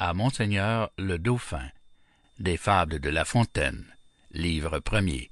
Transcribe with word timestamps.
À 0.00 0.14
Monseigneur 0.14 0.92
le 0.96 1.18
Dauphin. 1.18 1.68
Des 2.38 2.56
fables 2.56 3.00
de 3.00 3.08
La 3.08 3.24
Fontaine. 3.24 3.84
Livre 4.30 4.78
premier. 4.78 5.28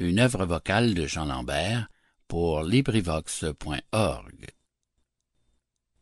Une 0.00 0.18
œuvre 0.18 0.44
vocale 0.44 0.92
de 0.92 1.06
Jean 1.06 1.24
Lambert 1.24 1.88
pour 2.28 2.62
LibriVox.org. 2.62 4.46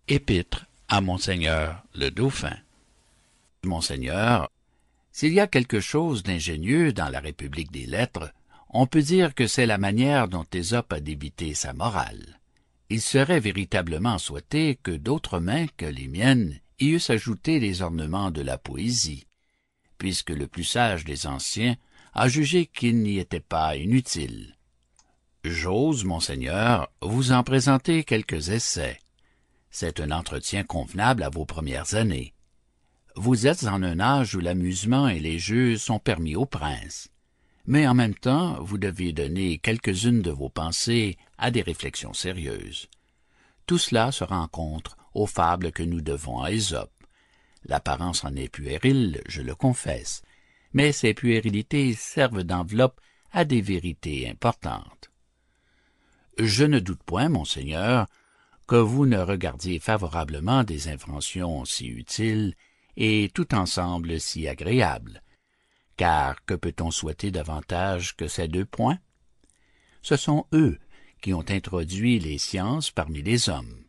Épître 0.08 0.66
à 0.88 1.00
Monseigneur 1.00 1.84
le 1.94 2.10
Dauphin. 2.10 2.56
Monseigneur, 3.62 4.50
s'il 5.12 5.32
y 5.32 5.38
a 5.38 5.46
quelque 5.46 5.78
chose 5.78 6.24
d'ingénieux 6.24 6.92
dans 6.92 7.10
la 7.10 7.20
République 7.20 7.70
des 7.70 7.86
lettres, 7.86 8.32
on 8.70 8.88
peut 8.88 9.02
dire 9.02 9.36
que 9.36 9.46
c'est 9.46 9.66
la 9.66 9.78
manière 9.78 10.26
dont 10.26 10.46
Ésope 10.52 10.92
a 10.92 10.98
débité 10.98 11.54
sa 11.54 11.74
morale. 11.74 12.40
Il 12.90 13.00
serait 13.00 13.38
véritablement 13.38 14.18
souhaité 14.18 14.80
que 14.82 14.90
d'autres 14.90 15.38
mains 15.38 15.66
que 15.76 15.86
les 15.86 16.08
miennes 16.08 16.58
y 16.80 16.90
eussent 16.90 17.10
ajouté 17.10 17.60
les 17.60 17.82
ornements 17.82 18.30
de 18.30 18.42
la 18.42 18.58
poésie, 18.58 19.26
puisque 19.98 20.30
le 20.30 20.46
plus 20.46 20.64
sage 20.64 21.04
des 21.04 21.26
anciens 21.26 21.76
a 22.14 22.28
jugé 22.28 22.66
qu'il 22.66 22.98
n'y 22.98 23.18
était 23.18 23.40
pas 23.40 23.76
inutile. 23.76 24.56
J'ose, 25.44 26.04
monseigneur, 26.04 26.88
vous 27.00 27.32
en 27.32 27.42
présenter 27.42 28.04
quelques 28.04 28.50
essais. 28.50 28.98
C'est 29.70 30.00
un 30.00 30.10
entretien 30.10 30.64
convenable 30.64 31.22
à 31.22 31.30
vos 31.30 31.46
premières 31.46 31.94
années. 31.94 32.34
Vous 33.14 33.46
êtes 33.46 33.64
en 33.64 33.82
un 33.82 33.98
âge 33.98 34.34
où 34.34 34.40
l'amusement 34.40 35.08
et 35.08 35.20
les 35.20 35.38
jeux 35.38 35.76
sont 35.78 35.98
permis 35.98 36.36
aux 36.36 36.46
princes. 36.46 37.08
Mais 37.66 37.86
en 37.86 37.94
même 37.94 38.14
temps, 38.14 38.62
vous 38.62 38.78
devez 38.78 39.12
donner 39.12 39.58
quelques-unes 39.58 40.22
de 40.22 40.30
vos 40.30 40.48
pensées 40.48 41.16
à 41.36 41.50
des 41.50 41.62
réflexions 41.62 42.14
sérieuses. 42.14 42.88
Tout 43.66 43.78
cela 43.78 44.12
se 44.12 44.24
rencontre 44.24 44.97
aux 45.14 45.26
fables 45.26 45.72
que 45.72 45.82
nous 45.82 46.00
devons 46.00 46.40
à 46.40 46.50
Ésope. 46.50 46.92
L'apparence 47.64 48.24
en 48.24 48.34
est 48.36 48.48
puérile, 48.48 49.22
je 49.26 49.42
le 49.42 49.54
confesse, 49.54 50.22
mais 50.72 50.92
ces 50.92 51.14
puérilités 51.14 51.94
servent 51.94 52.44
d'enveloppe 52.44 53.00
à 53.32 53.44
des 53.44 53.60
vérités 53.60 54.28
importantes. 54.28 55.10
Je 56.38 56.64
ne 56.64 56.78
doute 56.78 57.02
point, 57.02 57.28
monseigneur, 57.28 58.06
que 58.66 58.76
vous 58.76 59.06
ne 59.06 59.18
regardiez 59.18 59.80
favorablement 59.80 60.62
des 60.62 60.88
inventions 60.88 61.64
si 61.64 61.86
utiles 61.88 62.54
et 62.96 63.30
tout 63.34 63.54
ensemble 63.54 64.20
si 64.20 64.46
agréables. 64.46 65.22
Car 65.96 66.44
que 66.44 66.54
peut-on 66.54 66.90
souhaiter 66.90 67.30
davantage 67.30 68.14
que 68.14 68.28
ces 68.28 68.46
deux 68.46 68.66
points? 68.66 68.98
Ce 70.02 70.16
sont 70.16 70.46
eux 70.52 70.78
qui 71.20 71.34
ont 71.34 71.44
introduit 71.48 72.20
les 72.20 72.38
sciences 72.38 72.90
parmi 72.90 73.22
les 73.22 73.48
hommes. 73.48 73.87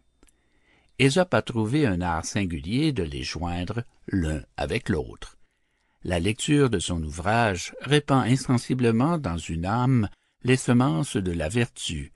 Ésope 1.01 1.33
a 1.33 1.41
trouvé 1.41 1.87
un 1.87 2.01
art 2.01 2.25
singulier 2.25 2.91
de 2.91 3.03
les 3.03 3.23
joindre 3.23 3.83
l'un 4.09 4.43
avec 4.57 4.89
l'autre. 4.89 5.37
La 6.03 6.19
lecture 6.19 6.69
de 6.69 6.79
son 6.79 7.01
ouvrage 7.01 7.73
répand 7.79 8.27
insensiblement 8.27 9.17
dans 9.17 9.37
une 9.37 9.65
âme 9.65 10.09
les 10.43 10.57
semences 10.57 11.15
de 11.15 11.31
la 11.31 11.47
vertu, 11.47 12.11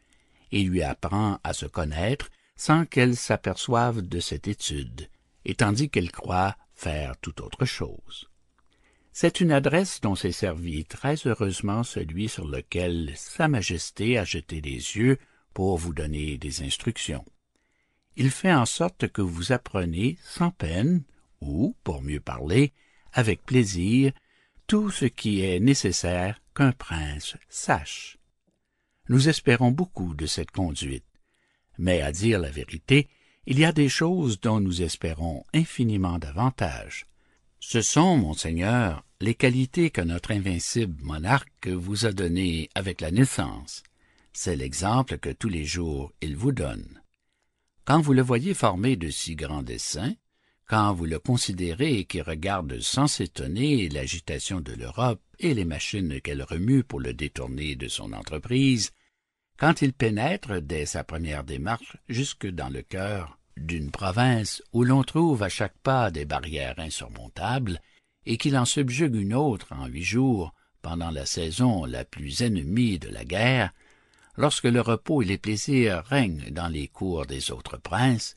et 0.52 0.64
lui 0.64 0.84
apprend 0.84 1.40
à 1.46 1.54
se 1.54 1.66
connaître 1.66 2.30
sans 2.58 2.86
qu'elle 2.86 3.16
s'aperçoive 3.16 4.02
de 4.02 4.20
cette 4.20 4.50
étude, 4.50 5.08
et 5.46 5.56
tandis 5.56 5.90
qu'elle 5.90 6.12
croit 6.12 6.58
faire 6.76 7.16
tout 7.22 7.42
autre 7.42 7.64
chose. 7.64 8.30
C'est 9.14 9.40
une 9.40 9.54
adresse 9.54 10.02
dont 10.02 10.16
s'est 10.16 10.34
servi 10.34 10.84
très 10.84 11.16
heureusement 11.26 11.84
celui 11.84 12.28
sur 12.28 12.48
lequel 12.48 13.14
Sa 13.16 13.48
Majesté 13.48 14.18
a 14.18 14.26
jeté 14.26 14.60
les 14.60 14.98
yeux 14.98 15.20
pour 15.54 15.78
vous 15.78 15.94
donner 15.94 16.38
des 16.38 16.64
instructions. 16.64 17.24
Il 18.16 18.30
fait 18.30 18.54
en 18.54 18.66
sorte 18.66 19.08
que 19.08 19.22
vous 19.22 19.52
apprenez 19.52 20.18
sans 20.24 20.52
peine, 20.52 21.04
ou, 21.42 21.76
pour 21.84 22.02
mieux 22.02 22.20
parler, 22.20 22.72
avec 23.12 23.44
plaisir, 23.44 24.12
tout 24.68 24.92
ce 24.92 25.06
qui 25.06 25.42
est 25.42 25.60
nécessaire 25.60 26.40
qu'un 26.56 26.72
prince 26.72 27.36
sache. 27.50 28.18
Nous 29.10 29.30
espérons 29.30 29.72
beaucoup 29.72 30.14
de 30.14 30.26
cette 30.26 30.52
conduite, 30.52 31.06
mais 31.78 32.02
à 32.02 32.12
dire 32.12 32.40
la 32.40 32.52
vérité, 32.52 33.10
il 33.46 33.60
y 33.60 33.66
a 33.66 33.74
des 33.74 33.90
choses 33.90 34.40
dont 34.40 34.60
nous 34.60 34.82
espérons 34.82 35.44
infiniment 35.54 36.18
davantage. 36.20 37.06
Ce 37.60 37.82
sont, 37.82 38.18
monseigneur, 38.18 39.04
les 39.20 39.36
qualités 39.36 39.90
que 39.90 40.02
notre 40.02 40.32
invincible 40.32 40.96
monarque 41.02 41.68
vous 41.68 42.06
a 42.06 42.14
données 42.14 42.70
avec 42.76 43.02
la 43.02 43.12
naissance. 43.12 43.84
C'est 44.32 44.56
l'exemple 44.56 45.18
que 45.18 45.30
tous 45.30 45.50
les 45.50 45.66
jours 45.66 46.14
il 46.22 46.38
vous 46.38 46.52
donne. 46.52 47.03
Quand 47.86 48.00
vous 48.00 48.14
le 48.14 48.22
voyez 48.22 48.54
formé 48.54 48.96
de 48.96 49.10
si 49.10 49.36
grands 49.36 49.62
desseins, 49.62 50.16
quand 50.68 50.94
vous 50.94 51.06
le 51.06 51.20
considérez 51.20 52.06
qui 52.06 52.22
regarde 52.22 52.80
sans 52.80 53.08
s'étonner 53.08 53.90
l'agitation 53.90 54.62
de 54.62 54.72
l'Europe 54.72 55.22
et 55.40 55.54
les 55.54 55.66
machines 55.66 56.22
qu'elle 56.22 56.44
remue 56.44 56.84
pour 56.84 57.02
le 57.02 57.14
détourner 57.14 57.76
de 57.76 57.90
son 57.90 58.14
entreprise, 58.14 58.92
quand 59.58 59.82
il 59.82 59.94
pénètre 59.94 60.62
dès 60.62 60.86
sa 60.86 61.04
première 61.04 61.44
démarche 61.44 61.98
jusque 62.08 62.48
dans 62.48 62.70
le 62.70 62.82
cœur 62.82 63.38
d'une 63.58 63.92
province 63.92 64.64
où 64.72 64.84
l'on 64.84 65.04
trouve 65.04 65.44
à 65.44 65.50
chaque 65.50 65.78
pas 65.80 66.10
des 66.10 66.26
barrières 66.26 66.80
insurmontables, 66.80 67.80
et 68.26 68.38
qu'il 68.38 68.58
en 68.58 68.66
subjugue 68.66 69.16
une 69.16 69.34
autre 69.34 69.74
en 69.74 69.88
huit 69.88 70.04
jours, 70.04 70.54
pendant 70.82 71.12
la 71.12 71.26
saison 71.26 71.86
la 71.86 72.06
plus 72.06 72.42
ennemie 72.42 72.98
de 72.98 73.10
la 73.10 73.26
guerre, 73.26 73.74
lorsque 74.38 74.66
le 74.66 74.82
repos 74.82 75.22
et 75.22 75.26
les 75.26 75.38
plaisirs 75.38 76.04
règnent 76.06 76.50
dans 76.52 76.68
les 76.68 76.88
cours 76.88 77.26
des 77.26 77.52
autres 77.52 77.78
princes, 77.78 78.36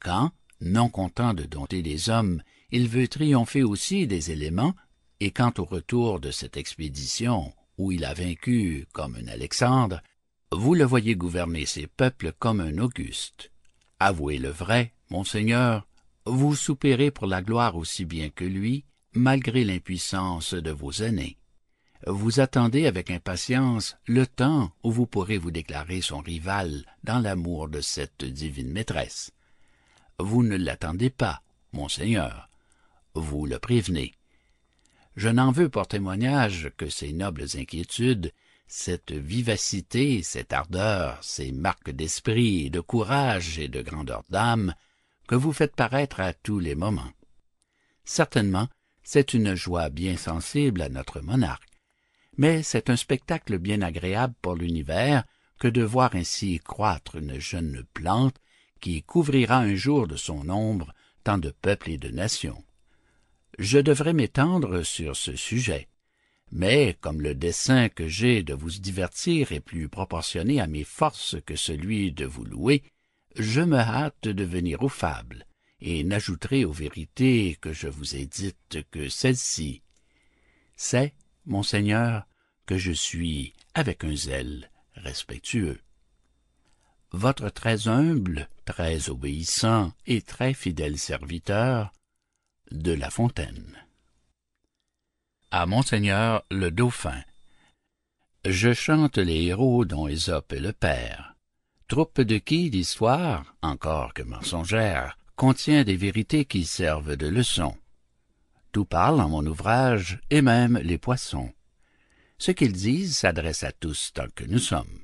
quand, 0.00 0.32
non 0.60 0.88
content 0.88 1.34
de 1.34 1.44
dompter 1.44 1.82
les 1.82 2.10
hommes, 2.10 2.42
il 2.70 2.88
veut 2.88 3.08
triompher 3.08 3.62
aussi 3.62 4.06
des 4.06 4.30
éléments, 4.30 4.74
et 5.20 5.30
quant 5.30 5.52
au 5.58 5.64
retour 5.64 6.20
de 6.20 6.30
cette 6.30 6.56
expédition, 6.56 7.52
où 7.76 7.92
il 7.92 8.04
a 8.04 8.14
vaincu 8.14 8.86
comme 8.92 9.16
un 9.16 9.28
Alexandre, 9.28 10.00
vous 10.52 10.74
le 10.74 10.84
voyez 10.84 11.14
gouverner 11.14 11.66
ses 11.66 11.86
peuples 11.86 12.32
comme 12.38 12.60
un 12.60 12.78
Auguste. 12.78 13.50
Avouez 14.00 14.38
le 14.38 14.50
vrai, 14.50 14.92
monseigneur, 15.10 15.86
vous 16.24 16.54
soupirez 16.54 17.10
pour 17.10 17.26
la 17.26 17.42
gloire 17.42 17.76
aussi 17.76 18.04
bien 18.04 18.30
que 18.30 18.44
lui, 18.44 18.84
malgré 19.12 19.64
l'impuissance 19.64 20.54
de 20.54 20.70
vos 20.70 20.92
aînés. 20.92 21.36
Vous 22.06 22.40
attendez 22.40 22.86
avec 22.86 23.10
impatience 23.10 23.96
le 24.06 24.26
temps 24.26 24.72
où 24.82 24.92
vous 24.92 25.06
pourrez 25.06 25.36
vous 25.36 25.50
déclarer 25.50 26.00
son 26.00 26.18
rival 26.18 26.84
dans 27.02 27.18
l'amour 27.18 27.68
de 27.68 27.80
cette 27.80 28.24
divine 28.24 28.70
maîtresse. 28.70 29.32
Vous 30.18 30.42
ne 30.42 30.56
l'attendez 30.56 31.10
pas, 31.10 31.42
monseigneur. 31.72 32.48
Vous 33.14 33.46
le 33.46 33.58
prévenez. 33.58 34.14
Je 35.16 35.28
n'en 35.28 35.50
veux 35.50 35.68
pour 35.68 35.88
témoignage 35.88 36.70
que 36.76 36.88
ces 36.88 37.12
nobles 37.12 37.46
inquiétudes, 37.54 38.32
cette 38.68 39.12
vivacité, 39.12 40.22
cette 40.22 40.52
ardeur, 40.52 41.18
ces 41.22 41.50
marques 41.50 41.90
d'esprit, 41.90 42.70
de 42.70 42.80
courage 42.80 43.58
et 43.58 43.68
de 43.68 43.82
grandeur 43.82 44.22
d'âme 44.30 44.74
que 45.26 45.34
vous 45.34 45.52
faites 45.52 45.74
paraître 45.74 46.20
à 46.20 46.32
tous 46.32 46.60
les 46.60 46.74
moments. 46.74 47.12
Certainement, 48.04 48.68
c'est 49.02 49.34
une 49.34 49.54
joie 49.54 49.88
bien 49.88 50.16
sensible 50.16 50.82
à 50.82 50.88
notre 50.88 51.20
monarque, 51.20 51.67
mais 52.38 52.62
c'est 52.62 52.88
un 52.88 52.96
spectacle 52.96 53.58
bien 53.58 53.82
agréable 53.82 54.34
pour 54.40 54.54
l'univers 54.54 55.24
que 55.58 55.68
de 55.68 55.82
voir 55.82 56.14
ainsi 56.14 56.60
croître 56.60 57.16
une 57.16 57.38
jeune 57.38 57.82
plante 57.92 58.36
qui 58.80 59.02
couvrira 59.02 59.58
un 59.58 59.74
jour 59.74 60.06
de 60.06 60.16
son 60.16 60.48
ombre 60.48 60.94
tant 61.24 61.38
de 61.38 61.50
peuples 61.50 61.90
et 61.90 61.98
de 61.98 62.08
nations. 62.08 62.64
Je 63.58 63.78
devrais 63.78 64.12
m'étendre 64.12 64.84
sur 64.84 65.16
ce 65.16 65.34
sujet, 65.34 65.88
mais 66.52 66.96
comme 67.00 67.20
le 67.20 67.34
dessein 67.34 67.88
que 67.88 68.06
j'ai 68.06 68.44
de 68.44 68.54
vous 68.54 68.70
divertir 68.70 69.50
est 69.50 69.60
plus 69.60 69.88
proportionné 69.88 70.60
à 70.60 70.68
mes 70.68 70.84
forces 70.84 71.36
que 71.44 71.56
celui 71.56 72.12
de 72.12 72.24
vous 72.24 72.44
louer, 72.44 72.84
je 73.34 73.60
me 73.60 73.78
hâte 73.78 74.28
de 74.28 74.44
venir 74.44 74.82
aux 74.84 74.88
fables, 74.88 75.44
et 75.80 76.04
n'ajouterai 76.04 76.64
aux 76.64 76.72
vérités 76.72 77.58
que 77.60 77.72
je 77.72 77.88
vous 77.88 78.14
ai 78.14 78.26
dites 78.26 78.78
que 78.92 79.08
celle-ci. 79.08 79.82
C'est, 80.76 81.14
monseigneur, 81.44 82.27
que 82.68 82.78
je 82.78 82.92
suis 82.92 83.54
avec 83.74 84.04
un 84.04 84.14
zèle 84.14 84.70
respectueux 84.94 85.80
votre 87.12 87.48
très 87.48 87.88
humble, 87.88 88.48
très 88.64 89.08
obéissant 89.08 89.92
et 90.06 90.20
très 90.20 90.52
fidèle 90.52 90.98
serviteur, 90.98 91.92
de 92.70 92.92
La 92.92 93.10
Fontaine. 93.10 93.76
À 95.50 95.64
Monseigneur 95.64 96.44
le 96.50 96.70
Dauphin. 96.70 97.22
Je 98.44 98.74
chante 98.74 99.16
les 99.16 99.44
héros 99.44 99.86
dont 99.86 100.06
Ésope 100.06 100.52
est 100.52 100.60
le 100.60 100.72
père, 100.72 101.34
troupe 101.88 102.20
de 102.20 102.36
qui 102.36 102.68
l'histoire, 102.68 103.54
encore 103.62 104.12
que 104.12 104.22
mensongère, 104.22 105.16
contient 105.36 105.84
des 105.84 105.96
vérités 105.96 106.44
qui 106.44 106.64
servent 106.64 107.16
de 107.16 107.26
leçon. 107.26 107.74
Tout 108.72 108.84
parle 108.84 109.20
en 109.20 109.30
mon 109.30 109.46
ouvrage, 109.46 110.20
et 110.28 110.42
même 110.42 110.76
les 110.78 110.98
poissons. 110.98 111.52
Ce 112.38 112.52
qu'ils 112.52 112.72
disent 112.72 113.18
s'adresse 113.18 113.64
à 113.64 113.72
tous 113.72 114.12
tant 114.14 114.28
que 114.34 114.44
nous 114.44 114.60
sommes. 114.60 115.00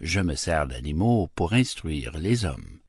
Je 0.00 0.20
me 0.20 0.34
sers 0.34 0.66
d'animaux 0.66 1.28
pour 1.34 1.52
instruire 1.52 2.16
les 2.18 2.44
hommes. 2.44 2.80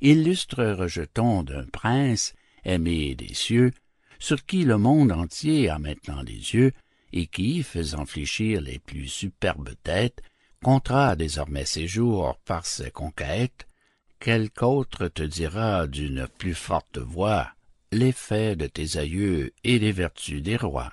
Illustre 0.00 0.64
rejeton 0.64 1.42
d'un 1.42 1.66
prince, 1.66 2.34
aimé 2.64 3.14
des 3.14 3.34
cieux, 3.34 3.72
sur 4.18 4.44
qui 4.46 4.64
le 4.64 4.78
monde 4.78 5.12
entier 5.12 5.68
a 5.68 5.78
maintenant 5.78 6.22
les 6.22 6.54
yeux, 6.54 6.72
et 7.12 7.26
qui, 7.26 7.62
faisant 7.62 8.06
fléchir 8.06 8.60
les 8.60 8.78
plus 8.78 9.08
superbes 9.08 9.74
têtes, 9.82 10.22
comptera 10.62 11.14
désormais 11.14 11.66
ses 11.66 11.86
jours 11.86 12.38
par 12.44 12.64
ses 12.64 12.90
conquêtes, 12.90 13.68
quelque 14.18 14.64
autre 14.64 15.08
te 15.08 15.22
dira 15.22 15.86
d'une 15.86 16.26
plus 16.38 16.54
forte 16.54 16.98
voix 16.98 17.52
les 17.92 18.12
faits 18.12 18.58
de 18.58 18.66
tes 18.66 18.98
aïeux 18.98 19.52
et 19.62 19.78
les 19.78 19.92
vertus 19.92 20.42
des 20.42 20.56
rois. 20.56 20.92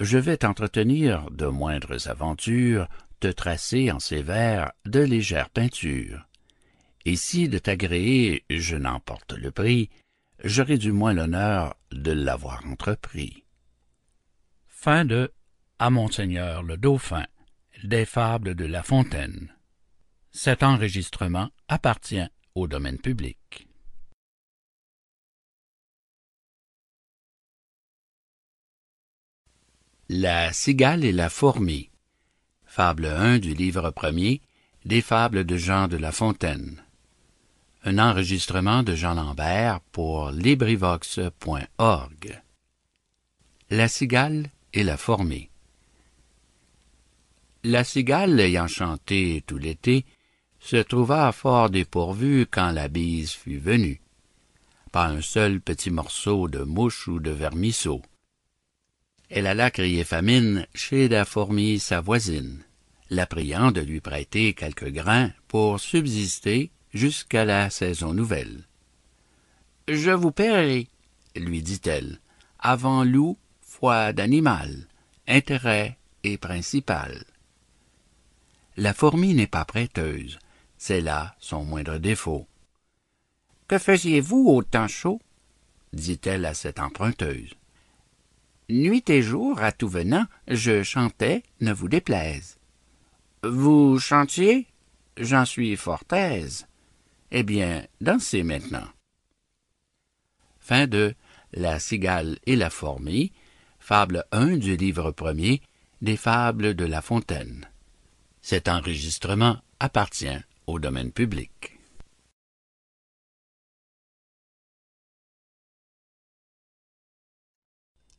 Je 0.00 0.18
vais 0.18 0.38
t'entretenir 0.38 1.30
de 1.30 1.46
moindres 1.46 2.08
aventures, 2.08 2.88
te 3.20 3.28
tracer 3.28 3.90
en 3.90 3.98
ces 3.98 4.22
vers 4.22 4.72
de 4.84 5.00
légères 5.00 5.50
peintures. 5.50 6.26
Et 7.04 7.16
si 7.16 7.48
de 7.48 7.58
t'agréer 7.58 8.44
je 8.48 8.76
n'emporte 8.76 9.32
le 9.32 9.50
prix, 9.50 9.90
j'aurai 10.44 10.78
du 10.78 10.92
moins 10.92 11.12
l'honneur 11.12 11.76
de 11.90 12.12
l'avoir 12.12 12.64
entrepris. 12.66 13.44
Fin 14.68 15.04
de 15.04 15.32
À 15.78 15.90
Monseigneur 15.90 16.62
le 16.62 16.76
Dauphin 16.76 17.26
des 17.84 18.04
Fables 18.04 18.54
de 18.54 18.64
La 18.64 18.82
Fontaine. 18.82 19.52
Cet 20.30 20.62
enregistrement 20.62 21.50
appartient 21.68 22.26
au 22.54 22.66
domaine 22.68 22.98
public. 22.98 23.68
La 30.14 30.52
cigale 30.52 31.06
et 31.06 31.12
la 31.12 31.30
fourmi. 31.30 31.88
Fable 32.66 33.06
1 33.06 33.38
du 33.38 33.54
livre 33.54 33.90
premier 33.92 34.42
des 34.84 35.00
Fables 35.00 35.44
de 35.44 35.56
Jean 35.56 35.88
de 35.88 35.96
La 35.96 36.12
Fontaine. 36.12 36.82
Un 37.84 37.98
enregistrement 37.98 38.82
de 38.82 38.94
Jean 38.94 39.14
Lambert 39.14 39.80
pour 39.90 40.30
LibriVox.org. 40.30 42.42
La 43.70 43.88
cigale 43.88 44.50
et 44.74 44.84
la 44.84 44.98
fourmi. 44.98 45.48
La 47.64 47.82
cigale, 47.82 48.38
ayant 48.38 48.68
chanté 48.68 49.42
tout 49.46 49.56
l'été, 49.56 50.04
se 50.60 50.76
trouva 50.76 51.32
fort 51.32 51.70
dépourvue 51.70 52.46
quand 52.50 52.70
la 52.70 52.88
bise 52.88 53.32
fut 53.32 53.56
venue. 53.56 54.02
Pas 54.90 55.06
un 55.06 55.22
seul 55.22 55.62
petit 55.62 55.90
morceau 55.90 56.48
de 56.48 56.64
mouche 56.64 57.08
ou 57.08 57.18
de 57.18 57.30
vermisseau 57.30 58.02
elle 59.34 59.46
alla 59.46 59.70
crier 59.70 60.04
famine 60.04 60.66
chez 60.74 61.08
la 61.08 61.24
fourmi 61.24 61.78
sa 61.78 62.02
voisine, 62.02 62.62
la 63.08 63.26
priant 63.26 63.72
de 63.72 63.80
lui 63.80 64.02
prêter 64.02 64.52
quelques 64.52 64.90
grains 64.90 65.30
pour 65.48 65.80
subsister 65.80 66.70
jusqu'à 66.92 67.46
la 67.46 67.70
saison 67.70 68.12
nouvelle. 68.12 68.68
Je 69.88 70.10
vous 70.10 70.32
paierai, 70.32 70.86
lui 71.34 71.62
dit-elle, 71.62 72.20
avant 72.58 73.04
loup, 73.04 73.38
foi 73.62 74.12
d'animal, 74.12 74.86
intérêt 75.26 75.96
et 76.24 76.36
principal. 76.36 77.24
La 78.76 78.92
fourmi 78.92 79.32
n'est 79.32 79.46
pas 79.46 79.64
prêteuse, 79.64 80.38
c'est 80.76 81.00
là 81.00 81.34
son 81.38 81.64
moindre 81.64 81.96
défaut. 81.96 82.46
Que 83.66 83.78
faisiez-vous 83.78 84.44
au 84.48 84.62
temps 84.62 84.88
chaud? 84.88 85.22
dit-elle 85.94 86.44
à 86.44 86.52
cette 86.52 86.80
emprunteuse. 86.80 87.54
Nuit 88.68 89.08
et 89.10 89.22
jour, 89.22 89.60
à 89.60 89.72
tout 89.72 89.88
venant, 89.88 90.24
je 90.48 90.82
chantais, 90.82 91.42
ne 91.60 91.72
vous 91.72 91.88
déplaise. 91.88 92.58
Vous 93.42 93.98
chantiez? 93.98 94.66
J'en 95.16 95.44
suis 95.44 95.76
fort 95.76 96.04
aise. 96.12 96.66
Eh 97.30 97.42
bien, 97.42 97.84
dansez 98.00 98.42
maintenant. 98.42 98.86
Fin 100.60 100.86
de 100.86 101.14
La 101.52 101.78
cigale 101.78 102.38
et 102.46 102.56
la 102.56 102.70
fourmi, 102.70 103.32
fable 103.78 104.24
1 104.32 104.56
du 104.56 104.76
livre 104.76 105.10
premier 105.10 105.60
des 106.00 106.16
fables 106.16 106.74
de 106.74 106.84
La 106.84 107.02
Fontaine. 107.02 107.68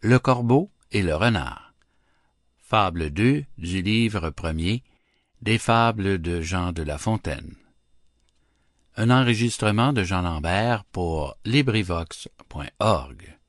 Le 0.05 0.19
corbeau 0.19 0.69
et 0.91 1.01
le 1.01 1.15
renard. 1.15 1.73
Fable 2.59 3.09
2 3.09 3.45
du 3.57 3.81
livre 3.81 4.31
premier 4.31 4.83
des 5.41 5.57
fables 5.57 6.21
de 6.21 6.41
Jean 6.41 6.73
de 6.73 6.83
La 6.83 6.97
Fontaine. 6.97 7.55
Un 8.97 9.09
enregistrement 9.09 9.93
de 9.93 10.03
Jean 10.03 10.21
Lambert 10.23 10.83
pour 10.91 11.37
LibriVox.org. 11.45 13.39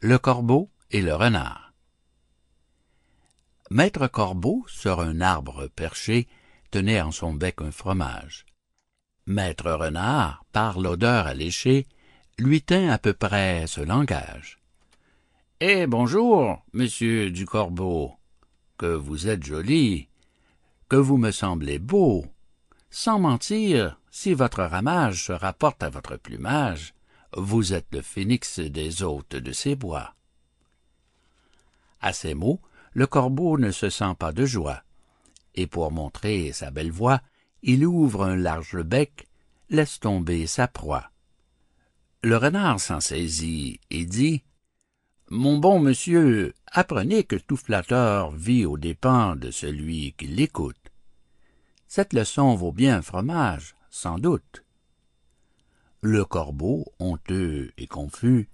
Le 0.00 0.18
corbeau 0.18 0.70
et 0.90 1.00
le 1.00 1.14
renard. 1.14 1.72
Maître 3.70 4.08
Corbeau, 4.08 4.66
sur 4.68 5.00
un 5.00 5.22
arbre 5.22 5.68
perché, 5.68 6.28
tenait 6.70 7.00
en 7.00 7.12
son 7.12 7.32
bec 7.32 7.62
un 7.62 7.72
fromage. 7.72 8.44
Maître 9.24 9.72
Renard, 9.72 10.44
par 10.52 10.78
l'odeur 10.78 11.26
alléchée, 11.26 11.86
lui 12.36 12.60
tint 12.60 12.90
à 12.90 12.98
peu 12.98 13.14
près 13.14 13.66
ce 13.66 13.80
langage. 13.80 14.61
Eh 15.64 15.86
bonjour, 15.86 16.60
monsieur 16.72 17.30
du 17.30 17.46
Corbeau, 17.46 18.14
que 18.78 18.96
vous 18.96 19.28
êtes 19.28 19.44
joli, 19.44 20.08
que 20.88 20.96
vous 20.96 21.18
me 21.18 21.30
semblez 21.30 21.78
beau. 21.78 22.26
Sans 22.90 23.20
mentir, 23.20 24.00
si 24.10 24.34
votre 24.34 24.64
ramage 24.64 25.26
se 25.26 25.32
rapporte 25.32 25.84
à 25.84 25.88
votre 25.88 26.16
plumage, 26.16 26.94
vous 27.36 27.74
êtes 27.74 27.86
le 27.92 28.02
phénix 28.02 28.58
des 28.58 29.04
hôtes 29.04 29.36
de 29.36 29.52
ces 29.52 29.76
bois. 29.76 30.16
À 32.00 32.12
ces 32.12 32.34
mots, 32.34 32.60
le 32.92 33.06
corbeau 33.06 33.56
ne 33.56 33.70
se 33.70 33.88
sent 33.88 34.16
pas 34.18 34.32
de 34.32 34.44
joie, 34.44 34.82
et 35.54 35.68
pour 35.68 35.92
montrer 35.92 36.50
sa 36.50 36.72
belle 36.72 36.90
voix, 36.90 37.20
il 37.62 37.86
ouvre 37.86 38.24
un 38.24 38.34
large 38.34 38.82
bec, 38.82 39.28
laisse 39.70 40.00
tomber 40.00 40.48
sa 40.48 40.66
proie. 40.66 41.12
Le 42.24 42.36
renard 42.36 42.80
s'en 42.80 42.98
saisit 42.98 43.78
et 43.90 44.04
dit 44.06 44.42
mon 45.32 45.56
bon 45.56 45.80
monsieur, 45.80 46.52
apprenez 46.66 47.24
que 47.24 47.36
tout 47.36 47.56
flatteur 47.56 48.32
vit 48.32 48.66
aux 48.66 48.76
dépens 48.76 49.34
de 49.34 49.50
celui 49.50 50.12
qui 50.12 50.26
l'écoute. 50.26 50.92
Cette 51.88 52.12
leçon 52.12 52.54
vaut 52.54 52.70
bien 52.70 52.98
un 52.98 53.02
fromage, 53.02 53.74
sans 53.88 54.18
doute. 54.18 54.62
Le 56.02 56.26
corbeau, 56.26 56.84
honteux 56.98 57.72
et 57.78 57.86
confus, 57.86 58.50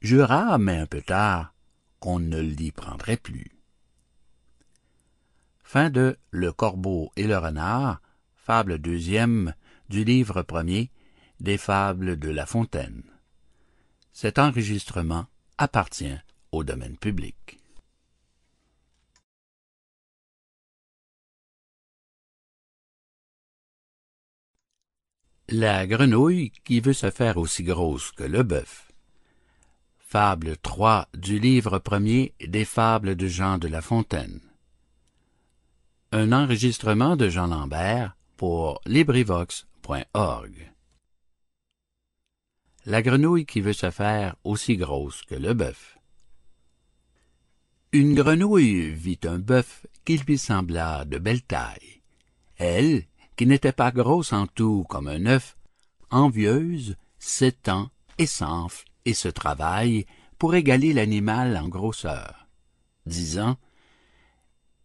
jura, 0.00 0.58
mais 0.58 0.78
un 0.78 0.86
peu 0.86 1.00
tard, 1.00 1.54
qu'on 2.00 2.18
ne 2.18 2.40
l'y 2.40 2.72
prendrait 2.72 3.16
plus. 3.16 3.52
Fin 5.62 5.90
de 5.90 6.16
Le 6.32 6.52
corbeau 6.52 7.12
et 7.14 7.28
le 7.28 7.38
renard, 7.38 8.02
fable 8.34 8.78
deuxième 8.78 9.54
du 9.88 10.02
livre 10.02 10.42
premier 10.42 10.90
des 11.38 11.56
fables 11.56 12.18
de 12.18 12.30
La 12.30 12.46
Fontaine. 12.46 13.04
Cet 14.12 14.40
enregistrement 14.40 15.26
appartient 15.60 16.18
au 16.52 16.64
domaine 16.64 16.96
public. 16.96 17.58
La 25.48 25.86
grenouille 25.86 26.50
qui 26.64 26.80
veut 26.80 26.94
se 26.94 27.10
faire 27.10 27.36
aussi 27.36 27.62
grosse 27.62 28.10
que 28.12 28.24
le 28.24 28.42
bœuf. 28.42 28.90
Fable 29.98 30.56
3 30.56 31.08
du 31.12 31.38
livre 31.38 31.78
premier 31.78 32.32
des 32.40 32.64
fables 32.64 33.14
de 33.14 33.26
Jean 33.26 33.58
de 33.58 33.68
La 33.68 33.82
Fontaine. 33.82 34.40
Un 36.10 36.32
enregistrement 36.32 37.16
de 37.16 37.28
Jean 37.28 37.48
Lambert 37.48 38.16
pour 38.38 38.80
LibriVox.org 38.86 40.69
la 42.86 43.02
grenouille 43.02 43.46
qui 43.46 43.60
veut 43.60 43.72
se 43.72 43.90
faire 43.90 44.36
aussi 44.44 44.76
grosse 44.76 45.22
que 45.22 45.34
le 45.34 45.54
bœuf. 45.54 45.98
Une 47.92 48.14
grenouille 48.14 48.90
vit 48.90 49.18
un 49.24 49.38
bœuf 49.38 49.86
qui 50.04 50.16
lui 50.18 50.38
sembla 50.38 51.04
de 51.04 51.18
belle 51.18 51.42
taille. 51.42 52.02
Elle, 52.56 53.04
qui 53.36 53.46
n'était 53.46 53.72
pas 53.72 53.90
grosse 53.90 54.32
en 54.32 54.46
tout 54.46 54.84
comme 54.88 55.08
un 55.08 55.26
œuf, 55.26 55.56
envieuse, 56.10 56.96
s'étend 57.18 57.90
et 58.18 58.26
s'enfle 58.26 58.84
et 59.04 59.14
se 59.14 59.28
travaille 59.28 60.06
pour 60.38 60.54
égaler 60.54 60.92
l'animal 60.92 61.56
en 61.56 61.68
grosseur, 61.68 62.46
disant 63.06 63.56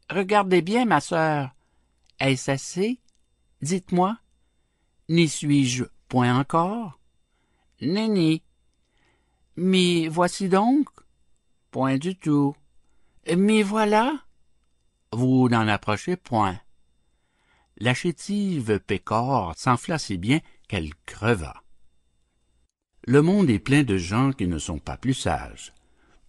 Regardez 0.09 0.61
bien, 0.61 0.85
ma 0.85 1.01
sœur, 1.01 1.55
est-ce 2.19 2.51
assez? 2.51 2.99
Dites-moi, 3.61 4.17
n'y 5.09 5.27
suis-je 5.27 5.85
point 6.07 6.37
encore? 6.37 6.99
Nenni. 7.85 8.43
M'y 9.57 10.07
voici 10.07 10.49
donc? 10.49 10.89
Point 11.71 11.97
du 11.97 12.15
tout. 12.15 12.55
M'y 13.33 13.61
voilà? 13.61 14.13
Vous 15.11 15.47
n'en 15.49 15.67
approchez 15.67 16.17
point. 16.17 16.59
La 17.77 17.93
chétive 17.93 18.79
Pécore 18.79 19.53
s'enfla 19.57 19.97
si 19.97 20.17
bien 20.17 20.39
qu'elle 20.67 20.93
creva. 21.05 21.63
Le 23.05 23.21
monde 23.21 23.49
est 23.49 23.59
plein 23.59 23.83
de 23.83 23.97
gens 23.97 24.31
qui 24.31 24.47
ne 24.47 24.57
sont 24.57 24.79
pas 24.79 24.97
plus 24.97 25.13
sages. 25.13 25.73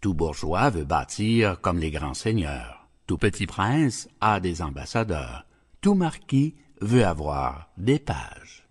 Tout 0.01 0.15
bourgeois 0.15 0.71
veut 0.71 0.85
bâtir 0.85 1.61
comme 1.61 1.79
les 1.79 1.91
grands 1.91 2.15
seigneurs. 2.15 2.89
Tout 3.07 3.19
petit 3.19 3.47
prince 3.47 4.09
a 4.21 4.41
des 4.41 4.63
ambassadeurs. 4.63 5.47
Tout 5.81 5.95
marquis 5.95 6.55
veut 6.81 7.05
avoir 7.05 7.71
des 7.77 7.99
pages. 7.99 8.67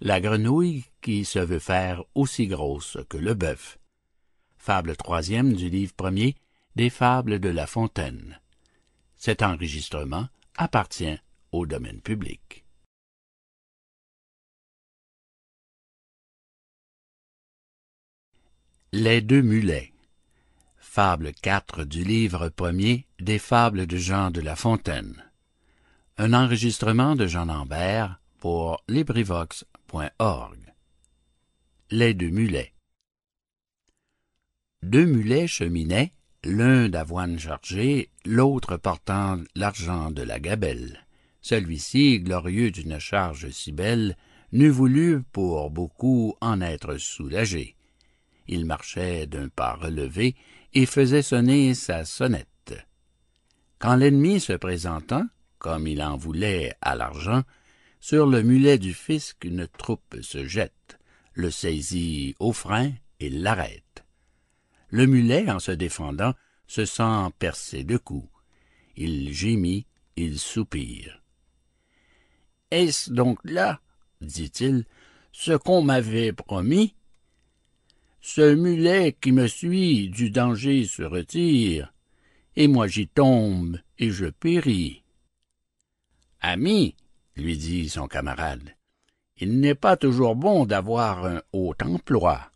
La 0.00 0.20
grenouille 0.20 0.84
qui 1.00 1.24
se 1.24 1.40
veut 1.40 1.58
faire 1.58 2.04
aussi 2.14 2.46
grosse 2.46 2.98
que 3.08 3.18
le 3.18 3.34
bœuf. 3.34 3.78
Fable 4.56 4.96
troisième 4.96 5.54
du 5.54 5.68
livre 5.68 5.92
premier 5.92 6.36
des 6.76 6.88
Fables 6.88 7.40
de 7.40 7.48
La 7.48 7.66
Fontaine. 7.66 8.40
Cet 9.16 9.42
enregistrement 9.42 10.28
appartient 10.56 11.18
au 11.50 11.66
domaine 11.66 12.00
public. 12.00 12.64
Les 18.92 19.20
deux 19.20 19.42
mulets. 19.42 19.92
Fable 20.76 21.32
4 21.32 21.82
du 21.82 22.04
livre 22.04 22.50
premier 22.50 23.04
des 23.18 23.40
Fables 23.40 23.88
de 23.88 23.96
Jean 23.96 24.30
de 24.30 24.40
La 24.40 24.54
Fontaine. 24.54 25.24
Un 26.18 26.34
enregistrement 26.34 27.16
de 27.16 27.26
Jean 27.26 27.46
Lambert 27.46 28.20
pour 28.38 28.84
LibriVox.org. 28.88 29.77
Les 31.90 32.14
deux 32.14 32.30
mulets. 32.30 32.72
Deux 34.82 35.04
mulets 35.04 35.46
cheminaient, 35.46 36.12
l'un 36.44 36.88
d'avoine 36.88 37.38
chargé, 37.38 38.10
l'autre 38.24 38.76
portant 38.76 39.38
l'argent 39.54 40.10
de 40.10 40.22
la 40.22 40.38
gabelle. 40.38 41.04
Celui-ci, 41.40 42.20
glorieux 42.20 42.70
d'une 42.70 42.98
charge 42.98 43.50
si 43.50 43.72
belle, 43.72 44.16
n'eût 44.52 44.70
voulu 44.70 45.22
pour 45.32 45.70
beaucoup 45.70 46.34
en 46.40 46.60
être 46.60 46.96
soulagé 46.96 47.76
il 48.48 48.64
marchait 48.64 49.26
d'un 49.26 49.48
pas 49.48 49.74
relevé 49.74 50.34
et 50.74 50.86
faisait 50.86 51.22
sonner 51.22 51.74
sa 51.74 52.04
sonnette. 52.04 52.74
Quand 53.78 53.94
l'ennemi 53.94 54.40
se 54.40 54.54
présentant, 54.54 55.26
comme 55.58 55.86
il 55.86 56.02
en 56.02 56.16
voulait 56.16 56.74
à 56.80 56.96
l'argent, 56.96 57.42
sur 58.00 58.26
le 58.26 58.42
mulet 58.42 58.78
du 58.78 58.94
fisc 58.94 59.44
une 59.44 59.66
troupe 59.66 60.16
se 60.22 60.46
jette, 60.46 60.98
le 61.34 61.50
saisit 61.50 62.34
au 62.38 62.52
frein 62.52 62.92
et 63.20 63.30
l'arrête. 63.30 64.04
Le 64.90 65.06
mulet, 65.06 65.50
en 65.50 65.58
se 65.58 65.72
défendant, 65.72 66.34
se 66.66 66.84
sent 66.84 67.30
percé 67.38 67.84
de 67.84 67.96
coups. 67.96 68.28
Il 68.96 69.32
gémit, 69.32 69.86
il 70.16 70.38
soupire. 70.38 71.22
Est-ce 72.70 73.10
donc 73.12 73.38
là, 73.44 73.80
dit-il, 74.20 74.84
ce 75.32 75.52
qu'on 75.52 75.82
m'avait 75.82 76.32
promis? 76.32 76.94
Ce 78.20 78.54
mulet 78.54 79.16
qui 79.20 79.32
me 79.32 79.46
suit 79.46 80.08
du 80.08 80.30
danger 80.30 80.84
se 80.84 81.02
retire, 81.02 81.92
et 82.56 82.66
moi 82.66 82.88
j'y 82.88 83.06
tombe 83.06 83.78
et 83.98 84.10
je 84.10 84.26
péris. 84.26 85.02
Ami, 86.40 86.96
lui 87.38 87.56
dit 87.56 87.88
son 87.88 88.08
camarade, 88.08 88.74
il 89.36 89.60
n'est 89.60 89.74
pas 89.74 89.96
toujours 89.96 90.34
bon 90.34 90.66
d'avoir 90.66 91.24
un 91.24 91.42
haut 91.52 91.74
emploi. 91.82 92.50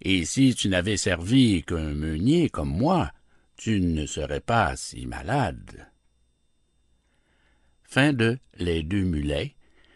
Et 0.00 0.24
si 0.24 0.54
tu 0.54 0.68
n'avais 0.68 0.96
servi 0.96 1.62
qu'un 1.64 1.94
meunier 1.94 2.48
comme 2.48 2.70
moi, 2.70 3.12
tu 3.56 3.80
ne 3.80 4.06
serais 4.06 4.40
pas 4.40 4.76
si 4.76 5.06
malade. 5.06 5.88
Fin 7.82 8.12
de 8.12 8.38
Les 8.58 8.82
deux 8.82 9.02
mulets, 9.02 9.54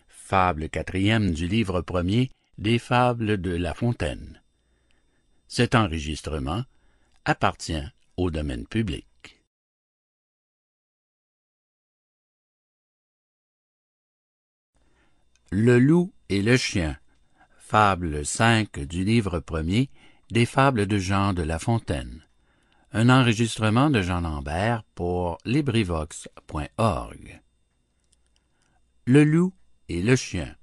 fable 0.09 0.69
quatrième 0.69 1.33
du 1.33 1.47
livre 1.47 1.81
premier 1.81 2.31
des 2.59 2.79
Fables 2.79 3.41
de 3.41 3.51
La 3.51 3.75
Fontaine. 3.75 4.41
Cet 5.49 5.75
enregistrement 5.75 6.65
appartient 7.25 7.83
au 8.17 8.31
domaine 8.31 8.67
public. 8.67 9.10
Le 15.53 15.81
loup 15.81 16.13
et 16.29 16.43
le 16.43 16.57
chien. 16.57 16.97
Fable 17.59 18.25
5 18.25 18.87
du 18.87 19.03
livre 19.03 19.41
premier 19.41 19.91
des 20.31 20.47
Fables 20.47 20.87
de 20.87 20.97
Jean 20.97 21.33
de 21.33 21.43
La 21.43 21.59
Fontaine. 21.59 22.25
Un 22.93 23.09
enregistrement 23.09 23.91
de 23.91 24.01
Jean 24.01 24.21
Lambert 24.21 24.85
pour. 24.95 25.39
Le 25.45 25.61
loup 29.25 29.53
et 29.89 30.03
le 30.03 30.15
chien. 30.15 30.55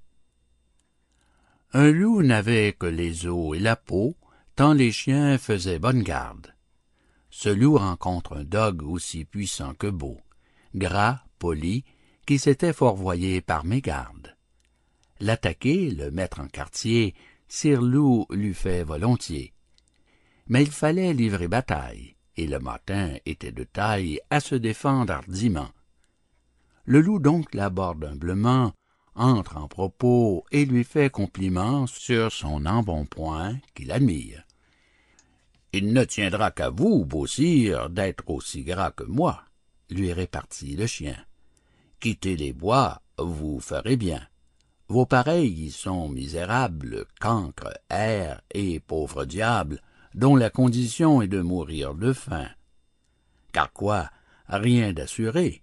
Un 1.74 1.90
loup 1.90 2.22
n'avait 2.22 2.72
que 2.72 2.86
les 2.86 3.26
os 3.26 3.54
et 3.54 3.60
la 3.60 3.76
peau, 3.76 4.16
tant 4.56 4.72
les 4.72 4.90
chiens 4.90 5.36
faisaient 5.36 5.78
bonne 5.78 6.02
garde. 6.02 6.54
Ce 7.28 7.50
loup 7.50 7.76
rencontre 7.76 8.38
un 8.38 8.44
dogue 8.44 8.82
aussi 8.82 9.26
puissant 9.26 9.74
que 9.74 9.88
beau, 9.88 10.18
gras, 10.74 11.20
poli, 11.38 11.84
qui 12.24 12.38
s'était 12.38 12.72
fourvoyé 12.72 13.42
par 13.42 13.66
mégarde. 13.66 14.37
L'attaquer, 15.20 15.90
le 15.90 16.10
mettre 16.10 16.40
en 16.40 16.48
quartier, 16.48 17.14
Sire 17.48 17.82
Loup 17.82 18.26
l'eût 18.30 18.54
fait 18.54 18.84
volontiers. 18.84 19.52
Mais 20.46 20.62
il 20.62 20.70
fallait 20.70 21.12
livrer 21.12 21.48
bataille, 21.48 22.14
et 22.36 22.46
le 22.46 22.58
matin 22.58 23.16
était 23.26 23.52
de 23.52 23.64
taille 23.64 24.20
à 24.30 24.40
se 24.40 24.54
défendre 24.54 25.12
hardiment. 25.12 25.70
Le 26.84 27.00
loup 27.00 27.18
donc 27.18 27.54
l'aborde 27.54 28.04
humblement, 28.04 28.72
entre 29.14 29.56
en 29.56 29.66
propos 29.66 30.44
et 30.52 30.64
lui 30.64 30.84
fait 30.84 31.10
compliment 31.10 31.86
sur 31.86 32.30
son 32.30 32.64
embonpoint 32.64 33.58
qu'il 33.74 33.90
admire. 33.90 34.44
Il 35.72 35.92
ne 35.92 36.04
tiendra 36.04 36.50
qu'à 36.50 36.70
vous, 36.70 37.04
beau 37.04 37.26
sire, 37.26 37.90
d'être 37.90 38.30
aussi 38.30 38.62
gras 38.62 38.92
que 38.92 39.04
moi, 39.04 39.42
lui 39.90 40.12
répartit 40.12 40.76
le 40.76 40.86
chien. 40.86 41.16
Quittez 42.00 42.36
les 42.36 42.52
bois, 42.52 43.02
vous 43.18 43.58
ferez 43.60 43.96
bien. 43.96 44.26
Vos 44.88 45.06
pareils 45.06 45.66
y 45.66 45.70
sont 45.70 46.08
misérables, 46.08 47.04
cancres, 47.20 47.78
airs 47.90 48.40
et 48.50 48.80
pauvres 48.80 49.24
diables, 49.24 49.82
dont 50.14 50.36
la 50.36 50.50
condition 50.50 51.20
est 51.20 51.28
de 51.28 51.42
mourir 51.42 51.94
de 51.94 52.12
faim. 52.12 52.48
Car 53.52 53.72
quoi, 53.72 54.10
rien 54.46 54.92
d'assuré. 54.92 55.62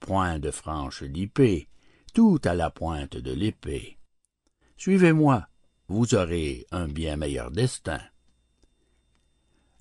Point 0.00 0.38
de 0.38 0.50
franche 0.50 1.02
lipée, 1.02 1.68
tout 2.14 2.40
à 2.44 2.54
la 2.54 2.70
pointe 2.70 3.16
de 3.16 3.32
l'épée. 3.32 3.98
Suivez-moi, 4.76 5.46
vous 5.88 6.14
aurez 6.14 6.66
un 6.70 6.88
bien 6.88 7.16
meilleur 7.16 7.50
destin 7.50 8.00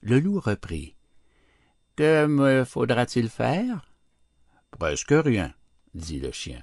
le 0.05 0.19
loup 0.19 0.39
reprit 0.39 0.95
que 1.95 2.27
me 2.27 2.63
faudra-t-il 2.63 3.27
faire? 3.27 3.91
Presque 4.69 5.13
rien 5.13 5.53
dit 5.95 6.19
le 6.19 6.31
chien 6.31 6.61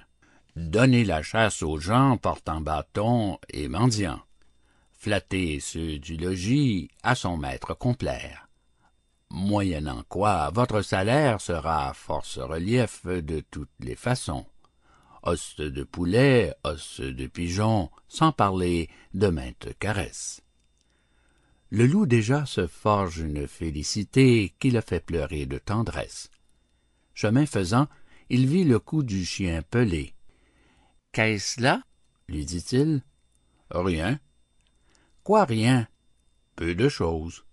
donner 0.55 1.03
la 1.03 1.21
chasse 1.21 1.63
aux 1.63 1.79
gens 1.79 2.17
portant 2.17 2.61
bâton 2.61 3.39
et 3.49 3.67
mendiants 3.67 4.21
flatter 4.91 5.59
ceux 5.59 5.99
du 5.99 6.15
logis 6.17 6.89
à 7.03 7.15
son 7.15 7.37
maître 7.37 7.73
complaire 7.73 8.47
moyennant 9.29 10.03
quoi 10.09 10.51
votre 10.51 10.81
salaire 10.81 11.41
sera 11.41 11.93
force 11.93 12.37
relief 12.37 13.05
de 13.05 13.43
toutes 13.51 13.71
les 13.79 13.95
façons 13.95 14.45
os 15.23 15.55
de 15.57 15.83
poulet 15.83 16.53
os 16.63 16.99
de 16.99 17.27
pigeon 17.27 17.89
sans 18.07 18.31
parler 18.31 18.89
de 19.13 19.27
maintes 19.27 19.77
caresses 19.79 20.43
le 21.75 21.87
loup 21.87 22.05
déjà 22.05 22.45
se 22.45 22.67
forge 22.67 23.17
une 23.17 23.47
félicité 23.47 24.53
qui 24.59 24.69
le 24.69 24.79
fait 24.79 24.99
pleurer 24.99 25.47
de 25.47 25.57
tendresse. 25.57 26.29
Chemin 27.15 27.47
faisant, 27.47 27.87
il 28.29 28.45
vit 28.45 28.63
le 28.63 28.77
cou 28.77 29.01
du 29.01 29.25
chien 29.25 29.63
pelé. 29.63 30.13
Qu'est-ce 31.13 31.61
là? 31.61 31.83
lui 32.27 32.43
dit-il. 32.43 33.03
Rien. 33.69 34.19
Quoi 35.23 35.45
rien? 35.45 35.87
Peu 36.55 36.73
de 36.73 36.89
choses. 36.89 37.45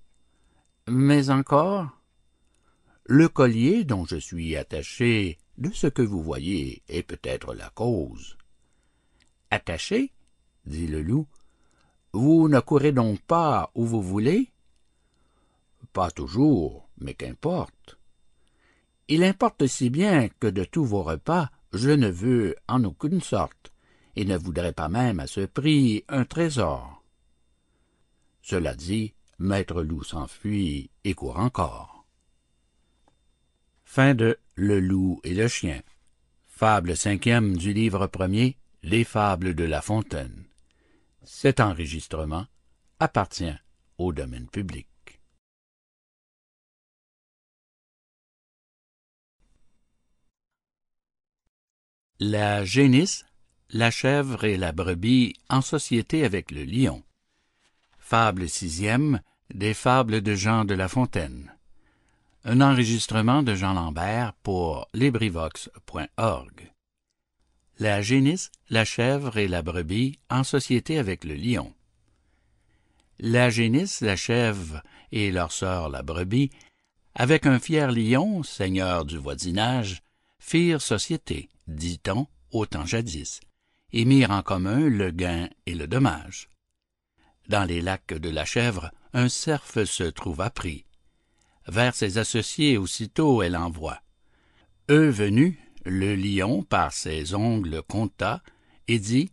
Mais 0.88 1.28
encore? 1.28 1.90
Le 3.04 3.28
collier 3.28 3.84
dont 3.84 4.06
je 4.06 4.16
suis 4.16 4.56
attaché, 4.56 5.38
de 5.58 5.70
ce 5.70 5.88
que 5.88 6.00
vous 6.00 6.22
voyez, 6.22 6.82
est 6.88 7.02
peut-être 7.02 7.52
la 7.52 7.68
cause. 7.68 8.38
Attaché? 9.50 10.10
dit 10.64 10.86
le 10.86 11.02
loup. 11.02 11.28
Vous 12.14 12.48
ne 12.48 12.60
courez 12.60 12.92
donc 12.92 13.20
pas 13.20 13.70
où 13.74 13.84
vous 13.84 14.02
voulez? 14.02 14.50
Pas 15.92 16.10
toujours, 16.10 16.88
mais 16.96 17.12
qu'importe. 17.12 17.98
Il 19.08 19.22
importe 19.22 19.66
si 19.66 19.90
bien 19.90 20.28
que 20.28 20.46
de 20.46 20.64
tous 20.64 20.84
vos 20.84 21.02
repas, 21.02 21.50
je 21.72 21.90
ne 21.90 22.08
veux 22.08 22.56
en 22.68 22.84
aucune 22.84 23.20
sorte, 23.20 23.72
et 24.16 24.24
ne 24.24 24.36
voudrais 24.36 24.72
pas 24.72 24.88
même 24.88 25.20
à 25.20 25.26
ce 25.26 25.40
prix 25.40 26.04
un 26.08 26.24
trésor. 26.24 27.04
Cela 28.42 28.74
dit, 28.74 29.14
Maître 29.38 29.82
Loup 29.82 30.02
s'enfuit 30.02 30.90
et 31.04 31.14
court 31.14 31.38
encore. 31.38 32.04
Fin 33.84 34.14
de 34.14 34.38
Le 34.54 34.80
loup 34.80 35.20
et 35.24 35.34
le 35.34 35.48
chien. 35.48 35.82
Fable 36.46 36.96
cinquième 36.96 37.56
du 37.56 37.72
livre 37.72 38.06
premier, 38.06 38.56
Les 38.82 39.04
fables 39.04 39.54
de 39.54 39.64
La 39.64 39.80
Fontaine. 39.80 40.44
Cet 41.22 41.60
enregistrement 41.60 42.46
appartient 42.98 43.54
au 43.98 44.12
domaine 44.12 44.48
public. 44.48 44.86
La 52.22 52.66
génisse, 52.66 53.24
la 53.70 53.90
chèvre 53.90 54.44
et 54.44 54.58
la 54.58 54.72
brebis 54.72 55.32
en 55.48 55.62
société 55.62 56.22
avec 56.22 56.50
le 56.50 56.64
lion. 56.64 57.02
Fable 57.96 58.46
sixième 58.46 59.22
des 59.54 59.72
fables 59.72 60.20
de 60.20 60.34
Jean 60.34 60.66
de 60.66 60.74
La 60.74 60.88
Fontaine. 60.88 61.50
Un 62.44 62.60
enregistrement 62.60 63.42
de 63.42 63.54
Jean 63.54 63.72
Lambert 63.72 64.34
pour 64.42 64.86
LibriVox.org. 64.92 66.70
La 67.78 68.02
génisse, 68.02 68.50
la 68.68 68.84
chèvre 68.84 69.38
et 69.38 69.48
la 69.48 69.62
brebis 69.62 70.18
en 70.28 70.44
société 70.44 70.98
avec 70.98 71.24
le 71.24 71.36
lion. 71.36 71.72
La 73.18 73.48
génisse, 73.48 74.02
la 74.02 74.16
chèvre 74.16 74.82
et 75.10 75.32
leur 75.32 75.52
sœur 75.52 75.88
la 75.88 76.02
brebis, 76.02 76.50
avec 77.14 77.46
un 77.46 77.58
fier 77.58 77.90
lion, 77.90 78.42
seigneur 78.42 79.06
du 79.06 79.16
voisinage, 79.16 80.02
firent 80.38 80.82
société, 80.82 81.48
dit-on, 81.74 82.26
au 82.50 82.66
temps 82.66 82.86
jadis, 82.86 83.40
et 83.92 84.04
mirent 84.04 84.30
en 84.30 84.42
commun 84.42 84.88
le 84.88 85.10
gain 85.10 85.48
et 85.66 85.74
le 85.74 85.86
dommage. 85.86 86.48
Dans 87.48 87.64
les 87.64 87.80
lacs 87.80 88.14
de 88.14 88.28
la 88.28 88.44
chèvre, 88.44 88.90
un 89.12 89.28
cerf 89.28 89.86
se 89.86 90.04
trouva 90.04 90.50
pris. 90.50 90.84
Vers 91.66 91.94
ses 91.94 92.18
associés 92.18 92.78
aussitôt 92.78 93.42
elle 93.42 93.56
envoie. 93.56 94.00
Eux 94.88 95.08
venus, 95.08 95.56
le 95.84 96.14
lion 96.14 96.62
par 96.62 96.92
ses 96.92 97.34
ongles 97.34 97.82
compta 97.82 98.42
et 98.88 98.98
dit 98.98 99.30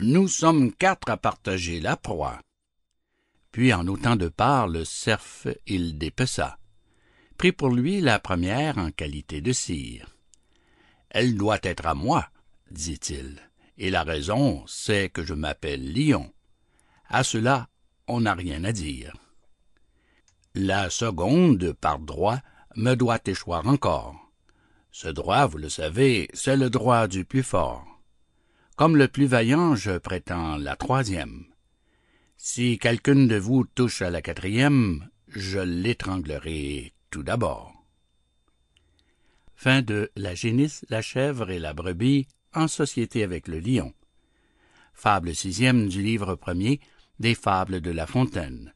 Nous 0.00 0.28
sommes 0.28 0.72
quatre 0.72 1.10
à 1.10 1.16
partager 1.16 1.80
la 1.80 1.96
proie. 1.96 2.40
Puis 3.50 3.72
en 3.72 3.86
autant 3.86 4.16
de 4.16 4.28
parts 4.28 4.68
le 4.68 4.84
cerf 4.84 5.46
il 5.66 5.98
dépeça, 5.98 6.58
prit 7.36 7.52
pour 7.52 7.70
lui 7.70 8.00
la 8.00 8.18
première 8.18 8.78
en 8.78 8.90
qualité 8.90 9.40
de 9.40 9.52
cire. 9.52 10.11
Elle 11.14 11.36
doit 11.36 11.58
être 11.62 11.86
à 11.86 11.94
moi, 11.94 12.26
dit-il, 12.70 13.38
et 13.76 13.90
la 13.90 14.02
raison, 14.02 14.64
c'est 14.66 15.10
que 15.10 15.22
je 15.22 15.34
m'appelle 15.34 15.92
Lion. 15.92 16.32
À 17.06 17.22
cela, 17.22 17.68
on 18.06 18.22
n'a 18.22 18.32
rien 18.32 18.64
à 18.64 18.72
dire. 18.72 19.14
La 20.54 20.88
seconde, 20.88 21.74
par 21.74 21.98
droit, 21.98 22.40
me 22.76 22.94
doit 22.94 23.20
échoir 23.26 23.68
encore. 23.68 24.16
Ce 24.90 25.08
droit, 25.08 25.46
vous 25.46 25.58
le 25.58 25.68
savez, 25.68 26.30
c'est 26.32 26.56
le 26.56 26.70
droit 26.70 27.08
du 27.08 27.26
plus 27.26 27.42
fort. 27.42 27.84
Comme 28.76 28.96
le 28.96 29.08
plus 29.08 29.26
vaillant, 29.26 29.74
je 29.74 29.98
prétends 29.98 30.56
la 30.56 30.76
troisième. 30.76 31.44
Si 32.38 32.78
quelqu'une 32.78 33.28
de 33.28 33.36
vous 33.36 33.64
touche 33.64 34.00
à 34.00 34.08
la 34.08 34.22
quatrième, 34.22 35.10
je 35.28 35.58
l'étranglerai 35.58 36.94
tout 37.10 37.22
d'abord. 37.22 37.71
Fin 39.62 39.80
de 39.80 40.10
La 40.16 40.34
génisse, 40.34 40.84
la 40.88 41.02
chèvre 41.02 41.48
et 41.52 41.60
la 41.60 41.72
brebis 41.72 42.26
en 42.52 42.66
société 42.66 43.22
avec 43.22 43.46
le 43.46 43.60
lion. 43.60 43.94
Fable 44.92 45.36
sixième 45.36 45.88
du 45.88 46.02
livre 46.02 46.34
premier 46.34 46.80
des 47.20 47.36
Fables 47.36 47.80
de 47.80 47.92
La 47.92 48.08
Fontaine. 48.08 48.74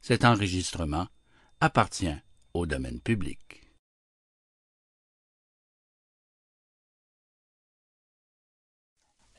Cet 0.00 0.24
enregistrement 0.24 1.08
appartient 1.60 2.14
au 2.54 2.66
domaine 2.66 3.00
public. 3.00 3.64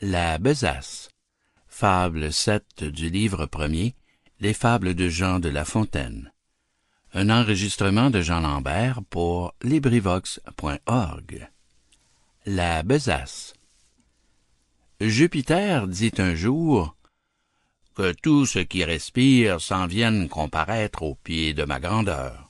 La 0.01 0.37
besace. 0.37 1.09
Fable 1.67 2.33
7 2.33 2.83
du 2.83 3.09
livre 3.09 3.45
premier 3.45 3.95
Les 4.41 4.53
Fables 4.53 4.95
de 4.95 5.07
Jean 5.07 5.39
de 5.39 5.47
La 5.47 5.63
Fontaine. 5.63 6.33
Un 7.13 7.29
enregistrement 7.29 8.09
de 8.09 8.21
Jean 8.21 8.39
Lambert 8.39 9.01
pour 9.09 9.53
LibriVox.org. 9.63 11.49
La 12.45 12.83
besace. 12.83 13.53
Jupiter 15.01 15.89
dit 15.89 16.13
un 16.19 16.35
jour 16.35 16.95
que 17.95 18.13
tout 18.13 18.45
ce 18.45 18.59
qui 18.59 18.85
respire 18.85 19.59
s'en 19.59 19.87
vienne 19.87 20.29
comparaître 20.29 21.03
au 21.03 21.15
pied 21.15 21.53
de 21.53 21.65
ma 21.65 21.81
grandeur. 21.81 22.49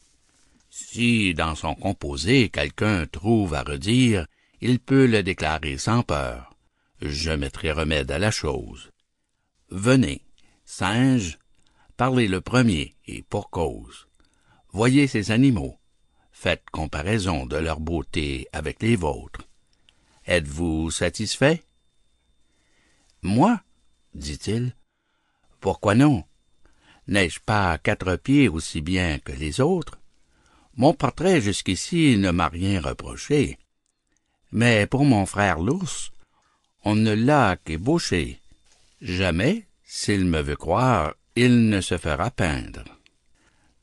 Si 0.70 1.34
dans 1.34 1.56
son 1.56 1.74
composé 1.74 2.50
quelqu'un 2.50 3.08
trouve 3.08 3.56
à 3.56 3.64
redire, 3.64 4.28
il 4.62 4.80
peut 4.80 5.08
le 5.08 5.24
déclarer 5.24 5.80
sans 5.80 6.04
peur. 6.04 6.54
Je 7.02 7.32
mettrai 7.32 7.72
remède 7.72 8.12
à 8.12 8.20
la 8.20 8.30
chose. 8.30 8.92
Venez, 9.72 10.22
singes, 10.66 11.40
parlez 11.98 12.28
le 12.28 12.42
premier 12.42 12.94
et 13.08 13.24
pour 13.24 13.50
cause. 13.50 14.08
Voyez 14.74 15.08
ces 15.08 15.32
animaux, 15.32 15.78
faites 16.32 16.64
comparaison 16.72 17.46
de 17.46 17.58
leur 17.58 17.80
beauté 17.80 18.48
avec 18.54 18.82
les 18.82 18.96
vôtres. 18.96 19.42
Êtes-vous 20.26 20.92
satisfait? 20.92 21.64
Moi, 23.22 23.60
dit-il, 24.14 24.74
pourquoi 25.60 25.94
non? 25.94 26.24
N'ai-je 27.08 27.40
pas 27.42 27.78
quatre 27.80 28.16
pieds 28.16 28.48
aussi 28.48 28.82
bien 28.82 29.20
que 29.20 29.34
les 29.34 29.60
autres? 29.60 30.00
Mon 30.78 30.94
portrait 30.94 31.42
jusqu'ici 31.42 32.18
ne 32.18 32.32
m'a 32.32 32.48
rien 32.48 32.80
reproché. 32.80 33.60
Mais 34.54 34.88
pour 34.88 35.04
mon 35.04 35.26
frère 35.26 35.60
l'ours, 35.60 36.12
on 36.86 36.96
ne 36.96 37.14
l'a 37.14 37.58
qu'ébauché. 37.58 38.40
Jamais, 39.02 39.66
s'il 39.84 40.26
me 40.26 40.42
veut 40.42 40.56
croire, 40.56 41.14
il 41.36 41.68
ne 41.70 41.82
se 41.82 41.98
fera 41.98 42.32
peindre. 42.32 42.86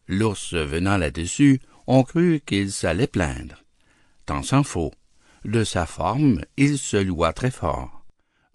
L'ours 0.09 0.55
venant 0.55 0.97
là-dessus, 0.97 1.61
on 1.87 2.03
crut 2.03 2.45
qu'il 2.45 2.73
s'allait 2.73 3.07
plaindre. 3.07 3.63
Tant 4.27 4.43
s'en 4.43 4.63
faut. 4.63 4.93
De 5.45 5.65
sa 5.65 5.87
forme, 5.87 6.43
il 6.57 6.79
se 6.79 6.97
loua 6.97 7.33
très 7.33 7.51
fort. 7.51 8.05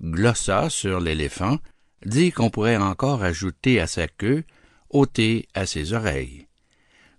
Glossa 0.02 0.70
sur 0.70 1.00
l'éléphant, 1.00 1.60
dit 2.06 2.32
qu'on 2.32 2.50
pourrait 2.50 2.78
encore 2.78 3.24
ajouter 3.24 3.80
à 3.80 3.88
sa 3.88 4.08
queue, 4.08 4.44
ôter 4.90 5.48
à 5.54 5.66
ses 5.66 5.94
oreilles, 5.94 6.48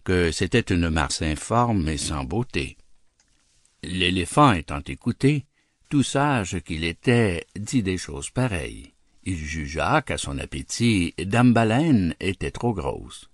que 0.04 0.30
c'était 0.30 0.60
une 0.60 0.90
masse 0.90 1.22
informe 1.22 1.88
et 1.88 1.96
sans 1.96 2.24
beauté. 2.24 2.76
L'éléphant 3.82 4.52
étant 4.52 4.82
écouté, 4.86 5.46
tout 5.88 6.02
sage 6.02 6.60
qu'il 6.60 6.84
était, 6.84 7.46
dit 7.56 7.82
des 7.82 7.98
choses 7.98 8.30
pareilles. 8.30 8.92
Il 9.24 9.36
jugea 9.36 10.02
qu'à 10.02 10.18
son 10.18 10.38
appétit, 10.38 11.14
Dame 11.18 11.52
Baleine 11.52 12.14
était 12.20 12.50
trop 12.50 12.74
grosse. 12.74 13.30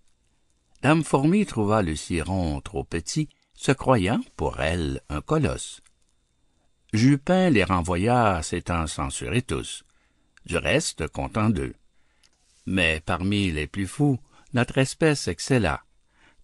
Dame 0.83 1.05
Fourmi 1.05 1.45
trouva 1.45 1.83
le 1.83 1.95
ciron 1.95 2.61
trop 2.63 2.85
petit, 2.85 3.29
se 3.55 3.73
croyant, 3.73 4.21
pour 4.37 4.61
elle, 4.61 5.03
un 5.11 5.21
colosse. 5.21 5.83
Jupin 6.95 7.51
les 7.51 7.65
renvoya, 7.65 8.43
s'étant 8.43 8.87
censurés 8.87 9.43
tous. 9.43 9.85
Du 10.47 10.57
reste, 10.57 11.07
content 11.09 11.51
d'eux. 11.51 11.75
Mais 12.65 13.03
parmi 13.05 13.51
les 13.51 13.67
plus 13.67 13.87
fous, 13.87 14.19
notre 14.55 14.79
espèce 14.79 15.29
excella, 15.29 15.83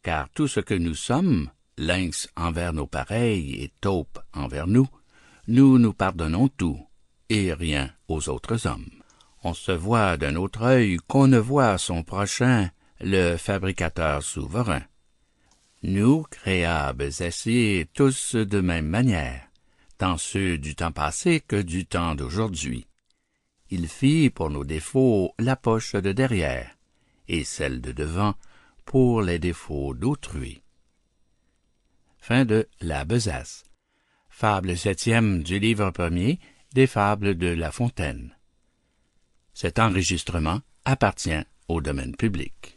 car 0.03 0.29
tout 0.29 0.49
ce 0.49 0.61
que 0.61 0.75
nous 0.75 0.95
sommes, 0.95 1.51
lynx 1.79 2.29
envers 2.37 2.75
nos 2.75 2.87
pareils 2.87 3.55
et 3.63 3.73
taupe 3.81 4.19
envers 4.35 4.67
nous, 4.67 4.89
nous 5.49 5.79
nous 5.79 5.95
pardonnons 5.95 6.49
tout, 6.49 6.79
et 7.31 7.55
rien 7.55 7.91
aux 8.09 8.29
autres 8.29 8.67
hommes. 8.67 8.91
On 9.45 9.55
se 9.55 9.73
voit 9.73 10.17
d'un 10.17 10.37
autre 10.37 10.63
œil 10.63 10.99
qu'on 11.09 11.27
ne 11.27 11.39
voit 11.39 11.79
son 11.79 12.03
prochain, 12.03 12.71
le 13.01 13.37
fabricateur 13.37 14.23
souverain. 14.23 14.83
Nous, 15.83 16.23
créables 16.25 17.11
ainsi, 17.21 17.87
tous 17.95 18.35
de 18.35 18.61
même 18.61 18.87
manière, 18.87 19.49
tant 19.99 20.17
ceux 20.17 20.59
du 20.59 20.75
temps 20.75 20.93
passé 20.93 21.41
que 21.41 21.61
du 21.61 21.87
temps 21.87 22.15
d'aujourd'hui. 22.15 22.87
Il 23.71 23.89
fit 23.89 24.31
pour 24.31 24.51
nos 24.51 24.65
défauts 24.65 25.35
la 25.39 25.57
poche 25.57 25.95
de 25.95 26.13
derrière, 26.13 26.71
et 27.29 27.45
celle 27.45 27.81
de 27.81 27.93
devant 27.93 28.35
pour 28.85 29.23
les 29.23 29.39
défauts 29.39 29.95
d'autrui. 29.95 30.63
Fin 32.19 32.45
de 32.45 32.69
La 32.81 33.05
Besace. 33.05 33.65
Fable 34.31 34.77
septième 34.77 35.43
du 35.43 35.59
livre 35.59 35.91
premier 35.91 36.41
des 36.73 36.87
Fables 36.87 37.37
de 37.37 37.49
La 37.49 37.73
Fontaine. 37.73 38.37
Cet 39.55 39.79
enregistrement 39.79 40.61
appartient 40.85 41.43
au 41.69 41.81
domaine 41.81 42.15
public. 42.15 42.76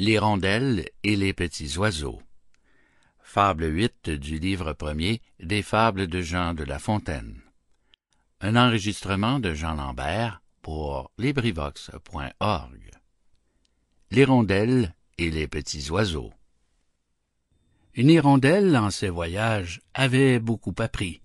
L'hirondelle 0.00 0.88
et 1.02 1.14
les 1.14 1.34
petits 1.34 1.76
oiseaux. 1.76 2.22
Fable 3.20 3.66
8 3.66 4.08
du 4.08 4.38
livre 4.38 4.72
premier 4.72 5.20
des 5.40 5.60
Fables 5.60 6.06
de 6.06 6.22
Jean 6.22 6.54
de 6.54 6.64
La 6.64 6.78
Fontaine. 6.78 7.42
Un 8.40 8.56
enregistrement 8.56 9.40
de 9.40 9.52
Jean 9.52 9.74
Lambert 9.74 10.40
pour 10.62 11.10
LibriVox.org 11.18 12.90
L'hirondelle 14.10 14.94
et 15.18 15.30
les 15.30 15.46
petits 15.46 15.90
oiseaux. 15.90 16.32
Une 17.92 18.08
hirondelle 18.08 18.74
en 18.78 18.88
ses 18.88 19.10
voyages 19.10 19.82
avait 19.92 20.38
beaucoup 20.38 20.74
appris. 20.78 21.20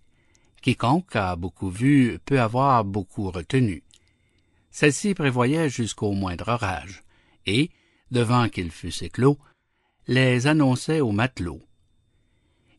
Quiconque 0.62 1.16
a 1.16 1.38
beaucoup 1.38 1.70
vu 1.70 2.20
peut 2.26 2.42
avoir 2.42 2.84
beaucoup 2.84 3.32
retenu. 3.32 3.84
Celle-ci 4.70 5.14
prévoyait 5.14 5.70
jusqu'au 5.70 6.12
moindre 6.12 6.50
orage, 6.50 7.04
et, 7.46 7.72
devant 8.16 8.48
qu'ils 8.48 8.72
fussent 8.72 9.02
éclos, 9.02 9.38
les 10.08 10.48
annonçait 10.48 11.02
aux 11.02 11.12
matelots. 11.12 11.62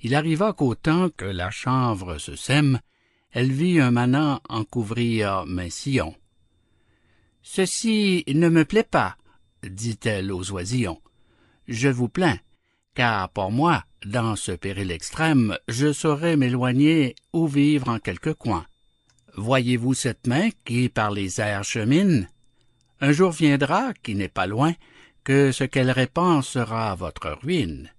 Il 0.01 0.15
arriva 0.15 0.55
qu'au 0.55 0.75
temps 0.75 1.11
que 1.11 1.27
la 1.27 1.51
chanvre 1.51 2.17
se 2.17 2.35
sème, 2.37 2.81
elle 3.33 3.53
vit 3.53 3.79
un 3.79 3.91
manant 3.91 4.41
en 4.49 4.65
couvrir 4.65 5.45
main 5.45 5.69
sillon. 5.69 6.15
Ceci 7.43 8.25
ne 8.27 8.49
me 8.49 8.65
plaît 8.65 8.91
pas, 8.99 9.17
dit-elle 9.63 10.33
aux 10.33 10.53
oisillons. 10.53 11.03
Je 11.69 11.89
vous 11.89 12.09
plains, 12.09 12.39
car 12.95 13.29
pour 13.29 13.53
moi, 13.53 13.85
dans 14.07 14.37
ce 14.37 14.53
péril 14.53 14.91
extrême, 14.91 15.59
je 15.69 15.93
saurais 15.93 16.37
m'éloigner 16.39 17.15
ou 17.35 17.47
vivre 17.47 17.91
en 17.91 17.99
quelque 17.99 18.31
coin. 18.31 18.65
Voyez-vous 19.37 19.93
cette 19.93 20.27
main 20.27 20.49
qui 20.65 20.89
par 20.89 21.11
les 21.11 21.43
airs 21.43 21.65
chemine? 21.65 22.31
Un 23.01 23.13
jour 23.13 23.33
viendra, 23.33 23.93
qui 24.03 24.15
n'est 24.15 24.29
pas 24.29 24.47
loin, 24.47 24.73
que 25.27 25.51
ce 25.51 25.65
qu'elle 25.65 25.91
répand 25.91 26.41
sera 26.45 26.95
votre 26.95 27.31
ruine. 27.43 27.91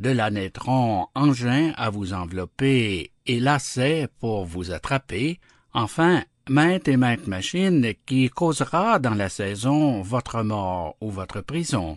De 0.00 0.10
là 0.10 0.32
naîtront 0.32 1.06
engins 1.14 1.72
à 1.76 1.88
vous 1.88 2.12
envelopper 2.12 3.12
et 3.26 3.38
lacets 3.38 4.08
pour 4.18 4.44
vous 4.44 4.72
attraper, 4.72 5.38
enfin 5.72 6.24
maintes 6.48 6.88
et 6.88 6.96
maintes 6.96 7.28
machines 7.28 7.94
qui 8.06 8.28
causera 8.28 8.98
dans 8.98 9.14
la 9.14 9.28
saison 9.28 10.02
votre 10.02 10.42
mort 10.42 10.96
ou 11.00 11.12
votre 11.12 11.42
prison. 11.42 11.96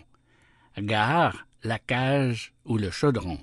Gare, 0.78 1.48
la 1.64 1.80
cage 1.80 2.52
ou 2.64 2.78
le 2.78 2.92
chaudron. 2.92 3.40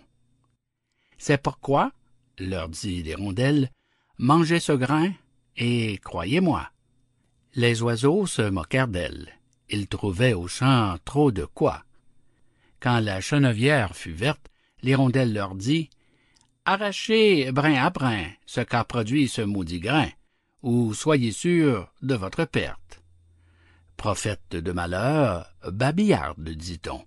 C'est 1.18 1.42
pourquoi, 1.42 1.92
leur 2.40 2.70
dit 2.70 3.04
l'hirondelle, 3.04 3.72
mangez 4.18 4.62
ce 4.62 4.72
grain, 4.72 5.12
et 5.58 5.98
croyez-moi. 5.98 6.70
Les 7.56 7.82
oiseaux 7.82 8.26
se 8.26 8.50
moquèrent 8.50 8.88
d'elle. 8.88 9.34
Ils 9.70 9.88
trouvaient 9.88 10.34
au 10.34 10.48
champ 10.48 10.98
trop 11.06 11.32
de 11.32 11.46
quoi. 11.46 11.84
Quand 12.80 13.00
la 13.00 13.22
chenevière 13.22 13.96
fut 13.96 14.14
verte, 14.14 14.50
l'hirondelle 14.82 15.34
leur 15.34 15.56
dit 15.56 15.90
Arrachez 16.66 17.52
brin 17.52 17.76
à 17.76 17.90
brin 17.90 18.26
ce 18.46 18.62
qu'a 18.62 18.84
produit 18.84 19.28
ce 19.28 19.42
maudit 19.42 19.80
grain, 19.80 20.10
ou 20.62 20.94
soyez 20.94 21.32
sûrs 21.32 21.92
de 22.02 22.16
votre 22.16 22.46
perte. 22.46 23.02
Prophète 23.98 24.52
de 24.52 24.72
malheur, 24.72 25.52
babillarde, 25.72 26.50
dit-on 26.50 27.06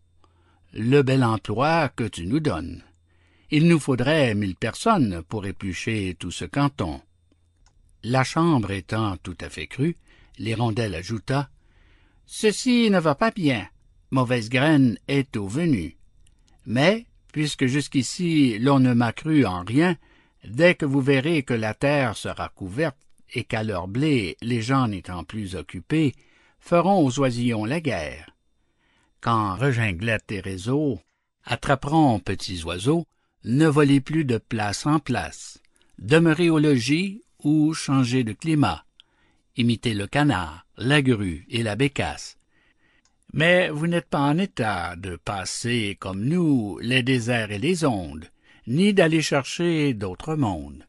le 0.73 1.03
bel 1.03 1.25
emploi 1.25 1.89
que 1.89 2.05
tu 2.05 2.27
nous 2.27 2.41
donnes. 2.41 2.83
Il 3.51 3.67
nous 3.69 3.81
faudrait 3.81 4.35
mille 4.35 4.57
personnes 4.57 5.23
pour 5.29 5.47
éplucher 5.47 6.15
tout 6.19 6.31
ce 6.31 6.45
canton. 6.45 7.01
La 8.03 8.23
chambre 8.23 8.71
étant 8.71 9.17
tout 9.17 9.37
à 9.41 9.49
fait 9.49 9.67
crue, 9.67 9.97
l'hirondelle 10.39 10.95
ajouta 10.95 11.49
Ceci 12.31 12.91
ne 12.91 13.01
va 13.01 13.17
pas 13.17 13.33
bien. 13.33 13.67
Mauvaise 14.13 14.49
graine 14.49 14.97
est 15.09 15.37
au 15.37 15.49
venu. 15.49 15.97
Mais, 16.67 17.07
puisque 17.33 17.67
jusqu'ici 17.67 18.59
l'on 18.61 18.79
ne 18.79 18.95
m'a 18.95 19.13
cru 19.13 19.45
en 19.45 19.65
rien, 19.65 19.97
dès 20.45 20.77
que 20.77 20.87
vous 20.87 21.01
verrez 21.01 21.43
que 21.43 21.55
la 21.55 21.75
terre 21.75 22.17
sera 22.17 22.49
couverte 22.51 22.99
et 23.35 23.43
qu'à 23.43 23.65
leur 23.65 23.89
blé 23.89 24.37
les 24.43 24.63
gens 24.63 24.87
n'étant 24.87 25.25
plus 25.25 25.57
occupés, 25.57 26.15
feront 26.61 27.05
aux 27.05 27.19
oisillons 27.19 27.65
la 27.65 27.81
guerre 27.81 28.39
quand 29.21 29.57
Reginglet 29.57 30.21
et 30.31 30.41
Réseau 30.41 31.01
attraperont 31.45 32.21
petits 32.21 32.63
oiseaux, 32.65 33.07
ne 33.45 33.67
volez 33.67 34.01
plus 34.01 34.25
de 34.25 34.39
place 34.39 34.87
en 34.87 34.99
place, 34.99 35.59
demeurez 35.99 36.51
au 36.51 36.59
logis 36.59 37.23
ou 37.43 37.73
changez 37.73 38.25
de 38.25 38.33
climat, 38.33 38.85
imitez 39.59 39.93
le 39.93 40.07
canard, 40.07 40.65
la 40.79 41.03
grue 41.03 41.45
et 41.51 41.63
la 41.63 41.77
bécasse. 41.77 42.39
Mais 43.35 43.69
vous 43.69 43.87
n'êtes 43.87 44.09
pas 44.09 44.21
en 44.21 44.39
état 44.39 44.97
de 44.97 45.17
passer 45.17 45.99
comme 46.01 46.25
nous 46.25 46.79
les 46.81 47.03
déserts 47.03 47.51
et 47.51 47.59
les 47.59 47.85
ondes, 47.85 48.31
ni 48.67 48.95
d'aller 48.95 49.21
chercher 49.21 49.93
d'autres 49.93 50.37
mondes. 50.37 50.87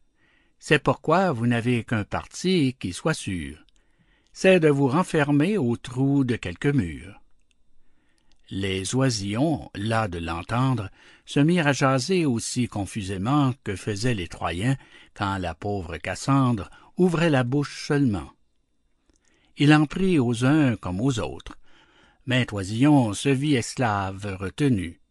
C'est 0.58 0.82
pourquoi 0.82 1.32
vous 1.32 1.46
n'avez 1.46 1.84
qu'un 1.84 2.04
parti 2.04 2.76
qui 2.78 2.92
soit 2.92 3.14
sûr, 3.14 3.58
c'est 4.32 4.60
de 4.60 4.68
vous 4.68 4.88
renfermer 4.88 5.58
au 5.58 5.76
trou 5.76 6.24
de 6.24 6.36
quelque 6.36 6.68
mur. 6.68 7.20
Les 8.50 8.94
oisillons, 8.94 9.70
las 9.74 10.08
de 10.08 10.18
l'entendre, 10.18 10.90
se 11.24 11.40
mirent 11.40 11.68
à 11.68 11.72
jaser 11.72 12.26
aussi 12.26 12.68
confusément 12.68 13.52
que 13.64 13.76
faisaient 13.76 14.14
les 14.14 14.28
Troyens 14.28 14.76
quand 15.14 15.38
la 15.38 15.54
pauvre 15.54 15.96
Cassandre 15.98 16.70
ouvrait 16.96 17.30
la 17.30 17.44
bouche 17.44 17.86
seulement. 17.86 18.30
Il 19.62 19.74
en 19.74 19.84
prit 19.84 20.18
aux 20.18 20.46
uns 20.46 20.76
comme 20.76 21.02
aux 21.02 21.18
autres. 21.18 21.58
Maître 22.24 22.54
oisillon 22.54 23.12
se 23.12 23.28
vit 23.28 23.56
esclave 23.56 24.38
retenu. 24.40 25.02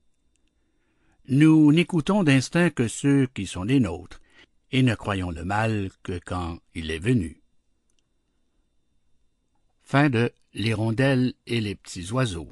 Nous 1.28 1.72
n'écoutons 1.72 2.24
d'instinct 2.24 2.72
que 2.72 2.88
ceux 2.88 3.28
qui 3.28 3.46
sont 3.46 3.62
les 3.62 3.80
nôtres, 3.80 4.20
et 4.72 4.82
ne 4.82 4.96
croyons 4.96 5.30
le 5.30 5.46
mal 5.46 5.92
que 6.02 6.20
quand 6.26 6.58
il 6.74 6.90
est 6.90 6.98
venu. 6.98 7.44
Fin 9.84 10.10
de 10.10 10.32
L'hirondelle 10.56 11.36
et 11.46 11.62
les 11.62 11.76
petits 11.76 12.12
oiseaux 12.12 12.50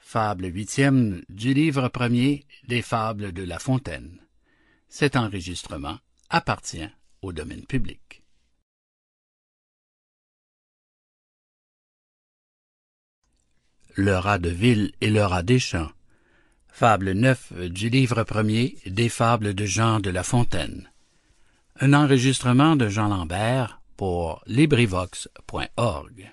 Fable 0.00 0.52
huitième 0.52 1.22
du 1.28 1.54
livre 1.54 1.86
premier 1.86 2.44
des 2.66 2.82
Fables 2.82 3.30
de 3.30 3.44
La 3.44 3.60
Fontaine. 3.60 4.18
Cet 4.88 5.14
enregistrement 5.14 6.00
appartient 6.30 6.88
au 7.22 7.32
domaine 7.32 7.64
public. 7.64 8.09
Le 14.02 14.16
rat 14.16 14.38
de 14.38 14.48
ville 14.48 14.92
et 15.02 15.10
le 15.10 15.22
rat 15.26 15.42
des 15.42 15.58
champs. 15.58 15.90
Fable 16.68 17.12
9 17.12 17.68
du 17.68 17.90
livre 17.90 18.22
premier 18.22 18.78
des 18.86 19.10
Fables 19.10 19.52
de 19.52 19.66
Jean 19.66 20.00
de 20.00 20.08
La 20.08 20.22
Fontaine. 20.22 20.90
Un 21.80 21.92
enregistrement 21.92 22.76
de 22.76 22.88
Jean 22.88 23.08
Lambert 23.08 23.82
pour 23.98 24.42
LibriVox.org. 24.46 26.32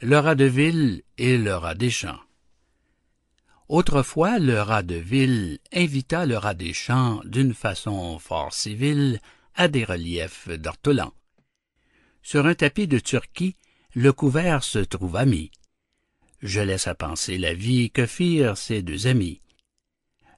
Le 0.00 0.18
rat 0.18 0.36
de 0.36 0.46
ville 0.46 1.02
et 1.18 1.36
le 1.36 1.54
rat 1.54 1.74
des 1.74 1.90
champs. 1.90 2.20
Autrefois 3.68 4.38
le 4.38 4.62
rat 4.62 4.82
de 4.82 4.94
ville 4.94 5.58
invita 5.74 6.24
le 6.24 6.38
rat 6.38 6.54
des 6.54 6.72
champs 6.72 7.20
d'une 7.26 7.52
façon 7.52 8.18
fort 8.18 8.54
civile 8.54 9.20
à 9.54 9.68
des 9.68 9.84
reliefs 9.84 10.48
d'ortolans. 10.48 11.12
Sur 12.22 12.46
un 12.46 12.54
tapis 12.54 12.88
de 12.88 13.00
Turquie, 13.00 13.56
le 13.94 14.14
couvert 14.14 14.64
se 14.64 14.78
trouva 14.78 15.26
mis. 15.26 15.50
Je 16.40 16.60
laisse 16.60 16.86
à 16.86 16.94
penser 16.94 17.36
la 17.38 17.54
vie 17.54 17.90
que 17.90 18.06
firent 18.06 18.56
ces 18.56 18.82
deux 18.82 19.06
amis. 19.06 19.40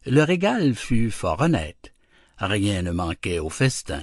Le 0.06 0.22
régal 0.22 0.74
fut 0.74 1.10
fort 1.10 1.40
honnête, 1.42 1.94
rien 2.38 2.82
ne 2.82 2.90
manquait 2.90 3.38
au 3.38 3.50
festin. 3.50 4.02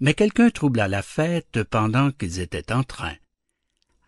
Mais 0.00 0.14
quelqu'un 0.14 0.50
troubla 0.50 0.88
la 0.88 1.02
fête 1.02 1.62
pendant 1.64 2.10
qu'ils 2.10 2.40
étaient 2.40 2.72
en 2.72 2.82
train. 2.82 3.14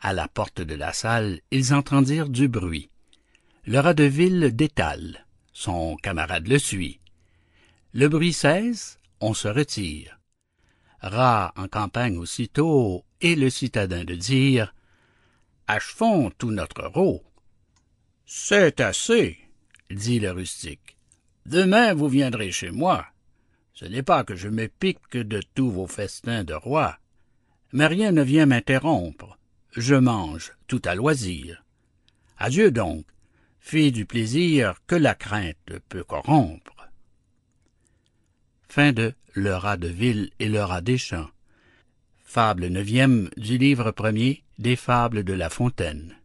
À 0.01 0.13
la 0.13 0.29
porte 0.29 0.61
de 0.61 0.75
la 0.75 0.93
salle, 0.93 1.41
ils 1.51 1.75
entendirent 1.75 2.29
du 2.29 2.49
bruit. 2.49 2.91
Le 3.65 3.81
rat 3.81 3.95
de 3.95 4.05
ville 4.05 4.55
détale. 4.55 5.27
Son 5.53 5.97
camarade 5.97 6.47
le 6.47 6.59
suit. 6.59 7.01
Le 7.93 8.09
bruit 8.09 8.33
cesse, 8.33 8.99
on 9.21 9.35
se 9.35 9.49
retire. 9.49 10.21
Rat 11.01 11.53
en 11.57 11.69
campagne 11.69 12.17
aussitôt, 12.17 13.05
et 13.21 13.35
le 13.35 13.51
citadin 13.51 14.05
de 14.05 14.15
dire 14.15 14.73
Achevons 15.71 16.31
tout 16.31 16.51
notre 16.51 16.87
rot. 16.87 17.23
C'est 18.25 18.81
assez, 18.81 19.37
dit 19.91 20.19
le 20.19 20.31
rustique. 20.31 20.97
Demain 21.45 21.93
vous 21.93 22.09
viendrez 22.09 22.51
chez 22.53 22.71
moi. 22.71 23.07
Ce 23.75 23.85
n'est 23.85 24.03
pas 24.03 24.25
que 24.25 24.35
je 24.35 24.49
me 24.49 24.67
pique 24.67 25.13
de 25.13 25.43
tous 25.55 25.71
vos 25.71 25.87
festins 25.87 26.43
de 26.43 26.55
roi, 26.55 26.99
mais 27.73 27.87
rien 27.87 28.13
ne 28.13 28.23
vient 28.23 28.47
m'interrompre. 28.47 29.39
Je 29.73 29.95
mange 29.95 30.55
tout 30.69 30.81
à 30.87 30.95
loisir. 30.95 31.63
Adieu 32.39 32.71
donc, 32.71 33.05
Fille 33.61 33.93
du 33.93 34.07
plaisir 34.07 34.77
que 34.87 34.97
la 34.97 35.15
crainte 35.15 35.79
peut 35.91 36.03
corrompre. 36.03 36.89
Fin 38.71 38.95
Le 39.35 39.55
rat 39.55 39.77
de 39.77 39.89
ville 39.89 40.31
et 40.39 40.49
le 40.49 40.63
rat 40.63 40.81
des 40.81 40.97
champs. 40.97 41.29
Fable 42.25 42.69
neuvième 42.69 43.29
du 43.37 43.59
livre 43.59 43.91
premier 43.91 44.45
des 44.59 44.75
Fables 44.75 45.23
de 45.23 45.33
La 45.33 45.51
Fontaine. 45.51 46.17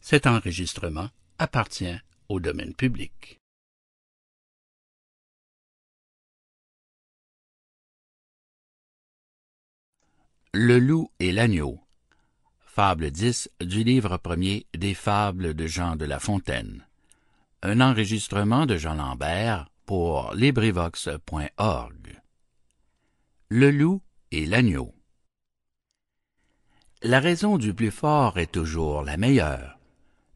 Cet 0.00 0.26
enregistrement 0.26 1.10
appartient 1.38 1.98
au 2.30 2.40
domaine 2.40 2.74
public. 2.74 3.38
Le 10.54 10.78
loup 10.78 11.10
et 11.20 11.32
l'agneau. 11.32 11.78
Fable 12.64 13.10
10 13.10 13.50
du 13.60 13.84
livre 13.84 14.16
premier 14.16 14.66
des 14.74 14.94
Fables 14.94 15.52
de 15.52 15.66
Jean 15.66 15.96
de 15.96 16.06
La 16.06 16.18
Fontaine. 16.18 16.86
Un 17.62 17.82
enregistrement 17.82 18.64
de 18.64 18.78
Jean 18.78 18.94
Lambert 18.94 19.68
pour 19.84 20.32
LibriVox.org. 20.34 22.22
Le 23.50 23.70
loup 23.70 24.02
et 24.30 24.46
l'agneau. 24.46 24.95
La 27.06 27.20
raison 27.20 27.56
du 27.56 27.72
plus 27.72 27.92
fort 27.92 28.36
est 28.36 28.50
toujours 28.50 29.04
la 29.04 29.16
meilleure. 29.16 29.78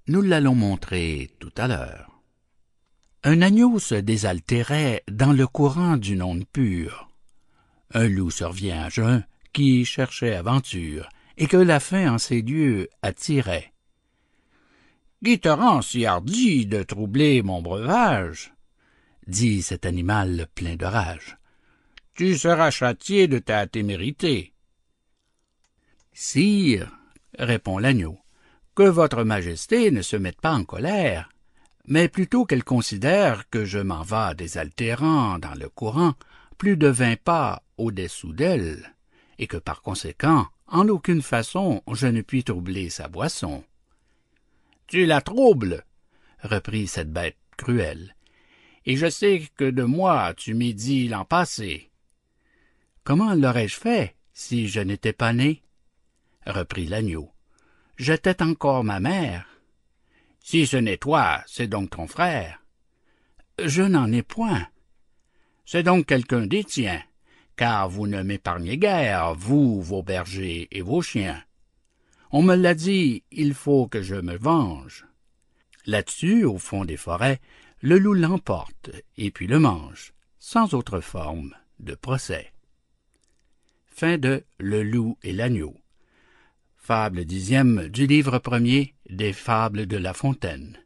Nous 0.06 0.22
l'allons 0.22 0.54
montrer 0.54 1.28
tout 1.40 1.50
à 1.56 1.66
l'heure. 1.66 2.22
Un 3.24 3.42
agneau 3.42 3.80
se 3.80 3.96
désaltérait 3.96 5.02
dans 5.10 5.32
le 5.32 5.48
courant 5.48 5.96
d'une 5.96 6.22
onde 6.22 6.46
pure. 6.46 7.08
Un 7.92 8.06
loup 8.06 8.30
survient 8.30 8.84
à 8.84 8.88
jeun 8.88 9.26
qui 9.52 9.84
cherchait 9.84 10.36
aventure 10.36 11.08
et 11.36 11.48
que 11.48 11.56
la 11.56 11.80
faim 11.80 12.14
en 12.14 12.18
ces 12.18 12.40
lieux 12.40 12.88
attirait. 13.02 13.72
Qui 15.24 15.40
te 15.40 15.48
rend 15.48 15.82
si 15.82 16.06
hardi 16.06 16.66
de 16.66 16.84
troubler 16.84 17.42
mon 17.42 17.62
breuvage? 17.62 18.54
dit 19.26 19.62
cet 19.62 19.86
animal 19.86 20.46
plein 20.54 20.76
de 20.76 20.86
rage. 20.86 21.36
Tu 22.14 22.38
seras 22.38 22.70
châtié 22.70 23.26
de 23.26 23.40
ta 23.40 23.66
témérité. 23.66 24.49
Sire, 26.22 26.92
répond 27.38 27.78
l'agneau, 27.78 28.18
que 28.74 28.82
votre 28.82 29.24
majesté 29.24 29.90
ne 29.90 30.02
se 30.02 30.16
mette 30.16 30.38
pas 30.38 30.52
en 30.52 30.64
colère, 30.64 31.30
mais 31.86 32.08
plutôt 32.08 32.44
qu'elle 32.44 32.62
considère 32.62 33.48
que 33.48 33.64
je 33.64 33.78
m'en 33.78 34.02
vas 34.02 34.34
désaltérant 34.34 35.38
dans 35.38 35.54
le 35.54 35.70
courant 35.70 36.12
plus 36.58 36.76
de 36.76 36.88
vingt 36.88 37.16
pas 37.16 37.62
au-dessous 37.78 38.34
d'elle, 38.34 38.94
et 39.38 39.46
que 39.46 39.56
par 39.56 39.80
conséquent, 39.80 40.46
en 40.66 40.88
aucune 40.88 41.22
façon 41.22 41.82
je 41.90 42.06
ne 42.06 42.20
puis 42.20 42.44
troubler 42.44 42.90
sa 42.90 43.08
boisson. 43.08 43.64
Tu 44.88 45.06
la 45.06 45.22
troubles, 45.22 45.86
reprit 46.42 46.86
cette 46.86 47.10
bête 47.10 47.38
cruelle, 47.56 48.14
et 48.84 48.98
je 48.98 49.08
sais 49.08 49.48
que 49.56 49.70
de 49.70 49.84
moi 49.84 50.34
tu 50.36 50.52
m'y 50.52 50.74
dit 50.74 51.08
l'an 51.08 51.24
passé. 51.24 51.90
Comment 53.04 53.32
l'aurais-je 53.34 53.76
fait 53.76 54.16
si 54.34 54.68
je 54.68 54.80
n'étais 54.80 55.14
pas 55.14 55.32
né? 55.32 55.62
Reprit 56.50 56.86
l'agneau. 56.86 57.32
J'étais 57.96 58.42
encore 58.42 58.84
ma 58.84 59.00
mère. 59.00 59.46
Si 60.40 60.66
ce 60.66 60.76
n'est 60.76 60.96
toi, 60.96 61.42
c'est 61.46 61.66
donc 61.66 61.90
ton 61.90 62.06
frère. 62.06 62.62
Je 63.62 63.82
n'en 63.82 64.10
ai 64.10 64.22
point. 64.22 64.66
C'est 65.64 65.82
donc 65.82 66.06
quelqu'un 66.06 66.46
des 66.46 66.64
tiens, 66.64 67.02
car 67.56 67.88
vous 67.88 68.06
ne 68.06 68.22
m'épargnez 68.22 68.78
guère, 68.78 69.34
vous, 69.34 69.80
vos 69.82 70.02
bergers 70.02 70.66
et 70.70 70.80
vos 70.80 71.02
chiens. 71.02 71.42
On 72.32 72.42
me 72.42 72.54
l'a 72.54 72.74
dit, 72.74 73.22
il 73.30 73.54
faut 73.54 73.86
que 73.86 74.02
je 74.02 74.14
me 74.14 74.36
venge. 74.36 75.06
Là-dessus, 75.86 76.44
au 76.44 76.58
fond 76.58 76.84
des 76.84 76.96
forêts, 76.96 77.40
le 77.80 77.98
loup 77.98 78.14
l'emporte 78.14 78.90
et 79.16 79.30
puis 79.30 79.46
le 79.46 79.58
mange, 79.58 80.12
sans 80.38 80.74
autre 80.74 81.00
forme 81.00 81.54
de 81.80 81.94
procès. 81.94 82.52
Fable 86.90 87.24
dixième 87.24 87.86
du 87.86 88.08
livre 88.08 88.40
premier 88.40 88.96
des 89.08 89.32
Fables 89.32 89.86
de 89.86 89.96
La 89.96 90.12
Fontaine. 90.12 90.76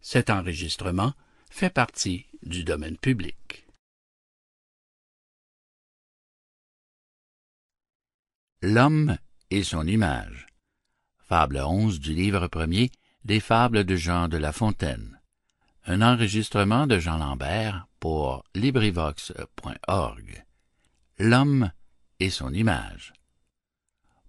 Cet 0.00 0.30
enregistrement 0.30 1.12
fait 1.50 1.68
partie 1.68 2.24
du 2.42 2.64
domaine 2.64 2.96
public. 2.96 3.66
L'homme 8.62 9.18
et 9.50 9.64
son 9.64 9.86
image. 9.86 10.46
Fable 11.18 11.58
onze 11.58 12.00
du 12.00 12.14
livre 12.14 12.46
premier 12.46 12.90
des 13.26 13.40
Fables 13.40 13.84
de 13.84 13.96
Jean 13.96 14.28
de 14.28 14.38
La 14.38 14.52
Fontaine. 14.52 15.20
Un 15.84 16.00
enregistrement 16.00 16.86
de 16.86 16.98
Jean 16.98 17.18
Lambert 17.18 17.86
pour 18.00 18.44
LibriVox.org. 18.54 20.46
L'homme 21.18 21.70
et 22.18 22.30
son 22.30 22.54
image. 22.54 23.12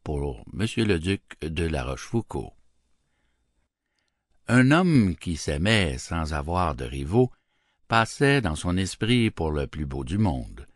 Pour 0.05 0.45
le 0.55 0.99
Duc 0.99 1.23
de 1.41 1.63
La 1.65 1.83
Rochefoucauld. 1.83 2.51
Un 4.47 4.69
homme 4.69 5.15
qui 5.15 5.35
s'aimait 5.35 5.97
sans 5.97 6.35
avoir 6.35 6.75
de 6.75 6.85
rivaux 6.85 7.31
passait 7.87 8.39
dans 8.39 8.55
son 8.55 8.77
esprit 8.77 9.31
pour 9.31 9.49
le 9.49 9.65
plus 9.65 9.87
beau 9.87 10.03
du 10.03 10.19
monde. 10.19 10.67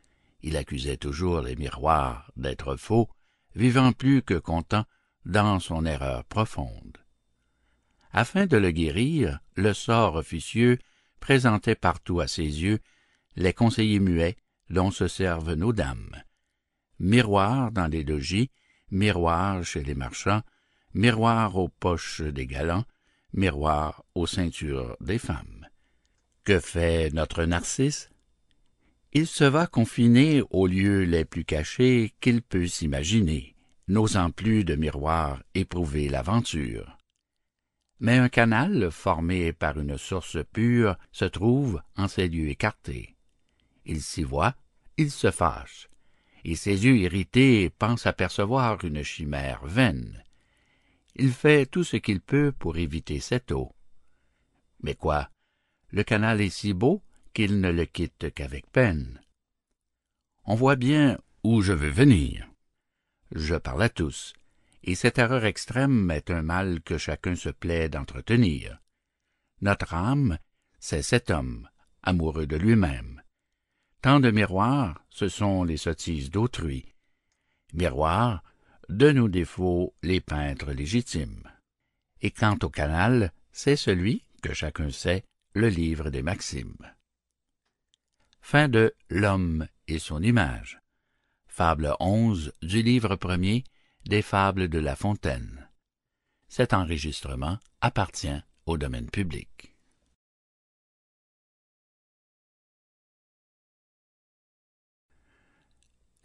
Il 0.41 0.57
accusait 0.57 0.97
toujours 0.97 1.41
les 1.41 1.55
miroirs 1.55 2.31
d'être 2.37 2.75
faux, 2.75 3.07
vivant 3.53 3.91
plus 3.91 4.23
que 4.23 4.33
content 4.33 4.85
dans 5.25 5.59
son 5.59 5.85
erreur 5.85 6.25
profonde. 6.25 6.97
Afin 8.11 8.47
de 8.47 8.57
le 8.57 8.71
guérir, 8.71 9.41
le 9.55 9.73
sort 9.73 10.15
officieux 10.15 10.79
présentait 11.19 11.75
partout 11.75 12.19
à 12.19 12.27
ses 12.27 12.41
yeux 12.63 12.79
les 13.35 13.53
conseillers 13.53 13.99
muets 13.99 14.37
dont 14.71 14.89
se 14.89 15.07
servent 15.07 15.53
nos 15.53 15.71
dames. 15.71 16.23
Miroir 16.97 17.71
dans 17.71 17.87
les 17.87 18.03
logis, 18.03 18.49
miroir 18.91 19.63
chez 19.63 19.83
les 19.83 19.95
marchands, 19.95 20.41
miroir 20.93 21.55
aux 21.55 21.69
poches 21.69 22.21
des 22.21 22.47
galants, 22.47 22.85
miroir 23.33 24.03
aux 24.15 24.27
ceintures 24.27 24.97
des 25.01 25.19
femmes. 25.19 25.67
Que 26.43 26.59
fait 26.59 27.13
notre 27.13 27.43
Narcisse? 27.43 28.09
Il 29.13 29.27
se 29.27 29.43
va 29.43 29.67
confiner 29.67 30.43
aux 30.51 30.67
lieux 30.67 31.03
les 31.03 31.25
plus 31.25 31.45
cachés 31.45 32.13
qu'il 32.21 32.41
peut 32.41 32.67
s'imaginer, 32.67 33.55
n'osant 33.87 34.29
plus 34.29 34.63
de 34.63 34.75
miroir 34.75 35.41
éprouver 35.55 36.09
l'aventure. 36.09 36.97
Mais 37.99 38.17
un 38.17 38.29
canal 38.29 38.91
formé 38.91 39.51
par 39.51 39.79
une 39.79 39.97
source 39.97 40.37
pure 40.53 40.95
se 41.11 41.25
trouve 41.25 41.81
en 41.97 42.07
ces 42.07 42.27
lieux 42.27 42.49
écartés. 42.49 43.15
Il 43.85 44.01
s'y 44.01 44.23
voit, 44.23 44.55
il 44.97 45.11
se 45.11 45.31
fâche, 45.31 45.89
et 46.43 46.55
ses 46.55 46.85
yeux 46.85 46.97
irrités 46.97 47.69
pensent 47.69 48.05
apercevoir 48.05 48.83
une 48.83 49.03
chimère 49.03 49.65
vaine. 49.65 50.23
Il 51.15 51.31
fait 51.31 51.65
tout 51.65 51.83
ce 51.83 51.97
qu'il 51.97 52.21
peut 52.21 52.51
pour 52.57 52.77
éviter 52.77 53.19
cette 53.19 53.51
eau. 53.51 53.73
Mais 54.81 54.95
quoi? 54.95 55.29
Le 55.89 56.03
canal 56.03 56.41
est 56.41 56.49
si 56.49 56.73
beau 56.73 57.01
qu'il 57.33 57.59
ne 57.59 57.71
le 57.71 57.85
quitte 57.85 58.33
qu'avec 58.33 58.69
peine. 58.71 59.21
On 60.45 60.55
voit 60.55 60.75
bien 60.75 61.19
où 61.43 61.61
je 61.61 61.73
veux 61.73 61.89
venir. 61.89 62.47
Je 63.31 63.55
parle 63.55 63.83
à 63.83 63.89
tous, 63.89 64.33
et 64.83 64.95
cette 64.95 65.19
erreur 65.19 65.45
extrême 65.45 66.09
est 66.11 66.31
un 66.31 66.41
mal 66.41 66.81
que 66.81 66.97
chacun 66.97 67.35
se 67.35 67.49
plaît 67.49 67.89
d'entretenir. 67.89 68.79
Notre 69.61 69.93
âme, 69.93 70.37
c'est 70.79 71.01
cet 71.01 71.29
homme, 71.29 71.69
amoureux 72.01 72.47
de 72.47 72.55
lui-même. 72.55 73.18
Tant 74.01 74.21
de 74.21 74.31
miroirs, 74.31 75.03
ce 75.09 75.27
sont 75.27 75.63
les 75.65 75.75
sottises 75.75 76.29
d'autrui. 76.29 76.93
Miroirs, 77.73 78.43
de 78.87 79.11
nos 79.11 79.27
défauts 79.27 79.93
les 80.03 80.21
peintres 80.21 80.71
légitimes. 80.71 81.43
Et 82.21 82.31
quant 82.31 82.57
au 82.63 82.69
canal, 82.69 83.33
c'est 83.51 83.75
celui, 83.75 84.23
que 84.41 84.53
chacun 84.53 84.89
sait, 84.89 85.25
le 85.53 85.67
livre 85.67 86.09
des 86.09 86.21
maximes. 86.21 86.93
Fin 88.41 88.69
de 88.69 88.95
L'homme 89.09 89.67
et 89.87 89.99
son 89.99 90.23
image. 90.23 90.79
Fable 91.47 91.93
11 91.99 92.53
du 92.61 92.81
livre 92.81 93.15
premier 93.17 93.65
des 94.05 94.21
Fables 94.21 94.69
de 94.69 94.79
La 94.79 94.95
Fontaine. 94.95 95.67
Cet 96.47 96.73
enregistrement 96.73 97.59
appartient 97.81 98.41
au 98.65 98.77
domaine 98.77 99.09
public. 99.09 99.68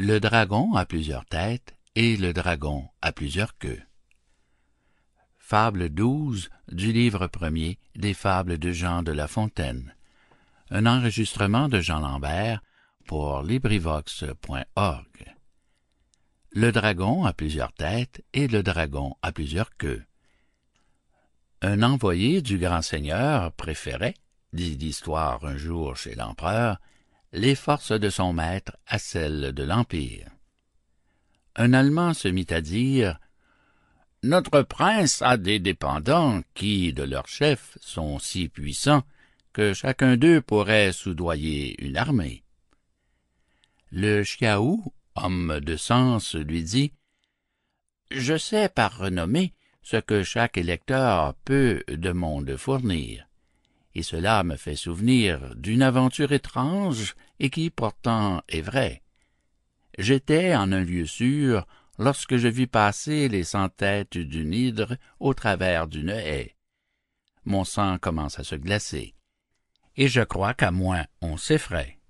Le 0.00 0.18
dragon 0.18 0.74
a 0.74 0.86
plusieurs 0.86 1.24
têtes 1.24 1.76
et 1.94 2.16
le 2.16 2.32
dragon 2.32 2.88
a 3.00 3.12
plusieurs 3.12 3.56
queues. 3.58 3.80
Fable 5.38 5.88
12 5.88 6.50
du 6.72 6.90
livre 6.90 7.28
premier 7.28 7.78
des 7.94 8.12
Fables 8.12 8.58
de 8.58 8.72
Jean 8.72 9.04
de 9.04 9.12
La 9.12 9.28
Fontaine. 9.28 9.94
Un 10.70 10.86
enregistrement 10.86 11.68
de 11.68 11.78
Jean 11.78 12.00
Lambert 12.00 12.60
pour 13.06 13.44
LibriVox.org. 13.44 15.34
Le 16.50 16.72
dragon 16.72 17.24
a 17.24 17.32
plusieurs 17.32 17.72
têtes 17.72 18.24
et 18.32 18.48
le 18.48 18.64
dragon 18.64 19.14
a 19.22 19.30
plusieurs 19.30 19.76
queues. 19.76 20.02
Un 21.62 21.84
envoyé 21.84 22.42
du 22.42 22.58
grand 22.58 22.82
seigneur 22.82 23.52
préférait, 23.52 24.14
dit 24.52 24.76
l'histoire 24.76 25.44
un 25.44 25.56
jour 25.56 25.96
chez 25.96 26.16
l'empereur, 26.16 26.80
les 27.34 27.56
forces 27.56 27.90
de 27.90 28.10
son 28.10 28.32
maître 28.32 28.76
à 28.86 28.98
celles 28.98 29.52
de 29.52 29.64
l'Empire. 29.64 30.30
Un 31.56 31.72
Allemand 31.72 32.14
se 32.14 32.28
mit 32.28 32.46
à 32.50 32.60
dire 32.60 33.18
Notre 34.22 34.62
prince 34.62 35.20
a 35.20 35.36
des 35.36 35.58
dépendants 35.58 36.42
qui, 36.54 36.92
de 36.92 37.02
leur 37.02 37.26
chef, 37.26 37.76
sont 37.80 38.20
si 38.20 38.48
puissants 38.48 39.02
que 39.52 39.74
chacun 39.74 40.16
d'eux 40.16 40.40
pourrait 40.40 40.92
soudoyer 40.92 41.80
une 41.84 41.96
armée. 41.96 42.44
Le 43.90 44.22
Chiaou, 44.22 44.92
homme 45.16 45.58
de 45.60 45.76
sens, 45.76 46.36
lui 46.36 46.62
dit 46.62 46.92
Je 48.12 48.36
sais 48.36 48.68
par 48.68 48.96
renommée 48.96 49.54
ce 49.82 49.96
que 49.96 50.22
chaque 50.22 50.56
électeur 50.56 51.34
peut 51.44 51.82
de 51.88 52.12
monde 52.12 52.56
fournir, 52.56 53.26
et 53.94 54.02
cela 54.02 54.42
me 54.42 54.56
fait 54.56 54.76
souvenir 54.76 55.54
d'une 55.56 55.82
aventure 55.82 56.32
étrange 56.32 57.14
et 57.38 57.50
qui 57.50 57.70
pourtant 57.70 58.42
est 58.48 58.60
vraie. 58.60 59.02
J'étais 59.98 60.54
en 60.56 60.72
un 60.72 60.82
lieu 60.82 61.06
sûr 61.06 61.66
lorsque 61.98 62.36
je 62.36 62.48
vis 62.48 62.66
passer 62.66 63.28
les 63.28 63.44
cent 63.44 63.68
têtes 63.68 64.18
d'une 64.18 64.52
hydre 64.52 64.96
au 65.20 65.34
travers 65.34 65.86
d'une 65.86 66.10
haie. 66.10 66.56
Mon 67.44 67.64
sang 67.64 67.98
commence 67.98 68.38
à 68.38 68.44
se 68.44 68.56
glacer, 68.56 69.14
et 69.96 70.08
je 70.08 70.22
crois 70.22 70.54
qu'à 70.54 70.70
moins 70.70 71.04
on 71.20 71.36
s'effraie. 71.36 72.00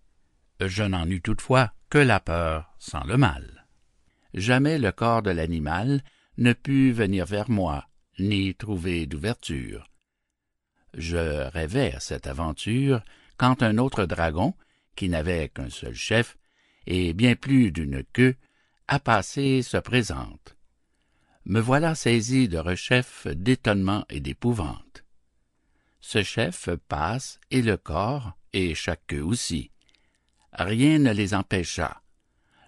Je 0.60 0.84
n'en 0.84 1.06
eus 1.08 1.20
toutefois 1.20 1.72
que 1.90 1.98
la 1.98 2.20
peur 2.20 2.74
sans 2.78 3.04
le 3.04 3.16
mal. 3.16 3.66
Jamais 4.32 4.78
le 4.78 4.92
corps 4.92 5.22
de 5.22 5.30
l'animal 5.30 6.02
ne 6.38 6.52
put 6.52 6.92
venir 6.92 7.26
vers 7.26 7.50
moi, 7.50 7.86
ni 8.18 8.54
trouver 8.54 9.06
d'ouverture. 9.06 9.90
Je 10.96 11.48
rêvais 11.50 11.92
à 11.92 12.00
cette 12.00 12.26
aventure 12.26 13.02
quand 13.36 13.62
un 13.62 13.78
autre 13.78 14.06
dragon, 14.06 14.54
qui 14.94 15.08
n'avait 15.08 15.48
qu'un 15.48 15.70
seul 15.70 15.94
chef, 15.94 16.36
et 16.86 17.12
bien 17.12 17.34
plus 17.34 17.72
d'une 17.72 18.04
queue, 18.12 18.36
à 18.86 19.00
passer 19.00 19.62
se 19.62 19.76
présente. 19.76 20.56
Me 21.46 21.60
voilà 21.60 21.94
saisi 21.94 22.48
de 22.48 22.58
rechef, 22.58 23.26
d'étonnement 23.26 24.04
et 24.08 24.20
d'épouvante. 24.20 25.04
Ce 26.00 26.22
chef 26.22 26.68
passe, 26.88 27.40
et 27.50 27.62
le 27.62 27.76
corps, 27.76 28.36
et 28.52 28.74
chaque 28.74 29.06
queue 29.08 29.22
aussi. 29.22 29.70
Rien 30.52 30.98
ne 30.98 31.12
les 31.12 31.34
empêcha. 31.34 32.02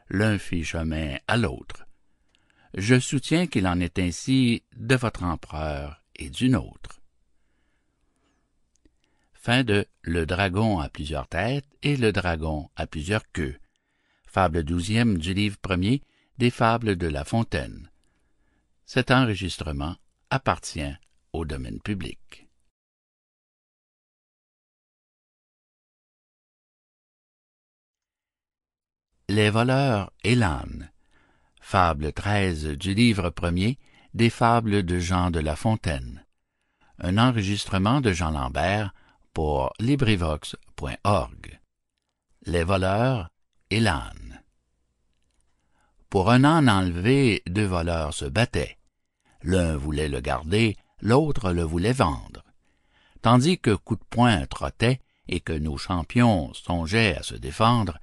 L'un 0.08 0.38
fit 0.38 0.64
chemin 0.64 1.16
à 1.28 1.36
l'autre. 1.36 1.86
Je 2.74 2.98
soutiens 2.98 3.46
qu'il 3.46 3.66
en 3.66 3.80
est 3.80 3.98
ainsi 3.98 4.62
de 4.76 4.96
votre 4.96 5.22
empereur 5.22 6.02
et 6.16 6.28
du 6.28 6.48
nôtre. 6.48 6.95
De 9.46 9.86
Le 10.02 10.26
dragon 10.26 10.80
à 10.80 10.88
plusieurs 10.88 11.28
têtes 11.28 11.68
et 11.80 11.96
le 11.96 12.10
dragon 12.10 12.68
à 12.74 12.88
plusieurs 12.88 13.30
queues. 13.30 13.56
Fable 14.26 14.64
douzième 14.64 15.18
du 15.18 15.34
livre 15.34 15.56
premier 15.58 16.02
des 16.36 16.50
Fables 16.50 16.96
de 16.96 17.06
La 17.06 17.24
Fontaine. 17.24 17.88
Cet 18.86 19.12
enregistrement 19.12 19.94
appartient 20.30 20.92
au 21.32 21.44
domaine 21.44 21.80
public. 21.80 22.48
Les 29.28 29.50
voleurs 29.50 30.12
et 30.24 30.34
l'âne. 30.34 30.90
Fable 31.60 32.12
treize 32.12 32.66
du 32.66 32.94
livre 32.94 33.30
premier 33.30 33.78
des 34.12 34.28
Fables 34.28 34.82
de 34.82 34.98
Jean 34.98 35.30
de 35.30 35.38
La 35.38 35.54
Fontaine. 35.54 36.26
Un 36.98 37.16
enregistrement 37.16 38.00
de 38.00 38.10
Jean 38.10 38.32
Lambert 38.32 38.92
pour 39.36 39.74
LibriVox.org. 39.80 41.60
Les 42.46 42.64
voleurs 42.64 43.28
et 43.68 43.80
l'âne. 43.80 44.42
Pour 46.08 46.30
un 46.30 46.42
âne 46.42 46.70
enlevé, 46.70 47.42
deux 47.46 47.66
voleurs 47.66 48.14
se 48.14 48.24
battaient. 48.24 48.78
L'un 49.42 49.76
voulait 49.76 50.08
le 50.08 50.20
garder, 50.20 50.74
l'autre 51.02 51.52
le 51.52 51.64
voulait 51.64 51.92
vendre. 51.92 52.44
Tandis 53.20 53.58
que 53.58 53.74
coup 53.74 53.96
de 53.96 54.04
poing 54.08 54.46
trottait 54.46 55.00
et 55.28 55.40
que 55.40 55.52
nos 55.52 55.76
champions 55.76 56.54
songeaient 56.54 57.14
à 57.14 57.22
se 57.22 57.34
défendre, 57.34 57.98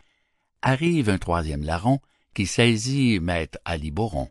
arrive 0.62 1.10
un 1.10 1.17
troisième 1.17 1.63
larron 1.63 2.00
qui 2.36 2.46
saisit 2.46 3.19
maître 3.19 3.58
Aliboron. 3.65 4.30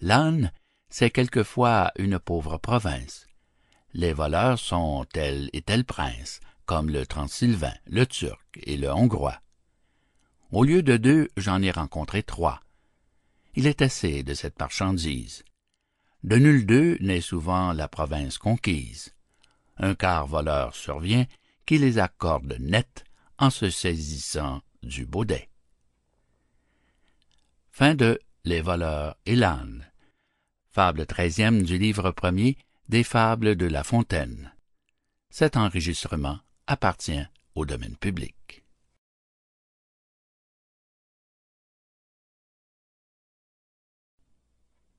L'âne, 0.00 0.52
c'est 0.90 1.10
quelquefois 1.10 1.90
une 1.98 2.20
pauvre 2.20 2.56
province 2.56 3.27
les 3.94 4.12
voleurs 4.12 4.58
sont 4.58 5.06
tel 5.12 5.48
et 5.52 5.62
tel 5.62 5.84
prince, 5.84 6.40
comme 6.66 6.90
le 6.90 7.06
Transylvain, 7.06 7.74
le 7.86 8.06
Turc 8.06 8.58
et 8.62 8.76
le 8.76 8.92
Hongrois. 8.92 9.40
Au 10.50 10.64
lieu 10.64 10.82
de 10.82 10.96
deux, 10.96 11.28
j'en 11.36 11.62
ai 11.62 11.70
rencontré 11.70 12.22
trois. 12.22 12.60
Il 13.54 13.66
est 13.66 13.82
assez 13.82 14.22
de 14.22 14.34
cette 14.34 14.58
marchandise. 14.58 15.44
De 16.22 16.36
nul 16.36 16.66
d'eux 16.66 16.96
n'est 17.00 17.20
souvent 17.20 17.72
la 17.72 17.88
province 17.88 18.38
conquise. 18.38 19.14
Un 19.76 19.94
quart 19.94 20.26
voleur 20.26 20.74
survient 20.74 21.26
qui 21.64 21.78
les 21.78 21.98
accorde 21.98 22.56
net 22.58 23.04
en 23.38 23.50
se 23.50 23.70
saisissant 23.70 24.62
du 24.82 25.06
baudet. 25.06 25.48
Fin 27.70 27.94
de 27.94 28.18
Les 28.44 28.60
voleurs 28.60 29.16
et 29.26 29.36
l'âne. 29.36 29.86
Fable 30.70 31.06
treizième 31.06 31.62
du 31.62 31.78
livre 31.78 32.10
premier 32.10 32.56
des 32.88 33.04
Fables 33.04 33.54
de 33.54 33.66
La 33.66 33.84
Fontaine. 33.84 34.50
Cet 35.28 35.58
enregistrement 35.58 36.38
appartient 36.66 37.22
au 37.54 37.66
domaine 37.66 37.96
public. 37.96 38.64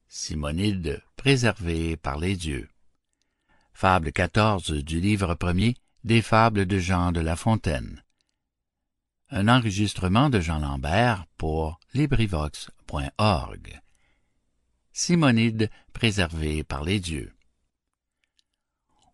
Simonide 0.08 1.02
préservée 1.15 1.97
par 1.97 2.19
les 2.19 2.36
dieux. 2.36 2.69
Fable 3.73 4.12
14 4.12 4.71
du 4.71 4.99
livre 4.99 5.34
premier 5.34 5.75
des 6.04 6.21
Fables 6.21 6.67
de 6.67 6.78
Jean 6.78 7.12
de 7.12 7.21
La 7.21 7.36
Fontaine. 7.36 8.04
Un 9.32 9.47
enregistrement 9.47 10.30
de 10.30 10.39
Jean 10.39 10.60
Lambert 10.60 11.25
pour 11.38 11.80
LibriVox.org. 11.95 13.82
Simonide 14.91 15.71
préservée 15.93 16.63
par 16.63 16.84
les 16.84 16.99
dieux 16.99 17.34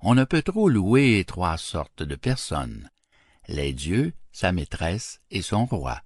on 0.05 0.13
ne 0.13 0.23
peut 0.23 0.43
trop 0.43 0.69
louer 0.69 1.25
trois 1.25 1.57
sortes 1.57 2.03
de 2.03 2.15
personnes 2.15 2.89
les 3.47 3.73
dieux 3.73 4.13
sa 4.31 4.51
maîtresse 4.51 5.19
et 5.31 5.41
son 5.41 5.65
roi. 5.65 6.01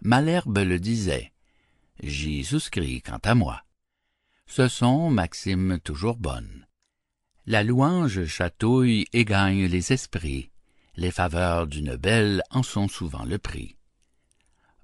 Malherbe 0.00 0.58
le 0.58 0.78
disait 0.78 1.32
j'y 2.02 2.44
souscris 2.44 3.02
quant 3.02 3.20
à 3.24 3.34
moi 3.34 3.64
ce 4.46 4.68
sont 4.68 5.10
maximes 5.10 5.80
toujours 5.80 6.16
bonnes. 6.16 6.66
La 7.46 7.64
louange 7.64 8.26
chatouille 8.26 9.06
et 9.12 9.24
gagne 9.24 9.64
les 9.66 9.92
esprits. 9.92 10.50
Les 10.96 11.10
faveurs 11.10 11.66
d'une 11.66 11.96
belle 11.96 12.42
en 12.50 12.62
sont 12.62 12.86
souvent 12.86 13.24
le 13.24 13.38
prix. 13.38 13.76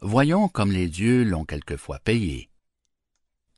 Voyons 0.02 0.48
comme 0.48 0.72
les 0.72 0.88
dieux 0.88 1.22
l'ont 1.24 1.44
quelquefois 1.44 2.00
payé. 2.00 2.50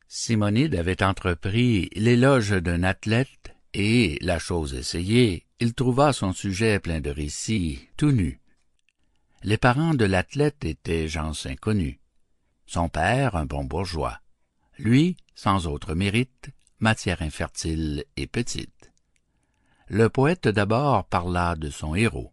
Simonide 0.08 0.74
avait 0.74 1.02
entrepris 1.02 1.88
l'éloge 1.94 2.50
d'un 2.50 2.82
athlète 2.82 3.54
et, 3.74 4.18
la 4.20 4.38
chose 4.38 4.74
essayée, 4.74 5.46
il 5.60 5.74
trouva 5.74 6.12
son 6.12 6.32
sujet 6.32 6.78
plein 6.78 7.00
de 7.00 7.10
récits, 7.10 7.88
tout 7.96 8.12
nu. 8.12 8.40
Les 9.42 9.56
parents 9.56 9.94
de 9.94 10.04
l'athlète 10.04 10.64
étaient 10.64 11.08
gens 11.08 11.46
inconnus. 11.46 11.98
Son 12.66 12.88
père, 12.88 13.34
un 13.34 13.46
bon 13.46 13.64
bourgeois. 13.64 14.20
Lui, 14.78 15.16
sans 15.34 15.66
autre 15.66 15.94
mérite, 15.94 16.50
matière 16.80 17.22
infertile 17.22 18.04
et 18.16 18.26
petite. 18.26 18.92
Le 19.88 20.08
poète 20.08 20.48
d'abord 20.48 21.04
parla 21.06 21.56
de 21.56 21.70
son 21.70 21.94
héros. 21.94 22.32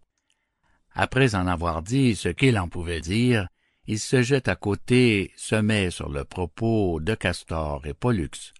Après 0.94 1.36
en 1.36 1.48
avoir 1.48 1.82
dit 1.82 2.16
ce 2.16 2.30
qu'il 2.30 2.58
en 2.60 2.70
pouvait 2.70 3.02
dire, 3.02 3.48
il 3.88 4.00
se 4.00 4.22
jette 4.22 4.48
à 4.48 4.56
côté, 4.56 5.34
se 5.36 5.56
met 5.56 5.90
sur 5.90 6.10
le 6.10 6.24
propos 6.24 7.00
de 7.00 7.16
Castor 7.16 7.86
et 7.86 7.94
Pollux, 7.94 8.54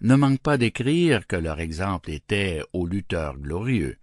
ne 0.00 0.14
manque 0.14 0.40
pas 0.40 0.58
d'écrire 0.58 1.26
que 1.26 1.36
leur 1.36 1.60
exemple 1.60 2.10
était 2.10 2.62
aux 2.72 2.86
lutteurs 2.86 3.38
glorieux, 3.38 3.96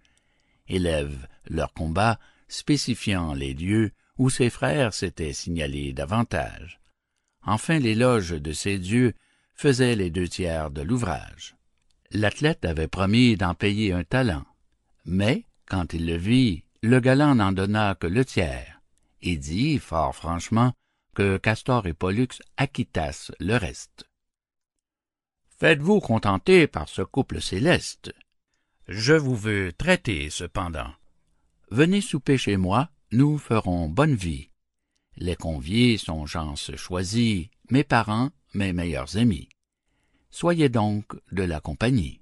élève 0.68 1.26
leur 1.46 1.72
combat 1.72 2.18
spécifiant 2.48 3.34
les 3.34 3.54
lieux 3.54 3.92
où 4.18 4.30
ses 4.30 4.50
frères 4.50 4.94
s'étaient 4.94 5.32
signalés 5.32 5.92
davantage. 5.92 6.80
Enfin 7.44 7.78
l'éloge 7.78 8.30
de 8.30 8.52
ces 8.52 8.78
dieux 8.78 9.14
faisait 9.54 9.96
les 9.96 10.10
deux 10.10 10.28
tiers 10.28 10.70
de 10.70 10.82
l'ouvrage. 10.82 11.56
L'athlète 12.10 12.64
avait 12.64 12.88
promis 12.88 13.36
d'en 13.36 13.54
payer 13.54 13.92
un 13.92 14.04
talent, 14.04 14.44
mais, 15.04 15.44
quand 15.66 15.92
il 15.92 16.06
le 16.06 16.16
vit, 16.16 16.64
le 16.82 17.00
galant 17.00 17.34
n'en 17.34 17.52
donna 17.52 17.94
que 17.94 18.06
le 18.06 18.24
tiers, 18.24 18.80
et 19.22 19.36
dit, 19.36 19.78
fort 19.78 20.14
franchement, 20.14 20.72
que 21.14 21.38
Castor 21.38 21.86
et 21.86 21.94
Pollux 21.94 22.40
acquittassent 22.56 23.32
le 23.38 23.56
reste. 23.56 24.04
Faites-vous 25.64 26.00
contenter 26.00 26.66
par 26.66 26.90
ce 26.90 27.00
couple 27.00 27.40
céleste. 27.40 28.12
Je 28.86 29.14
vous 29.14 29.34
veux 29.34 29.72
traiter 29.72 30.28
cependant. 30.28 30.92
Venez 31.70 32.02
souper 32.02 32.36
chez 32.36 32.58
moi, 32.58 32.90
nous 33.12 33.38
ferons 33.38 33.88
bonne 33.88 34.14
vie. 34.14 34.50
Les 35.16 35.36
conviés 35.36 35.96
sont 35.96 36.26
gens 36.26 36.54
choisis, 36.76 37.46
mes 37.70 37.82
parents, 37.82 38.28
mes 38.52 38.74
meilleurs 38.74 39.16
amis. 39.16 39.48
Soyez 40.30 40.68
donc 40.68 41.06
de 41.32 41.44
la 41.44 41.60
compagnie. 41.60 42.20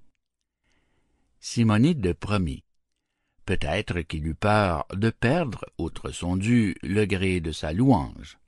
Simonide 1.40 2.12
promit. 2.12 2.62
Peut-être 3.44 4.02
qu'il 4.02 4.24
eut 4.28 4.36
peur 4.36 4.86
de 4.92 5.10
perdre, 5.10 5.64
outre 5.78 6.12
son 6.12 6.36
dû, 6.36 6.76
le 6.84 7.06
gré 7.06 7.40
de 7.40 7.50
sa 7.50 7.72
louange. 7.72 8.38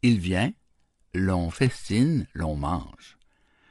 Il 0.00 0.20
vient, 0.20 0.54
l'on 1.12 1.50
festine, 1.50 2.26
l'on 2.32 2.56
mange, 2.56 3.15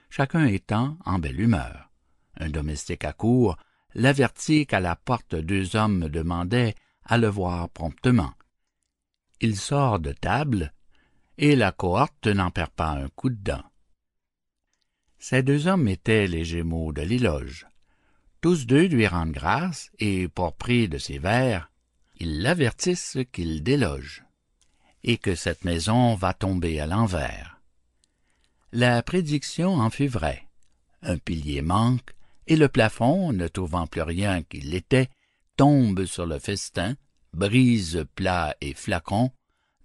chacun 0.09 0.45
étant 0.45 0.97
en 1.05 1.19
belle 1.19 1.39
humeur. 1.39 1.89
Un 2.37 2.49
domestique 2.49 3.05
accourt, 3.05 3.57
l'avertit 3.93 4.65
qu'à 4.65 4.79
la 4.79 4.95
porte 4.95 5.35
deux 5.35 5.75
hommes 5.75 6.09
demandaient 6.09 6.75
à 7.05 7.17
le 7.17 7.27
voir 7.27 7.69
promptement. 7.69 8.33
Il 9.41 9.55
sort 9.57 9.99
de 9.99 10.11
table, 10.11 10.73
et 11.37 11.55
la 11.55 11.71
cohorte 11.71 12.27
n'en 12.27 12.51
perd 12.51 12.71
pas 12.71 12.91
un 12.91 13.09
coup 13.09 13.29
de 13.29 13.41
dent. 13.41 13.63
Ces 15.19 15.43
deux 15.43 15.67
hommes 15.67 15.87
étaient 15.87 16.27
les 16.27 16.45
Gémeaux 16.45 16.93
de 16.93 17.01
l'éloge. 17.01 17.67
Tous 18.41 18.65
deux 18.65 18.85
lui 18.87 19.07
rendent 19.07 19.31
grâce, 19.31 19.91
et 19.99 20.27
pour 20.27 20.55
prix 20.55 20.87
de 20.87 20.97
ses 20.97 21.17
vers, 21.17 21.71
ils 22.17 22.41
l'avertissent 22.41 23.17
qu'il 23.31 23.63
déloge, 23.63 24.23
et 25.03 25.17
que 25.17 25.35
cette 25.35 25.65
maison 25.65 26.15
va 26.15 26.33
tomber 26.33 26.79
à 26.79 26.85
l'envers. 26.85 27.54
La 28.77 29.01
prédiction 29.01 29.75
en 29.75 29.89
fut 29.89 30.09
vraie. 30.09 30.49
Un 31.01 31.17
pilier 31.17 31.61
manque, 31.61 32.13
et 32.45 32.57
le 32.57 32.67
plafond, 32.67 33.31
ne 33.31 33.47
trouvant 33.47 33.87
plus 33.87 34.01
rien 34.01 34.43
qui 34.43 34.59
l'était, 34.59 35.07
tombe 35.55 36.03
sur 36.03 36.25
le 36.25 36.39
festin, 36.39 36.97
brise 37.31 38.05
plats 38.15 38.53
et 38.59 38.73
flacons, 38.73 39.31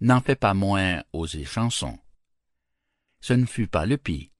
n'en 0.00 0.20
fait 0.20 0.34
pas 0.34 0.54
moins 0.54 1.04
aux 1.12 1.28
chansons. 1.28 2.00
Ce 3.20 3.32
ne 3.32 3.46
fut 3.46 3.68
pas 3.68 3.86
le 3.86 3.96
pis, 3.96 4.32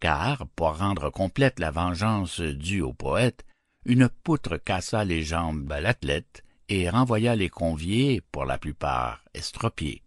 car, 0.00 0.46
pour 0.56 0.78
rendre 0.78 1.10
complète 1.10 1.60
la 1.60 1.70
vengeance 1.70 2.40
due 2.40 2.80
au 2.80 2.94
poète, 2.94 3.44
une 3.84 4.08
poutre 4.08 4.56
cassa 4.56 5.04
les 5.04 5.22
jambes 5.22 5.70
à 5.70 5.82
l'athlète 5.82 6.44
et 6.70 6.88
renvoya 6.88 7.36
les 7.36 7.50
conviés, 7.50 8.22
pour 8.32 8.46
la 8.46 8.56
plupart 8.56 9.22
estropiés. 9.34 10.02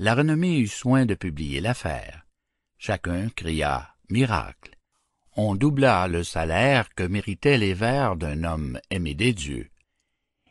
La 0.00 0.16
renommée 0.16 0.58
eut 0.58 0.66
soin 0.66 1.06
de 1.06 1.14
publier 1.14 1.60
l'affaire. 1.60 2.26
Chacun 2.80 3.28
cria 3.28 3.94
miracle 4.08 4.70
on 5.36 5.54
doubla 5.54 6.08
le 6.08 6.24
salaire 6.24 6.92
que 6.94 7.02
méritaient 7.02 7.58
les 7.58 7.74
vers 7.74 8.16
d'un 8.16 8.44
homme 8.44 8.80
aimé 8.90 9.14
des 9.14 9.32
dieux. 9.32 9.68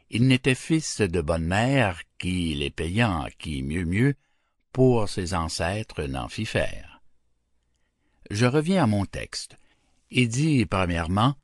Il 0.09 0.27
n'était 0.27 0.55
fils 0.55 1.01
de 1.01 1.21
bonne 1.21 1.45
mère 1.45 2.01
qui, 2.17 2.55
les 2.55 2.69
payant 2.69 3.27
qui 3.37 3.61
mieux 3.61 3.85
mieux, 3.85 4.15
pour 4.71 5.09
ses 5.09 5.33
ancêtres 5.33 6.03
n'en 6.03 6.27
fit 6.29 6.45
faire. 6.45 7.01
Je 8.31 8.45
reviens 8.45 8.83
à 8.83 8.87
mon 8.87 9.05
texte, 9.05 9.57
et 10.11 10.27
dis 10.27 10.65
premièrement 10.65 11.35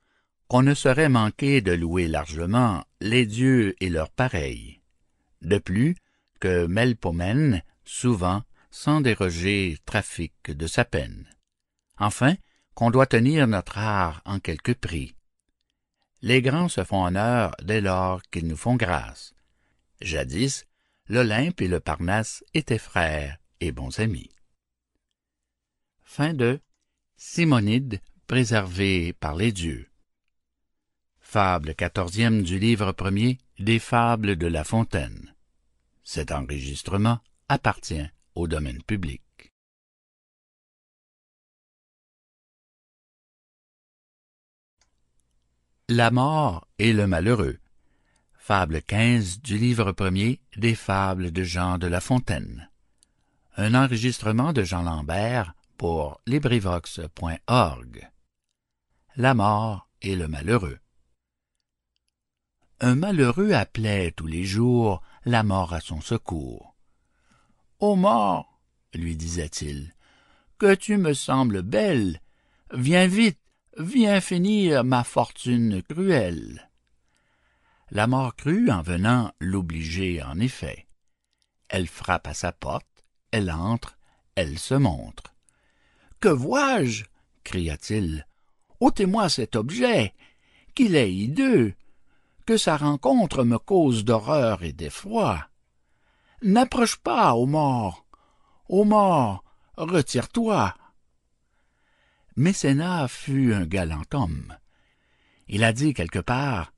qu'on 0.48 0.62
ne 0.62 0.74
saurait 0.74 1.10
manquer 1.10 1.62
de 1.62 1.72
louer 1.72 2.08
largement 2.08 2.84
les 3.02 3.26
dieux 3.26 3.76
et 3.80 3.90
leurs 3.90 4.12
pareils. 4.12 4.82
De 5.42 5.58
plus, 5.58 5.96
que 6.40 6.68
Melpomène, 6.68 7.64
souvent, 7.84 8.44
sans 8.76 8.99
déroger, 8.99 9.78
trafique 9.86 10.51
de 10.51 10.67
sa 10.67 10.84
peine. 10.84 11.26
Enfin, 11.97 12.36
qu'on 12.73 12.91
doit 12.91 13.07
tenir 13.07 13.47
notre 13.47 13.78
art 13.78 14.21
en 14.26 14.41
quelque 14.41 14.73
prix. 14.73 15.15
Les 16.21 16.41
grands 16.41 16.67
se 16.67 16.84
font 16.84 17.05
honneur 17.05 17.55
dès 17.63 17.80
lors 17.80 18.21
qu'ils 18.23 18.47
nous 18.47 18.57
font 18.57 18.76
grâce. 18.76 19.34
Jadis, 20.01 20.65
l'Olympe 21.07 21.61
et 21.61 21.69
le 21.69 21.80
Parnasse 21.80 22.43
étaient 22.53 22.78
frères 22.78 23.38
et 23.61 23.71
bons 23.71 23.97
amis. 24.01 24.30
Fin 26.03 26.34
de 26.34 26.59
Simonide 27.15 28.01
préservé 28.28 29.13
par 29.13 29.36
les 29.36 29.53
dieux. 29.53 29.89
Fable 31.21 31.76
quatorzième 31.76 32.43
du 32.43 32.59
livre 32.59 32.91
premier 32.91 33.38
des 33.57 33.80
Fables 33.80 34.36
de 34.36 34.47
La 34.47 34.65
Fontaine. 34.65 35.34
Au 38.36 38.50
domaine 38.50 38.84
public. 38.84 39.54
La 45.88 46.12
mort 46.12 46.68
et 46.78 46.92
le 46.92 47.08
malheureux. 47.08 47.60
Fable 48.38 48.82
15 48.82 49.40
du 49.40 49.58
livre 49.58 49.94
premier 49.94 50.42
des 50.58 50.76
Fables 50.76 51.32
de 51.32 51.44
Jean 51.44 51.78
de 51.78 51.88
La 51.88 52.02
Fontaine. 52.02 52.70
Un 53.56 53.74
enregistrement 53.74 54.52
de 54.52 54.64
Jean 54.64 54.84
Lambert 54.84 55.56
pour 55.78 56.20
LibriVox.org. 56.28 58.12
La 59.16 59.34
mort 59.34 59.88
et 60.02 60.18
le 60.18 60.28
malheureux. 60.28 60.80
Un 62.82 62.96
malheureux 62.96 63.54
appelait 63.54 64.12
tous 64.12 64.28
les 64.28 64.44
jours 64.44 65.02
la 65.24 65.44
mort 65.44 65.72
à 65.72 65.80
son 65.80 66.02
secours. 66.02 66.74
Ô 67.88 67.96
mort, 67.96 68.60
lui 68.96 69.16
disait-il, 69.16 69.94
que 70.58 70.74
tu 70.74 70.98
me 70.98 71.14
sembles 71.14 71.62
belle, 71.62 72.20
viens 72.74 73.06
vite, 73.06 73.40
viens 73.78 74.22
finir 74.22 74.84
ma 74.84 75.04
fortune 75.04 75.84
cruelle. 75.84 76.72
La 77.92 78.08
mort 78.08 78.36
crut 78.36 78.72
en 78.72 78.82
venant 78.82 79.32
l'obliger 79.40 80.24
en 80.24 80.40
effet. 80.40 80.88
Elle 81.70 81.86
frappe 81.86 82.26
à 82.26 82.34
sa 82.34 82.52
porte, 82.52 83.06
elle 83.30 83.52
entre, 83.52 84.00
elle 84.34 84.58
se 84.58 84.74
montre. 84.74 85.36
Que 86.20 86.30
vois-je? 86.30 87.04
cria-t-il. 87.44 88.26
ôtez-moi 88.80 89.30
cet 89.30 89.56
objet, 89.56 90.16
qu'il 90.74 90.96
est 90.96 91.14
hideux, 91.14 91.76
que 92.48 92.58
sa 92.58 92.78
rencontre 92.78 93.44
me 93.44 93.60
cause 93.60 94.04
d'horreur 94.06 94.64
et 94.64 94.74
d'effroi. 94.74 95.48
N'approche 96.46 96.98
pas, 96.98 97.34
ô 97.34 97.48
mort, 97.48 98.06
ô 98.70 98.84
mort, 98.84 99.43
retire-toi. 99.78 100.76
Mécénas 102.36 103.08
fut 103.08 103.52
un 103.52 103.66
galant 103.66 104.04
homme. 104.14 104.56
Il 105.48 105.64
a 105.64 105.74
dit 105.74 105.96
quelque 105.96 106.20
part 106.20 106.72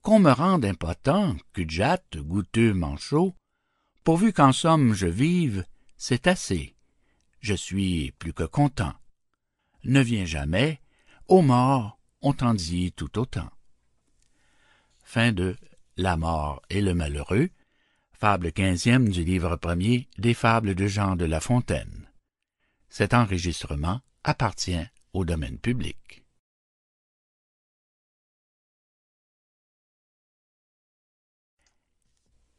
qu'on 0.00 0.20
me 0.20 0.30
rende 0.30 0.64
impotent 0.64 1.36
cul-de-jatte 1.52 2.16
goûteux 2.16 2.72
manchot. 2.72 3.34
Pourvu 4.04 4.32
qu'en 4.32 4.52
somme 4.52 4.94
je 4.94 5.06
vive 5.06 5.66
c'est 5.98 6.26
assez. 6.26 6.74
Je 7.40 7.52
suis 7.52 8.12
plus 8.12 8.32
que 8.32 8.44
content. 8.44 8.94
Ne 9.84 10.00
viens 10.00 10.24
jamais 10.24 10.80
ô 11.26 11.42
mort 11.42 11.98
on 12.22 12.32
t'en 12.32 12.54
dit 12.54 12.92
tout 12.92 13.18
autant. 13.18 13.50
La 15.98 16.16
mort 16.16 16.62
et 16.70 16.80
le 16.80 16.94
malheureux 16.94 17.50
fable 18.18 18.52
quinzième 18.52 19.08
du 19.08 19.24
livre 19.24 19.56
premier 19.56 20.08
des 20.18 20.34
fables 20.34 20.74
de 20.74 20.86
Jean 20.86 21.16
de 21.16 21.24
La 21.24 21.40
Fontaine 21.40 22.08
cet 22.88 23.14
enregistrement 23.14 24.00
appartient 24.24 24.86
au 25.12 25.24
domaine 25.24 25.58
public. 25.58 26.24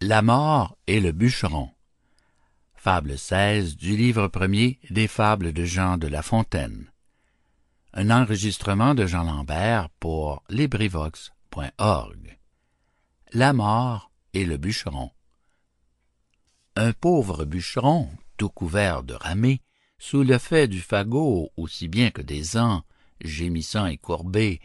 La 0.01 0.21
mort 0.21 0.77
et 0.87 1.01
le 1.01 1.11
bûcheron. 1.11 1.71
Fable 2.75 3.17
16 3.17 3.75
du 3.75 3.97
livre 3.97 4.29
premier 4.29 4.79
des 4.89 5.07
fables 5.09 5.51
de 5.51 5.65
Jean 5.65 5.97
de 5.97 6.07
La 6.07 6.21
Fontaine. 6.21 6.89
Un 7.93 8.09
enregistrement 8.09 8.95
de 8.95 9.05
Jean 9.05 9.23
Lambert 9.23 9.89
pour 9.99 10.43
LibriVox.org. 10.49 12.39
La 13.33 13.51
mort 13.51 14.11
et 14.33 14.45
le 14.45 14.57
bûcheron. 14.57 15.11
Un 16.75 16.93
pauvre 16.93 17.45
bûcheron, 17.45 18.09
tout 18.37 18.49
couvert 18.49 19.03
de 19.03 19.13
ramée, 19.13 19.61
sous 19.97 20.23
le 20.23 20.37
fait 20.37 20.67
du 20.67 20.79
fagot 20.79 21.51
aussi 21.57 21.87
bien 21.87 22.09
que 22.11 22.21
des 22.21 22.57
ans, 22.57 22.83
gémissant 23.21 23.85
et 23.85 23.97
courbé, 23.97 24.61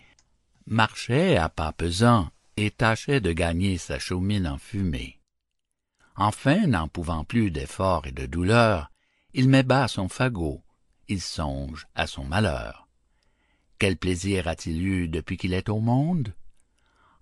marchait 0.66 1.36
à 1.36 1.48
pas 1.48 1.72
pesants 1.72 2.30
et 2.56 2.70
tâchait 2.70 3.20
de 3.20 3.32
gagner 3.32 3.78
sa 3.78 3.98
chaumine 3.98 4.46
en 4.46 4.58
fumée. 4.58 5.18
Enfin, 6.16 6.66
n'en 6.68 6.86
pouvant 6.86 7.24
plus 7.24 7.50
d'effort 7.50 8.06
et 8.06 8.12
de 8.12 8.26
douleur, 8.26 8.90
il 9.32 9.48
met 9.48 9.64
bas 9.64 9.88
son 9.88 10.08
fagot, 10.08 10.62
il 11.08 11.20
songe 11.20 11.86
à 11.96 12.06
son 12.06 12.24
malheur. 12.24 12.86
Quel 13.80 13.96
plaisir 13.96 14.46
a-t-il 14.46 14.86
eu 14.86 15.08
depuis 15.08 15.36
qu'il 15.36 15.52
est 15.52 15.68
au 15.68 15.80
monde? 15.80 16.32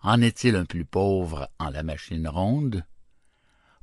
En 0.03 0.21
est-il 0.21 0.57
un 0.57 0.67
plus 0.67 0.85
pauvre 0.85 1.49
en 1.59 1.71
la 1.71 1.83
machine 1.83 2.29
ronde? 2.29 2.85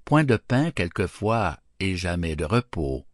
Point 0.10 0.24
de 0.24 0.38
pain 0.38 0.72
quelquefois 0.72 1.60
et 1.80 1.96
jamais 1.96 2.36
de 2.36 2.44
repos, 2.44 3.06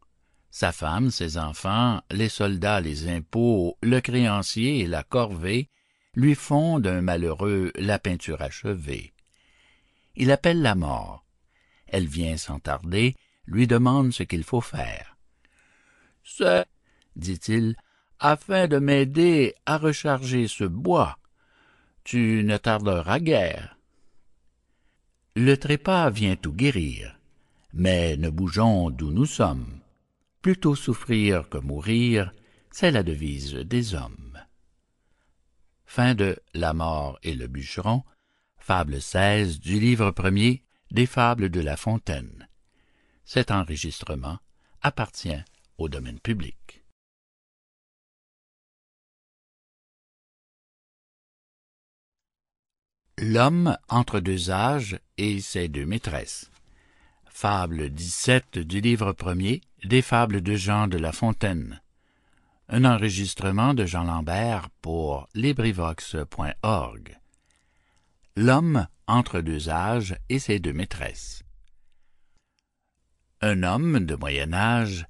sa 0.50 0.72
femme, 0.72 1.12
ses 1.12 1.38
enfants, 1.38 2.02
les 2.10 2.30
soldats, 2.30 2.80
les 2.80 3.10
impôts, 3.10 3.78
le 3.84 4.00
créancier 4.00 4.80
et 4.80 4.88
la 4.88 5.04
corvée 5.04 5.70
lui 6.14 6.36
font 6.36 6.80
d'un 6.80 7.02
malheureux 7.02 7.74
la 7.76 8.00
peinture 8.00 8.41
achevée. 8.41 9.14
il 10.16 10.32
appelle 10.32 10.62
la 10.62 10.74
mort. 10.74 11.26
Elle 11.88 12.08
vient 12.08 12.38
sans 12.38 12.62
tarder, 12.62 13.18
lui 13.46 13.68
demande 13.68 14.14
ce 14.14 14.24
qu'il 14.24 14.46
faut 14.46 14.62
faire. 14.62 15.18
C'est, 16.24 16.66
dit-il, 17.18 17.76
afin 18.20 18.70
de 18.70 18.80
m'aider 18.80 19.54
à 19.66 19.78
recharger 19.78 20.48
ce 20.48 20.64
bois. 20.64 21.18
Tu 22.06 22.41
ne 22.46 22.56
tarderas 22.56 23.20
guère. 23.20 23.74
Le 25.38 25.58
trépas 25.58 26.10
vient 26.12 26.38
tout 26.38 26.54
guérir, 26.54 27.20
mais 27.74 28.16
ne 28.16 28.30
bougeons 28.30 28.90
d'où 28.90 29.12
nous 29.12 29.26
sommes. 29.26 29.82
Plutôt 30.42 30.76
souffrir 30.76 31.50
que 31.50 31.58
mourir, 31.58 32.34
c'est 32.72 32.90
la 32.90 33.04
devise 33.04 33.56
des 33.56 33.96
hommes. 33.96 34.40
Fin 35.86 36.16
de 36.16 36.38
La 36.54 36.74
mort 36.74 37.20
et 37.22 37.36
le 37.36 37.48
bûcheron, 37.48 38.04
fable 38.58 39.02
16 39.02 39.60
du 39.60 39.78
livre 39.78 40.12
premier 40.12 40.64
des 40.92 41.06
fables 41.06 41.50
de 41.50 41.60
La 41.60 41.76
Fontaine. 41.76 42.48
Cet 43.26 43.52
enregistrement 43.52 44.40
appartient 44.82 45.44
au 45.78 45.90
domaine 45.90 46.22
public. 46.22 46.85
L'homme 53.18 53.78
entre 53.88 54.20
deux 54.20 54.51
âges 54.51 54.99
et 55.18 55.39
ses 55.39 55.70
deux 55.70 55.86
maîtresses. 55.86 56.51
Fable 57.30 57.89
17 57.89 58.59
du 58.59 58.82
livre 58.82 59.13
premier 59.13 59.61
des 59.86 60.01
fables 60.01 60.41
de 60.41 60.55
Jean 60.55 60.89
de 60.89 60.97
La 60.97 61.13
Fontaine. 61.13 61.82
Un 62.68 62.84
enregistrement 62.84 63.74
de 63.74 63.86
Jean 63.86 64.03
Lambert 64.03 64.70
pour 64.82 65.30
LibriVox.org. 65.34 67.18
L'homme 68.36 68.86
entre 69.07 69.39
deux 69.39 69.70
âges 69.70 70.18
et 70.28 70.39
ses 70.39 70.59
deux 70.59 70.74
maîtresses. 70.74 71.43
Un 73.39 73.63
homme 73.63 74.05
de 74.05 74.16
moyen 74.16 74.51
âge, 74.51 75.07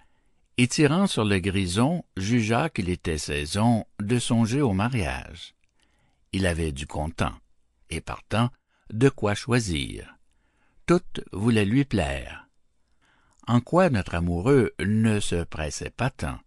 étirant 0.60 1.08
sur 1.08 1.26
le 1.26 1.40
grison, 1.40 2.06
jugea 2.18 2.70
qu'il 2.70 2.90
était 2.90 3.18
saison 3.18 3.88
de 4.00 4.20
songer 4.20 4.62
au 4.62 4.74
mariage. 4.74 5.56
Il 6.34 6.46
avait 6.46 6.72
du 6.72 6.86
content 6.86 7.34
et 7.90 8.02
partant, 8.02 8.50
de 8.92 9.10
quoi 9.10 9.34
choisir. 9.36 10.16
Toutes 10.86 11.22
voulaient 11.32 11.66
lui 11.66 11.86
plaire. 11.86 12.48
En 13.48 13.62
quoi 13.62 13.90
notre 13.90 14.16
amoureux 14.16 14.74
ne 14.80 15.20
se 15.20 15.44
pressait 15.44 15.90
pas 15.90 16.10
tant? 16.10 16.40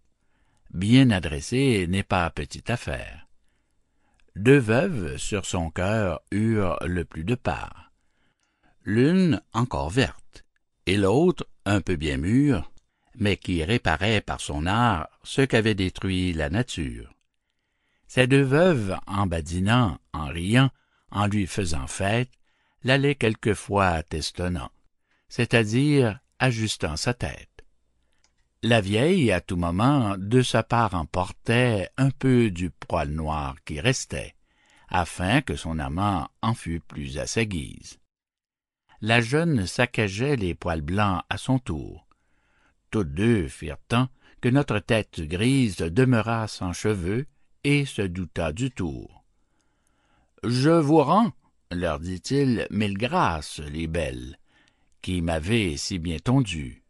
Bien 0.73 1.09
adressé 1.11 1.87
n'est 1.87 2.03
pas 2.03 2.29
petite 2.29 2.69
affaire. 2.69 3.27
Deux 4.35 4.59
veuves 4.59 5.17
sur 5.17 5.45
son 5.45 5.71
cœur 5.71 6.21
eurent 6.31 6.77
le 6.85 7.03
plus 7.03 7.23
de 7.23 7.35
part. 7.35 7.91
L'une 8.83 9.41
encore 9.53 9.89
verte, 9.89 10.45
et 10.85 10.97
l'autre 10.97 11.47
un 11.65 11.81
peu 11.81 11.95
bien 11.95 12.17
mûre, 12.17 12.71
mais 13.15 13.37
qui 13.37 13.63
réparait 13.63 14.21
par 14.21 14.39
son 14.39 14.65
art 14.65 15.09
ce 15.23 15.41
qu'avait 15.41 15.75
détruit 15.75 16.33
la 16.33 16.49
nature. 16.49 17.13
Ces 18.07 18.27
deux 18.27 18.41
veuves, 18.41 18.97
en 19.05 19.27
badinant, 19.27 19.99
en 20.13 20.27
riant, 20.27 20.71
en 21.11 21.27
lui 21.27 21.47
faisant 21.47 21.87
fête, 21.87 22.31
l'allait 22.83 23.15
quelquefois 23.15 24.03
testonnant, 24.03 24.71
c'est-à-dire 25.27 26.19
ajustant 26.39 26.95
sa 26.95 27.13
tête. 27.13 27.49
La 28.61 28.81
vieille, 28.81 29.31
à 29.31 29.39
tout 29.39 29.55
moment, 29.55 30.15
de 30.17 30.41
sa 30.41 30.63
part 30.63 30.93
emportait 30.93 31.89
un 31.97 32.11
peu 32.11 32.51
du 32.51 32.69
poil 32.69 33.09
noir 33.09 33.55
qui 33.63 33.79
restait, 33.79 34.35
afin 34.89 35.41
que 35.41 35.55
son 35.55 35.79
amant 35.79 36.29
en 36.41 36.53
fût 36.53 36.81
plus 36.81 37.17
à 37.19 37.25
sa 37.25 37.45
guise. 37.45 37.99
La 39.01 39.21
jeune 39.21 39.65
saccageait 39.65 40.35
les 40.35 40.55
poils 40.55 40.81
blancs 40.81 41.23
à 41.29 41.37
son 41.37 41.57
tour. 41.57 42.05
Toutes 42.91 43.13
deux 43.13 43.47
firent 43.47 43.77
tant 43.87 44.09
que 44.41 44.49
notre 44.49 44.79
tête 44.79 45.21
grise 45.21 45.77
demeura 45.77 46.47
sans 46.49 46.73
cheveux 46.73 47.27
et 47.63 47.85
se 47.85 48.01
douta 48.01 48.51
du 48.51 48.71
tour. 48.71 49.18
Je 50.43 50.69
vous 50.69 51.03
rends, 51.03 51.31
leur 51.69 51.99
dit-il, 51.99 52.65
mille 52.71 52.97
grâces, 52.97 53.59
les 53.59 53.87
belles, 53.87 54.39
qui 55.01 55.21
m'avez 55.21 55.75
si 55.75 55.99
bien 55.99 56.17
tondu. 56.17 56.83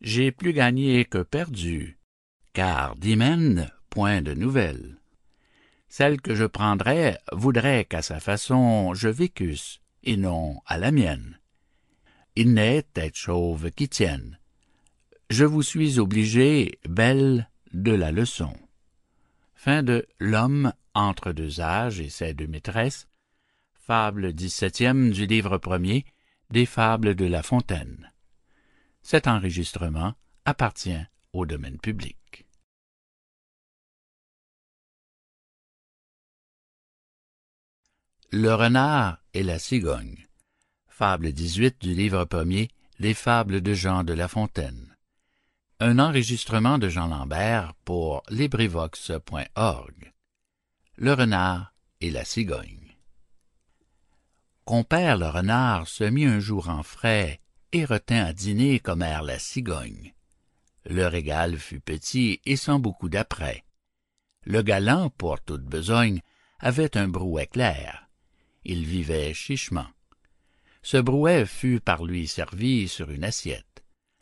J'ai 0.00 0.32
plus 0.32 0.52
gagné 0.52 1.04
que 1.04 1.22
perdu, 1.22 1.98
car 2.52 2.96
d'hymen 2.96 3.70
point 3.90 4.22
de 4.22 4.34
nouvelles. 4.34 4.98
Celle 5.88 6.20
que 6.20 6.34
je 6.34 6.44
prendrais 6.44 7.18
voudrait 7.32 7.84
qu'à 7.84 8.02
sa 8.02 8.18
façon 8.18 8.92
je 8.92 9.08
vécusse, 9.08 9.80
et 10.02 10.16
non 10.16 10.60
à 10.66 10.76
la 10.76 10.90
mienne. 10.90 11.38
Il 12.34 12.54
n'est 12.54 12.82
tête 12.82 13.16
chauve 13.16 13.70
qui 13.70 13.88
tienne. 13.88 14.38
Je 15.30 15.44
vous 15.44 15.62
suis 15.62 16.00
obligé, 16.00 16.78
belle, 16.88 17.48
de 17.72 17.92
la 17.92 18.10
leçon. 18.10 18.52
Fin 19.56 19.82
de 19.82 20.06
L'homme 20.20 20.72
entre 20.94 21.32
deux 21.32 21.60
âges 21.60 22.00
et 22.00 22.10
ses 22.10 22.34
deux 22.34 22.46
maîtresses, 22.46 23.08
fable 23.74 24.32
dix-septième 24.32 25.10
du 25.10 25.26
livre 25.26 25.58
premier 25.58 26.04
des 26.50 26.66
fables 26.66 27.14
de 27.14 27.24
La 27.24 27.42
Fontaine. 27.42 28.12
Cet 29.02 29.26
enregistrement 29.26 30.14
appartient 30.44 31.00
au 31.32 31.46
domaine 31.46 31.78
public. 31.78 32.46
Le 38.30 38.54
renard 38.54 39.24
et 39.32 39.42
la 39.42 39.58
cigogne. 39.58 40.26
Fable 40.86 41.32
18 41.32 41.80
du 41.80 41.94
livre 41.94 42.24
premier 42.26 42.68
des 43.00 43.14
fables 43.14 43.62
de 43.62 43.72
Jean 43.72 44.04
de 44.04 44.12
La 44.12 44.28
Fontaine. 44.28 44.85
Un 45.78 45.98
enregistrement 45.98 46.78
de 46.78 46.88
Jean 46.88 47.08
Lambert 47.08 47.74
pour 47.84 48.22
LibriVox.org 48.30 50.12
le 50.96 51.12
renard 51.12 51.74
et 52.00 52.10
la 52.10 52.24
cigogne. 52.24 52.96
Compère 54.64 55.18
le 55.18 55.28
renard 55.28 55.86
se 55.86 56.04
mit 56.04 56.24
un 56.24 56.40
jour 56.40 56.70
en 56.70 56.82
frais 56.82 57.42
et 57.72 57.84
retint 57.84 58.24
à 58.24 58.32
dîner 58.32 58.80
commère 58.80 59.22
la 59.22 59.38
cigogne. 59.38 60.14
Le 60.86 61.06
régal 61.06 61.58
fut 61.58 61.80
petit 61.80 62.40
et 62.46 62.56
sans 62.56 62.78
beaucoup 62.78 63.10
d'apprêt. 63.10 63.62
Le 64.44 64.62
galant, 64.62 65.10
pour 65.10 65.42
toute 65.42 65.64
besogne, 65.64 66.22
avait 66.58 66.96
un 66.96 67.08
brouet 67.08 67.48
clair. 67.48 68.08
Il 68.64 68.86
vivait 68.86 69.34
chichement. 69.34 69.88
Ce 70.82 70.96
brouet 70.96 71.44
fut 71.44 71.80
par 71.80 72.02
lui 72.02 72.26
servi 72.26 72.88
sur 72.88 73.10
une 73.10 73.24
assiette. 73.24 73.75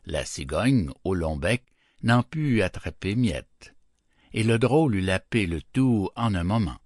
La 0.07 0.25
cigogne, 0.25 0.91
au 1.05 1.15
long 1.15 1.37
bec, 1.37 1.65
n'en 2.03 2.23
put 2.23 2.63
attraper 2.63 3.15
miette 3.15 3.75
et 4.35 4.43
le 4.43 4.59
drôle 4.59 4.97
eut 4.97 5.01
lapé 5.01 5.47
le 5.47 5.63
tout 5.63 6.11
en 6.17 6.35
un 6.35 6.45
moment. 6.45 6.77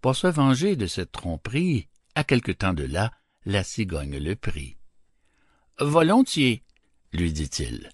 Pour 0.00 0.16
se 0.16 0.26
venger 0.26 0.74
de 0.74 0.86
cette 0.86 1.12
tromperie, 1.12 1.88
à 2.14 2.24
quelque 2.24 2.50
temps 2.50 2.72
de 2.72 2.84
là, 2.84 3.12
la 3.44 3.62
cigogne 3.62 4.18
le 4.18 4.34
prit. 4.34 4.78
Volontiers, 5.78 6.64
lui 7.12 7.32
dit-il, 7.32 7.90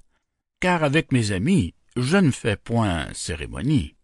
car 0.61 0.85
avec 0.85 1.13
mes 1.13 1.33
amis, 1.33 1.75
je 1.97 2.17
ne 2.17 2.31
fais 2.31 2.57
point 2.57 3.13
cérémonie. 3.13 3.97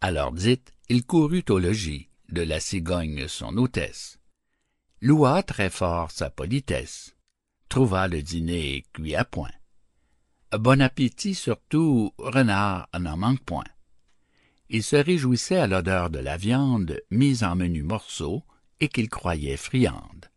Alors 0.00 0.32
dit, 0.32 0.60
il 0.88 1.04
courut 1.04 1.44
au 1.48 1.58
logis 1.58 2.10
de 2.28 2.42
la 2.42 2.60
cigogne 2.60 3.28
son 3.28 3.56
hôtesse, 3.56 4.18
loua 5.00 5.42
très 5.44 5.70
fort 5.70 6.10
sa 6.10 6.28
politesse, 6.28 7.14
trouva 7.68 8.08
le 8.08 8.22
dîner 8.22 8.84
cuit 8.92 9.14
à 9.14 9.24
point. 9.24 9.50
Bon 10.52 10.80
appétit 10.80 11.34
surtout, 11.34 12.12
renard 12.18 12.88
n'en 12.98 13.16
manque 13.16 13.44
point. 13.44 13.64
Il 14.70 14.82
se 14.82 14.96
réjouissait 14.96 15.58
à 15.58 15.66
l'odeur 15.66 16.10
de 16.10 16.18
la 16.18 16.36
viande 16.36 17.00
mise 17.10 17.44
en 17.44 17.56
menus 17.56 17.84
morceaux 17.84 18.42
et 18.80 18.88
qu'il 18.88 19.08
croyait 19.08 19.56
friande. 19.56 20.30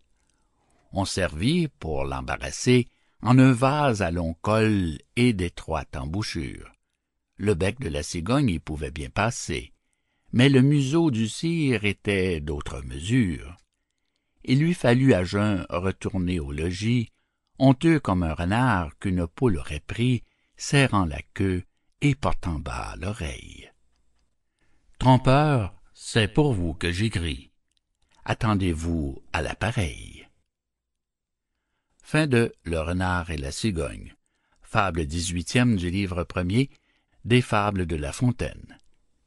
On 0.93 1.05
servit, 1.05 1.69
pour 1.79 2.03
l'embarrasser, 2.03 2.87
en 3.21 3.37
un 3.39 3.51
vase 3.51 4.01
à 4.01 4.11
long 4.11 4.35
col 4.41 4.97
et 5.15 5.33
d'étroite 5.33 5.95
embouchure. 5.95 6.71
Le 7.37 7.53
bec 7.53 7.79
de 7.79 7.89
la 7.89 8.03
cigogne 8.03 8.49
y 8.49 8.59
pouvait 8.59 8.91
bien 8.91 9.09
passer, 9.09 9.73
mais 10.33 10.49
le 10.49 10.61
museau 10.61 11.11
du 11.11 11.27
cire 11.27 11.85
était 11.85 12.39
d'autre 12.39 12.81
mesure. 12.81 13.57
Il 14.43 14.59
lui 14.59 14.73
fallut 14.73 15.13
à 15.13 15.23
jeun 15.23 15.65
retourner 15.69 16.39
au 16.39 16.51
logis 16.51 17.09
honteux 17.61 17.99
comme 17.99 18.23
un 18.23 18.33
renard 18.33 18.97
qu'une 18.99 19.27
poule 19.27 19.57
aurait 19.57 19.79
pris, 19.79 20.23
serrant 20.57 21.05
la 21.05 21.21
queue 21.33 21.63
et 22.01 22.15
portant 22.15 22.59
bas 22.59 22.95
l'oreille. 22.99 23.71
Trompeur, 24.97 25.79
c'est 25.93 26.27
pour 26.27 26.53
vous 26.53 26.73
que 26.73 26.91
j'écris. 26.91 27.51
Attendez-vous 28.25 29.23
à 29.31 29.41
l'appareil. 29.41 30.27
Fin 32.03 32.27
de 32.27 32.53
Le 32.63 32.79
renard 32.79 33.29
et 33.29 33.37
la 33.37 33.51
cigogne. 33.51 34.15
Fable 34.63 35.05
dix-huitième 35.05 35.75
du 35.75 35.89
livre 35.89 36.23
premier 36.23 36.69
des 37.25 37.41
fables 37.41 37.85
de 37.85 37.95
La 37.95 38.11
Fontaine. 38.11 38.77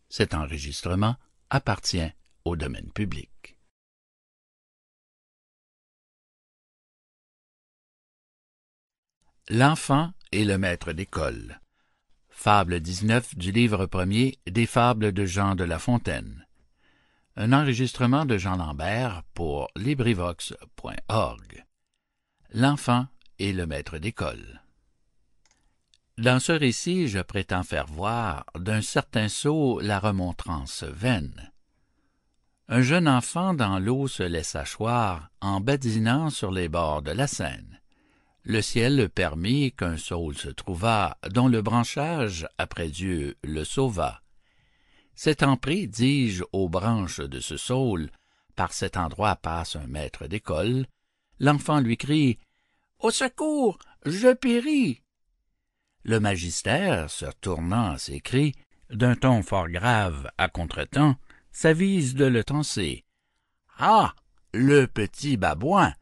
Cet 0.08 0.34
enregistrement 0.34 1.16
appartient 1.50 2.10
au 2.44 2.56
domaine 2.56 2.90
public. 2.92 3.33
L'enfant 9.50 10.10
et 10.32 10.42
le 10.42 10.56
maître 10.56 10.92
d'école. 10.92 11.60
Fable 12.30 12.80
19 12.80 13.36
du 13.36 13.52
livre 13.52 13.84
premier 13.84 14.38
des 14.46 14.64
Fables 14.64 15.12
de 15.12 15.26
Jean 15.26 15.54
de 15.54 15.64
La 15.64 15.78
Fontaine. 15.78 16.46
Un 17.36 17.52
enregistrement 17.52 18.24
de 18.24 18.38
Jean 18.38 18.56
Lambert 18.56 19.22
pour 19.34 19.68
LibriVox.org. 19.76 21.66
L'enfant 22.54 23.06
et 23.38 23.52
le 23.52 23.66
maître 23.66 23.98
d'école. 23.98 24.62
Dans 26.16 26.40
ce 26.40 26.52
récit, 26.52 27.08
je 27.08 27.20
prétends 27.20 27.64
faire 27.64 27.86
voir 27.86 28.46
d'un 28.58 28.80
certain 28.80 29.28
sot 29.28 29.78
la 29.80 29.98
remontrance 29.98 30.84
vaine. 30.84 31.52
Un 32.68 32.80
jeune 32.80 33.08
enfant 33.08 33.52
dans 33.52 33.78
l'eau 33.78 34.08
se 34.08 34.22
laissa 34.22 34.64
choir 34.64 35.28
en 35.42 35.60
badinant 35.60 36.30
sur 36.30 36.50
les 36.50 36.70
bords 36.70 37.02
de 37.02 37.10
la 37.10 37.26
Seine. 37.26 37.82
Le 38.46 38.60
ciel 38.60 39.08
permit 39.08 39.72
qu'un 39.72 39.96
saule 39.96 40.36
se 40.36 40.50
trouvât, 40.50 41.16
dont 41.30 41.48
le 41.48 41.62
branchage, 41.62 42.46
après 42.58 42.88
Dieu, 42.88 43.38
le 43.42 43.64
sauva. 43.64 44.20
S'étant 45.14 45.56
pris, 45.56 45.88
dis-je, 45.88 46.44
aux 46.52 46.68
branches 46.68 47.20
de 47.20 47.40
ce 47.40 47.56
saule, 47.56 48.10
par 48.54 48.74
cet 48.74 48.98
endroit 48.98 49.36
passe 49.36 49.76
un 49.76 49.86
maître 49.86 50.26
d'école, 50.26 50.86
l'enfant 51.40 51.80
lui 51.80 51.96
crie 51.96 52.38
Au 52.98 53.10
secours, 53.10 53.78
je 54.04 54.34
péris. 54.34 55.00
Le 56.02 56.20
magistère, 56.20 57.08
se 57.08 57.24
retournant, 57.24 57.96
s'écrie, 57.96 58.54
d'un 58.90 59.16
ton 59.16 59.42
fort 59.42 59.70
grave 59.70 60.30
à 60.36 60.48
contretemps, 60.48 61.16
s'avise 61.50 62.14
de 62.14 62.26
le 62.26 62.44
tancer. 62.44 63.04
Ah. 63.78 64.14
Le 64.56 64.86
petit 64.86 65.36
babouin. 65.36 65.92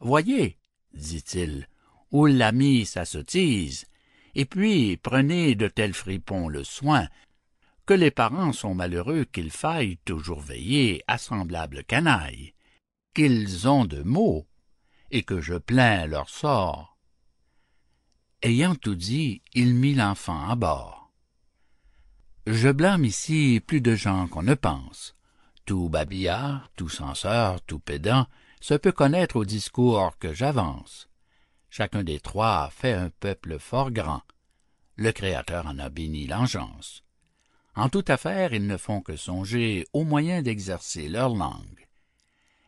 Voyez, 0.00 0.56
dit-il, 0.94 1.68
où 2.10 2.26
l'a 2.26 2.52
mis 2.52 2.86
sa 2.86 3.04
sottise, 3.04 3.86
et 4.34 4.44
puis 4.44 4.96
prenez 4.96 5.54
de 5.54 5.68
tels 5.68 5.94
fripons 5.94 6.48
le 6.48 6.64
soin, 6.64 7.08
que 7.86 7.94
les 7.94 8.10
parents 8.10 8.52
sont 8.52 8.74
malheureux 8.74 9.24
qu'il 9.24 9.50
faille 9.50 9.98
toujours 10.04 10.40
veiller 10.40 11.02
à 11.06 11.18
semblable 11.18 11.84
canaille, 11.84 12.54
qu'ils 13.14 13.68
ont 13.68 13.84
de 13.84 14.02
maux, 14.02 14.46
et 15.10 15.22
que 15.22 15.40
je 15.40 15.54
plains 15.54 16.06
leur 16.06 16.28
sort. 16.28 16.96
Ayant 18.42 18.74
tout 18.74 18.94
dit 18.94 19.42
il 19.54 19.74
mit 19.74 19.94
l'enfant 19.94 20.48
à 20.48 20.56
bord. 20.56 21.12
Je 22.46 22.68
blâme 22.68 23.04
ici 23.04 23.62
plus 23.66 23.80
de 23.80 23.94
gens 23.94 24.28
qu'on 24.28 24.42
ne 24.42 24.54
pense. 24.54 25.14
Tout 25.64 25.88
babillard 25.88 26.70
tout 26.76 26.90
censeur 26.90 27.62
tout 27.62 27.78
pédant 27.78 28.26
se 28.64 28.72
peut 28.72 28.92
connaître 28.92 29.36
au 29.36 29.44
discours 29.44 30.16
que 30.18 30.32
j'avance. 30.32 31.10
Chacun 31.68 32.02
des 32.02 32.18
trois 32.18 32.70
fait 32.70 32.94
un 32.94 33.10
peuple 33.10 33.58
fort 33.58 33.90
grand. 33.90 34.22
Le 34.96 35.12
créateur 35.12 35.66
en 35.66 35.78
a 35.78 35.90
béni 35.90 36.26
l'engeance. 36.26 37.04
En 37.76 37.90
toute 37.90 38.08
affaire 38.08 38.54
ils 38.54 38.66
ne 38.66 38.78
font 38.78 39.02
que 39.02 39.16
songer 39.16 39.86
aux 39.92 40.04
moyens 40.04 40.42
d'exercer 40.42 41.08
leur 41.08 41.28
langue. 41.28 41.86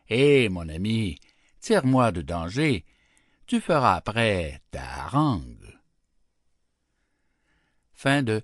Eh 0.07 0.49
mon 0.49 0.69
ami 0.69 1.17
tire-moi 1.61 2.11
de 2.11 2.21
danger. 2.21 2.85
Tu 3.47 3.59
feras 3.59 3.95
après 3.95 4.61
ta 4.69 4.83
harangue. 4.83 5.79
Fin 7.93 8.21
de 8.21 8.43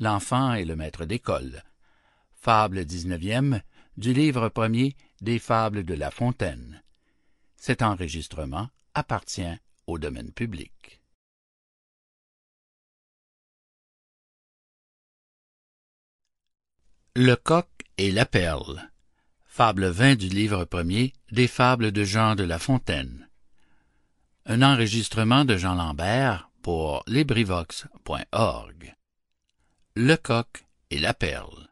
L'enfant 0.00 0.54
et 0.54 0.64
le 0.64 0.74
maître 0.74 1.04
d'école. 1.04 1.64
Fable 2.32 2.86
dix-neuvième 2.86 3.60
du 3.98 4.14
livre 4.14 4.48
premier 4.48 4.96
des 5.20 5.38
Fables 5.38 5.84
de 5.84 5.92
La 5.92 6.10
Fontaine. 6.10 6.80
Cet 7.66 7.80
enregistrement 7.80 8.68
appartient 8.92 9.56
au 9.86 9.98
domaine 9.98 10.32
public. 10.32 11.00
Le 17.16 17.36
coq 17.36 17.66
et 17.96 18.10
la 18.10 18.26
perle. 18.26 18.90
Fable 19.46 19.86
20 19.86 20.16
du 20.16 20.28
livre 20.28 20.66
premier 20.66 21.14
des 21.30 21.48
Fables 21.48 21.90
de 21.90 22.04
Jean 22.04 22.34
de 22.34 22.44
La 22.44 22.58
Fontaine. 22.58 23.30
Un 24.44 24.60
enregistrement 24.60 25.46
de 25.46 25.56
Jean 25.56 25.74
Lambert 25.74 26.50
pour 26.60 27.02
LibriVox.org. 27.06 28.94
Le 29.96 30.16
coq 30.16 30.66
et 30.90 30.98
la 30.98 31.14
perle 31.14 31.70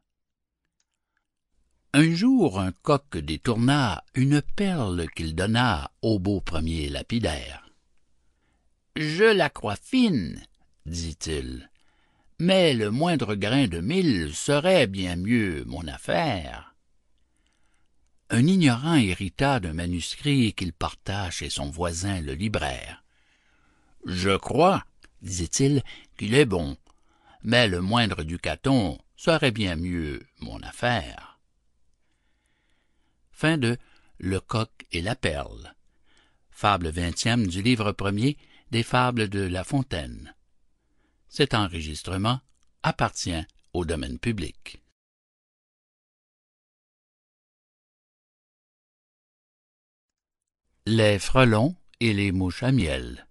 Un 1.95 2.15
jour 2.15 2.59
un 2.59 2.73
coq 2.73 3.19
détourna 3.19 4.03
une 4.15 4.41
perle 4.41 5.11
qu'il 5.11 5.35
donna 5.35 5.91
au 6.01 6.19
beau 6.19 6.41
premier 6.41 6.89
lapidaire. 6.89 7.69
Je 8.97 9.25
la 9.25 9.51
crois 9.51 9.77
fine, 9.77 10.43
dit-il, 10.87 11.69
mais 12.39 12.73
le 12.73 12.91
moindre 12.91 13.35
grain 13.35 13.69
de 13.69 13.81
mille 13.81 14.35
serait 14.35 14.87
bien 14.87 15.17
mieux 15.17 15.65
mon 15.67 15.87
affaire. 15.87 16.75
Un 18.31 18.47
ignorant 18.47 18.95
hérita 18.95 19.61
d'un 19.61 19.75
manuscrit 19.75 20.55
qu'il 20.55 20.73
porta 20.73 21.31
chez 21.31 21.51
son 21.51 21.69
voisin 21.69 22.23
le 22.23 22.33
libraire. 22.33 23.05
Je 24.07 24.35
crois, 24.35 24.83
disait-il, 25.21 25.83
qu'il 26.17 26.35
est 26.35 26.47
bon, 26.47 26.79
mais 27.43 27.69
le 27.69 27.83
moindre 27.83 28.23
ducaton 28.23 28.99
serait 29.15 29.53
bien 29.53 29.77
mieux 29.77 30.23
mon 30.41 30.59
affaire. 30.63 31.32
De 33.43 33.77
Le 34.19 34.39
coq 34.39 34.71
et 34.93 35.03
la 35.03 35.17
perle. 35.17 35.75
Fable 36.53 36.91
vingtième 36.91 37.49
du 37.49 37.61
livre 37.61 37.91
premier 37.91 38.37
des 38.71 38.85
Fables 38.85 39.29
de 39.29 39.41
La 39.41 39.65
Fontaine. 39.65 40.33
Cet 41.29 41.53
enregistrement 41.53 42.41
appartient 42.85 43.45
au 43.73 43.85
domaine 43.85 44.21
public. 44.21 44.81
Les 50.87 51.19
frelons 51.19 51.75
et 51.99 52.15
les 52.15 52.31
mouches 52.31 52.63
à 52.63 52.71
miel. 52.71 53.27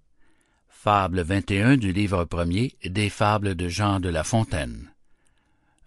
Fable 0.68 1.22
21 1.22 1.78
du 1.78 1.93
livre 1.93 2.26
premier 2.26 2.76
des 2.84 3.09
Fables 3.09 3.55
de 3.55 3.70
Jean 3.70 4.01
de 4.01 4.09
La 4.09 4.26
Fontaine. 4.26 4.93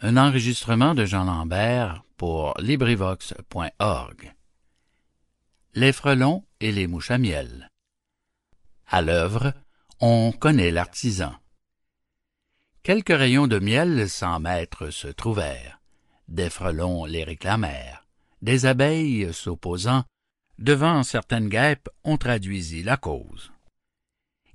Un 0.01 0.17
enregistrement 0.17 0.95
de 0.95 1.05
Jean 1.05 1.25
Lambert 1.25 2.04
pour 2.17 2.55
LibriVox.org. 2.59 4.35
Les 5.75 5.93
frelons 5.93 6.45
et 6.61 6.73
les 6.73 6.87
mouches 6.87 7.11
à 7.11 7.19
miel. 7.19 7.71
À 8.87 9.03
l'œuvre, 9.03 9.53
on 10.01 10.33
connaît 10.33 10.71
l'artisan. 10.71 11.35
Quelques 12.83 13.17
rayons 13.17 13.47
de 13.47 13.59
miel 13.59 14.09
sans 14.09 14.41
maître 14.41 14.91
se 14.91 15.09
trouvèrent. 15.09 15.81
Des 16.29 16.51
frelons 16.51 17.05
les 17.05 17.25
réclamèrent. 17.25 18.07
Des 18.43 18.67
abeilles 18.67 19.33
s'opposant, 19.33 20.05
devant 20.59 21.03
certaines 21.03 21.49
guêpes, 21.49 21.89
on 22.05 22.19
traduisit 22.19 22.83
la 22.83 22.97
cause 22.97 23.51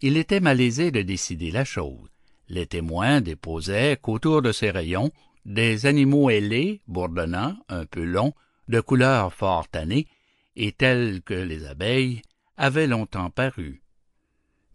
il 0.01 0.17
était 0.17 0.39
malaisé 0.39 0.91
de 0.91 1.01
décider 1.01 1.51
la 1.51 1.65
chose. 1.65 2.09
Les 2.47 2.65
témoins 2.65 3.21
déposaient 3.21 3.97
qu'autour 4.01 4.41
de 4.41 4.51
ces 4.51 4.71
rayons, 4.71 5.11
des 5.45 5.85
animaux 5.85 6.29
ailés, 6.29 6.81
bourdonnants, 6.87 7.57
un 7.69 7.85
peu 7.85 8.03
longs, 8.03 8.33
de 8.67 8.81
couleur 8.81 9.33
fort 9.33 9.67
tannée, 9.67 10.07
et 10.55 10.71
tels 10.71 11.21
que 11.21 11.33
les 11.33 11.65
abeilles, 11.65 12.21
avaient 12.57 12.87
longtemps 12.87 13.29
paru. 13.29 13.81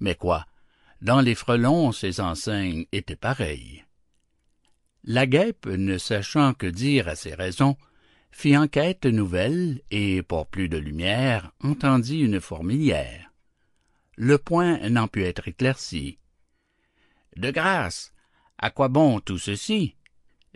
Mais 0.01 0.15
quoi, 0.15 0.47
dans 1.03 1.21
les 1.21 1.35
frelons 1.35 1.93
ces 1.93 2.21
enseignes 2.21 2.87
étaient 2.93 3.17
pareilles. 3.17 3.85
La 5.05 5.27
guêpe, 5.27 5.67
ne 5.67 5.99
sachant 5.99 6.55
que 6.55 6.67
dire 6.67 7.09
à 7.09 7.15
ces 7.15 7.35
raisons, 7.35 7.77
fit 8.31 8.57
enquête 8.57 9.05
nouvelle 9.05 9.83
et, 9.91 10.23
pour 10.23 10.47
plus 10.47 10.69
de 10.69 10.79
lumière, 10.79 11.53
entendit 11.62 12.21
une 12.21 12.41
fourmilière 12.41 13.25
le 14.17 14.39
point 14.39 14.79
n'en 14.89 15.09
put 15.09 15.25
être 15.25 15.49
éclairci. 15.49 16.19
De 17.37 17.51
grâce, 17.51 18.12
à 18.59 18.71
quoi 18.71 18.89
bon 18.89 19.21
tout 19.21 19.39
ceci? 19.39 19.97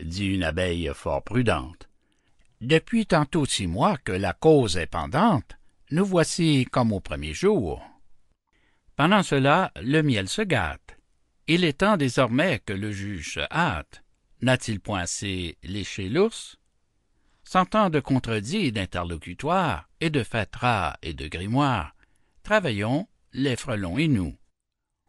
Dit 0.02 0.26
une 0.26 0.44
abeille 0.44 0.90
fort 0.94 1.22
prudente. 1.22 1.88
Depuis 2.60 3.06
tantôt 3.06 3.46
six 3.46 3.66
mois 3.66 3.96
que 3.98 4.12
la 4.12 4.32
cause 4.32 4.76
est 4.76 4.86
pendante, 4.86 5.56
nous 5.90 6.04
voici 6.04 6.66
comme 6.70 6.92
au 6.92 7.00
premier 7.00 7.32
jour. 7.32 7.82
Pendant 8.96 9.22
cela, 9.22 9.70
le 9.80 10.02
miel 10.02 10.28
se 10.28 10.42
gâte. 10.42 10.98
Il 11.46 11.64
est 11.64 11.78
temps 11.78 11.96
désormais 11.96 12.58
que 12.58 12.72
le 12.72 12.90
juge 12.90 13.34
se 13.34 13.40
hâte. 13.50 14.02
N'a-t-il 14.42 14.80
point 14.80 15.00
assez 15.00 15.56
léché 15.62 16.08
l'ours? 16.08 16.58
Sans 17.44 17.64
tant 17.64 17.90
de 17.90 18.00
contredits 18.00 18.66
et 18.66 18.72
d'interlocutoires, 18.72 19.88
et 20.00 20.10
de 20.10 20.22
fatras 20.22 20.96
et 21.00 21.14
de 21.14 21.28
grimoires, 21.28 21.94
travaillons 22.42 23.08
les 23.32 23.56
frelons 23.56 23.98
et 23.98 24.08
nous. 24.08 24.36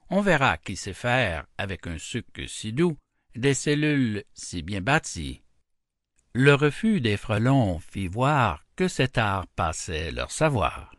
On 0.09 0.21
verra 0.21 0.57
qui 0.57 0.75
sait 0.75 0.93
faire, 0.93 1.45
avec 1.57 1.85
un 1.87 1.97
suc 1.97 2.27
si 2.47 2.73
doux, 2.73 2.97
des 3.39 3.53
cellules 3.53 4.23
si 4.33 4.61
bien 4.61 4.81
bâties. 4.81 5.41
Le 6.33 6.53
refus 6.53 7.01
des 7.01 7.17
frelons 7.17 7.79
fit 7.79 8.07
voir 8.07 8.65
que 8.75 8.87
cet 8.87 9.17
art 9.17 9.47
passait 9.47 10.11
leur 10.11 10.31
savoir, 10.31 10.93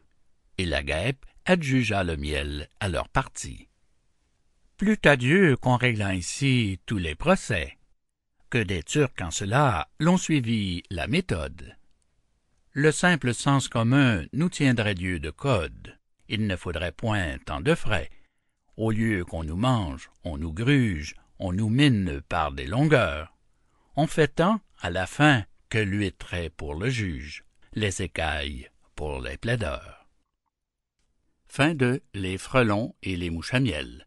et 0.59 0.65
la 0.65 0.83
guêpe 0.83 1.25
adjugea 1.45 2.03
le 2.03 2.17
miel 2.17 2.69
à 2.81 2.89
leur 2.89 3.09
partie. 3.09 3.69
Plût 4.77 4.99
à 5.05 5.17
Dieu 5.17 5.57
qu'on 5.57 5.77
règle 5.77 6.03
ainsi 6.03 6.81
tous 6.87 6.99
les 6.99 7.15
procès, 7.15 7.79
que 8.49 8.59
des 8.59 8.83
Turcs 8.83 9.21
en 9.21 9.31
cela 9.31 9.89
l'ont 9.99 10.17
suivi 10.17 10.83
la 10.91 11.07
méthode. 11.07 11.77
Le 12.73 12.91
simple 12.91 13.35
sens 13.35 13.69
commun 13.69 14.25
nous 14.33 14.49
tiendrait 14.49 14.95
Dieu 14.95 15.21
de 15.21 15.31
code, 15.31 15.99
il 16.29 16.47
ne 16.47 16.57
faudrait 16.57 16.93
point 16.93 17.39
tant 17.45 17.61
de 17.61 17.75
frais. 17.75 18.11
Au 18.77 18.91
lieu 18.91 19.25
qu'on 19.25 19.45
nous 19.45 19.57
mange, 19.57 20.11
on 20.25 20.39
nous 20.39 20.53
gruge, 20.53 21.15
on 21.41 21.53
nous 21.53 21.71
mine 21.71 22.21
par 22.29 22.53
des 22.53 22.67
longueurs. 22.67 23.37
On 23.97 24.07
fait 24.07 24.29
tant, 24.29 24.61
à 24.81 24.91
la 24.91 25.07
fin, 25.07 25.45
que 25.71 25.79
l'huître 25.79 26.35
est 26.35 26.51
pour 26.51 26.75
le 26.75 26.91
juge, 26.91 27.45
les 27.73 28.03
écailles 28.03 28.69
pour 28.95 29.21
les 29.21 29.39
plaideurs. 29.39 30.07
Les 32.15 32.39
frelons 32.39 32.95
et 33.03 33.17
les 33.17 33.31
mouches 33.31 33.55
à 33.55 33.61
miel. 33.61 34.05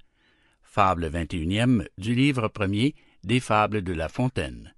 Fable 0.61 1.09
21e 1.09 1.87
du 1.97 2.15
livre 2.15 2.47
premier 2.47 2.95
des 3.23 3.39
Fables 3.39 3.81
de 3.81 3.93
La 3.93 4.09
Fontaine. 4.09 4.73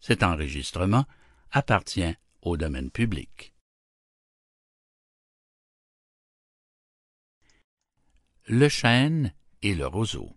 Cet 0.00 0.22
enregistrement 0.22 1.06
appartient 1.50 2.14
au 2.42 2.56
domaine 2.56 2.90
public. 2.90 3.54
Le 8.46 8.68
chêne 8.68 9.34
et 9.62 9.74
le 9.74 9.86
roseau. 9.86 10.34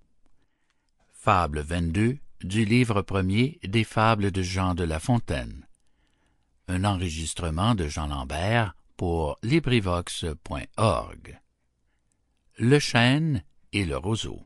Fable 1.26 1.62
22 1.62 2.18
du 2.44 2.66
livre 2.66 3.02
premier 3.02 3.58
des 3.64 3.86
Fables 3.86 4.30
de 4.30 4.42
Jean 4.42 4.76
de 4.76 4.84
La 4.84 5.00
Fontaine. 5.00 5.66
Un 6.68 6.84
enregistrement 6.84 7.76
de 7.76 7.88
Jean 7.88 8.08
Lambert 8.08 8.76
pour 8.98 9.40
LibriVox.org. 9.42 11.40
Le 12.58 12.78
chêne 12.78 13.42
et 13.72 13.86
le 13.86 13.96
roseau. 13.96 14.42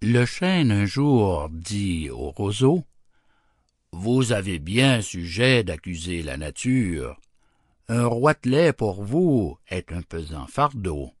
Le 0.00 0.24
chêne 0.24 0.72
un 0.72 0.86
jour 0.86 1.50
dit 1.50 2.08
au 2.08 2.30
roseau 2.30 2.82
Vous 3.92 4.32
avez 4.32 4.58
bien 4.58 5.02
sujet 5.02 5.64
d'accuser 5.64 6.22
la 6.22 6.38
nature. 6.38 7.20
Un 7.88 8.06
roitelet 8.06 8.72
pour 8.72 9.04
vous 9.04 9.58
est 9.68 9.92
un 9.92 10.00
pesant 10.00 10.46
fardeau. 10.46 11.12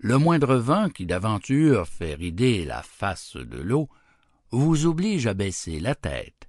Le 0.00 0.18
moindre 0.18 0.56
vent 0.56 0.88
qui 0.88 1.06
d'aventure 1.06 1.86
fait 1.86 2.14
rider 2.14 2.64
la 2.64 2.82
face 2.82 3.36
de 3.36 3.58
l'eau 3.58 3.88
vous 4.50 4.86
oblige 4.86 5.26
à 5.26 5.34
baisser 5.34 5.78
la 5.78 5.94
tête. 5.94 6.48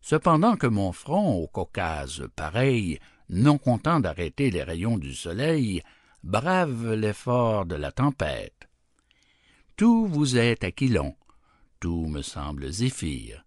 Cependant 0.00 0.56
que 0.56 0.66
mon 0.66 0.92
front 0.92 1.34
au 1.34 1.46
Caucase 1.46 2.26
pareil, 2.34 2.98
non 3.28 3.58
content 3.58 4.00
d'arrêter 4.00 4.50
les 4.50 4.62
rayons 4.62 4.98
du 4.98 5.14
soleil, 5.14 5.82
brave 6.22 6.94
l'effort 6.94 7.66
de 7.66 7.74
la 7.76 7.92
tempête 7.92 8.68
tout 9.82 10.06
vous 10.06 10.36
est 10.38 10.62
aquilon, 10.62 11.16
tout 11.80 12.06
me 12.06 12.22
semble 12.22 12.70
zéphyr. 12.70 13.44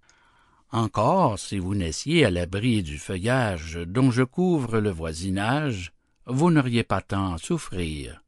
Encore, 0.69 1.39
si 1.39 1.59
vous 1.59 1.75
naissiez 1.75 2.25
à 2.25 2.29
l'abri 2.29 2.83
du 2.83 2.97
feuillage 2.97 3.79
dont 3.87 4.11
je 4.11 4.23
couvre 4.23 4.79
le 4.79 4.89
voisinage, 4.89 5.93
vous 6.25 6.51
n'auriez 6.51 6.83
pas 6.83 6.99
tant 6.99 7.35
à 7.35 7.37
souffrir. 7.37 8.21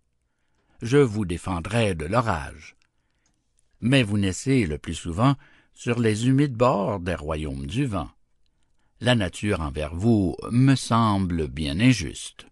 Je 0.82 0.98
vous 0.98 1.26
défendrais 1.26 1.96
de 1.96 2.06
l'orage. 2.06 2.76
Mais 3.82 4.04
vous 4.04 4.18
naissez 4.18 4.66
le 4.66 4.78
plus 4.78 4.94
souvent 4.94 5.36
sur 5.74 6.00
les 6.00 6.28
humides 6.28 6.56
bords 6.56 7.00
des 7.00 7.16
royaumes 7.16 7.66
du 7.66 7.86
vent. 7.86 8.10
La 9.00 9.16
nature 9.16 9.62
envers 9.62 9.96
vous 9.96 10.36
me 10.52 10.76
semble 10.76 11.48
bien 11.48 11.80
injuste. 11.80 12.48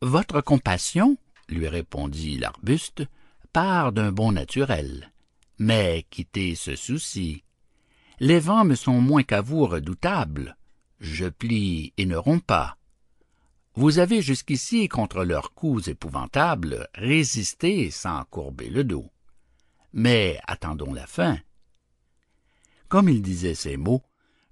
Votre 0.00 0.40
compassion, 0.40 1.18
lui 1.48 1.68
répondit 1.68 2.38
l'arbuste, 2.38 3.04
part 3.52 3.92
d'un 3.92 4.12
bon 4.12 4.32
naturel. 4.32 5.12
Mais 5.58 6.06
quittez 6.08 6.54
ce 6.54 6.74
souci. 6.74 7.44
Les 8.18 8.40
vents 8.40 8.64
me 8.64 8.74
sont 8.74 9.00
moins 9.00 9.22
qu'à 9.22 9.42
vous 9.42 9.66
redoutables. 9.66 10.56
Je 11.00 11.26
plie 11.26 11.92
et 11.98 12.06
ne 12.06 12.16
romps 12.16 12.44
pas. 12.44 12.76
Vous 13.80 13.98
avez 13.98 14.20
jusqu'ici, 14.20 14.88
contre 14.88 15.24
leurs 15.24 15.54
coups 15.54 15.88
épouvantables, 15.88 16.86
résisté 16.94 17.90
sans 17.90 18.24
courber 18.24 18.68
le 18.68 18.84
dos. 18.84 19.10
Mais 19.94 20.38
attendons 20.46 20.92
la 20.92 21.06
fin. 21.06 21.38
Comme 22.88 23.08
il 23.08 23.22
disait 23.22 23.54
ces 23.54 23.78
mots, 23.78 24.02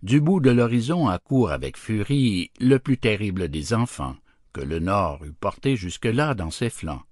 du 0.02 0.22
bout 0.22 0.40
de 0.40 0.48
l'horizon 0.48 1.08
accourt 1.08 1.50
avec 1.50 1.76
furie 1.76 2.50
le 2.58 2.78
plus 2.78 2.96
terrible 2.96 3.50
des 3.50 3.74
enfants, 3.74 4.16
que 4.54 4.62
le 4.62 4.78
Nord 4.78 5.22
eût 5.26 5.34
porté 5.34 5.76
jusque-là 5.76 6.32
dans 6.32 6.50
ses 6.50 6.70
flancs 6.70 7.02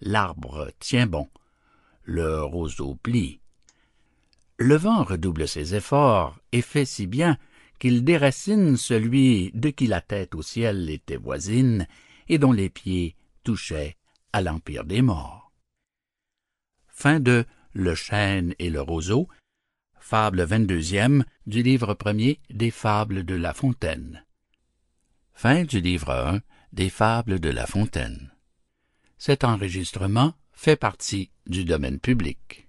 l'arbre 0.00 0.72
tient 0.80 1.06
bon, 1.06 1.28
le 2.02 2.42
roseau 2.42 2.96
plie. 3.04 3.40
Le 4.56 4.74
vent 4.74 5.04
redouble 5.04 5.46
ses 5.46 5.76
efforts 5.76 6.40
et 6.50 6.62
fait 6.62 6.84
si 6.84 7.06
bien 7.06 7.38
qu'il 7.80 8.04
déracine 8.04 8.76
celui 8.76 9.50
de 9.54 9.70
qui 9.70 9.88
la 9.88 10.02
tête 10.02 10.36
au 10.36 10.42
ciel 10.42 10.88
était 10.90 11.16
voisine 11.16 11.88
et 12.28 12.38
dont 12.38 12.52
les 12.52 12.68
pieds 12.68 13.16
touchaient 13.42 13.96
à 14.32 14.42
l'empire 14.42 14.84
des 14.84 15.02
morts. 15.02 15.50
Fin 16.86 17.18
de 17.18 17.46
Le 17.72 17.94
chêne 17.94 18.54
et 18.58 18.68
le 18.68 18.82
roseau, 18.82 19.28
fable 19.98 20.44
22e 20.44 21.24
du 21.46 21.62
livre 21.62 21.94
premier 21.94 22.38
des 22.50 22.70
fables 22.70 23.24
de 23.24 23.34
La 23.34 23.54
Fontaine. 23.54 24.24
Fin 25.32 25.64
du 25.64 25.80
livre 25.80 26.10
1 26.10 26.40
des 26.72 26.90
fables 26.90 27.40
de 27.40 27.48
La 27.48 27.66
Fontaine. 27.66 28.30
Cet 29.16 29.42
enregistrement 29.42 30.34
fait 30.52 30.76
partie 30.76 31.30
du 31.46 31.64
domaine 31.64 31.98
public. 31.98 32.68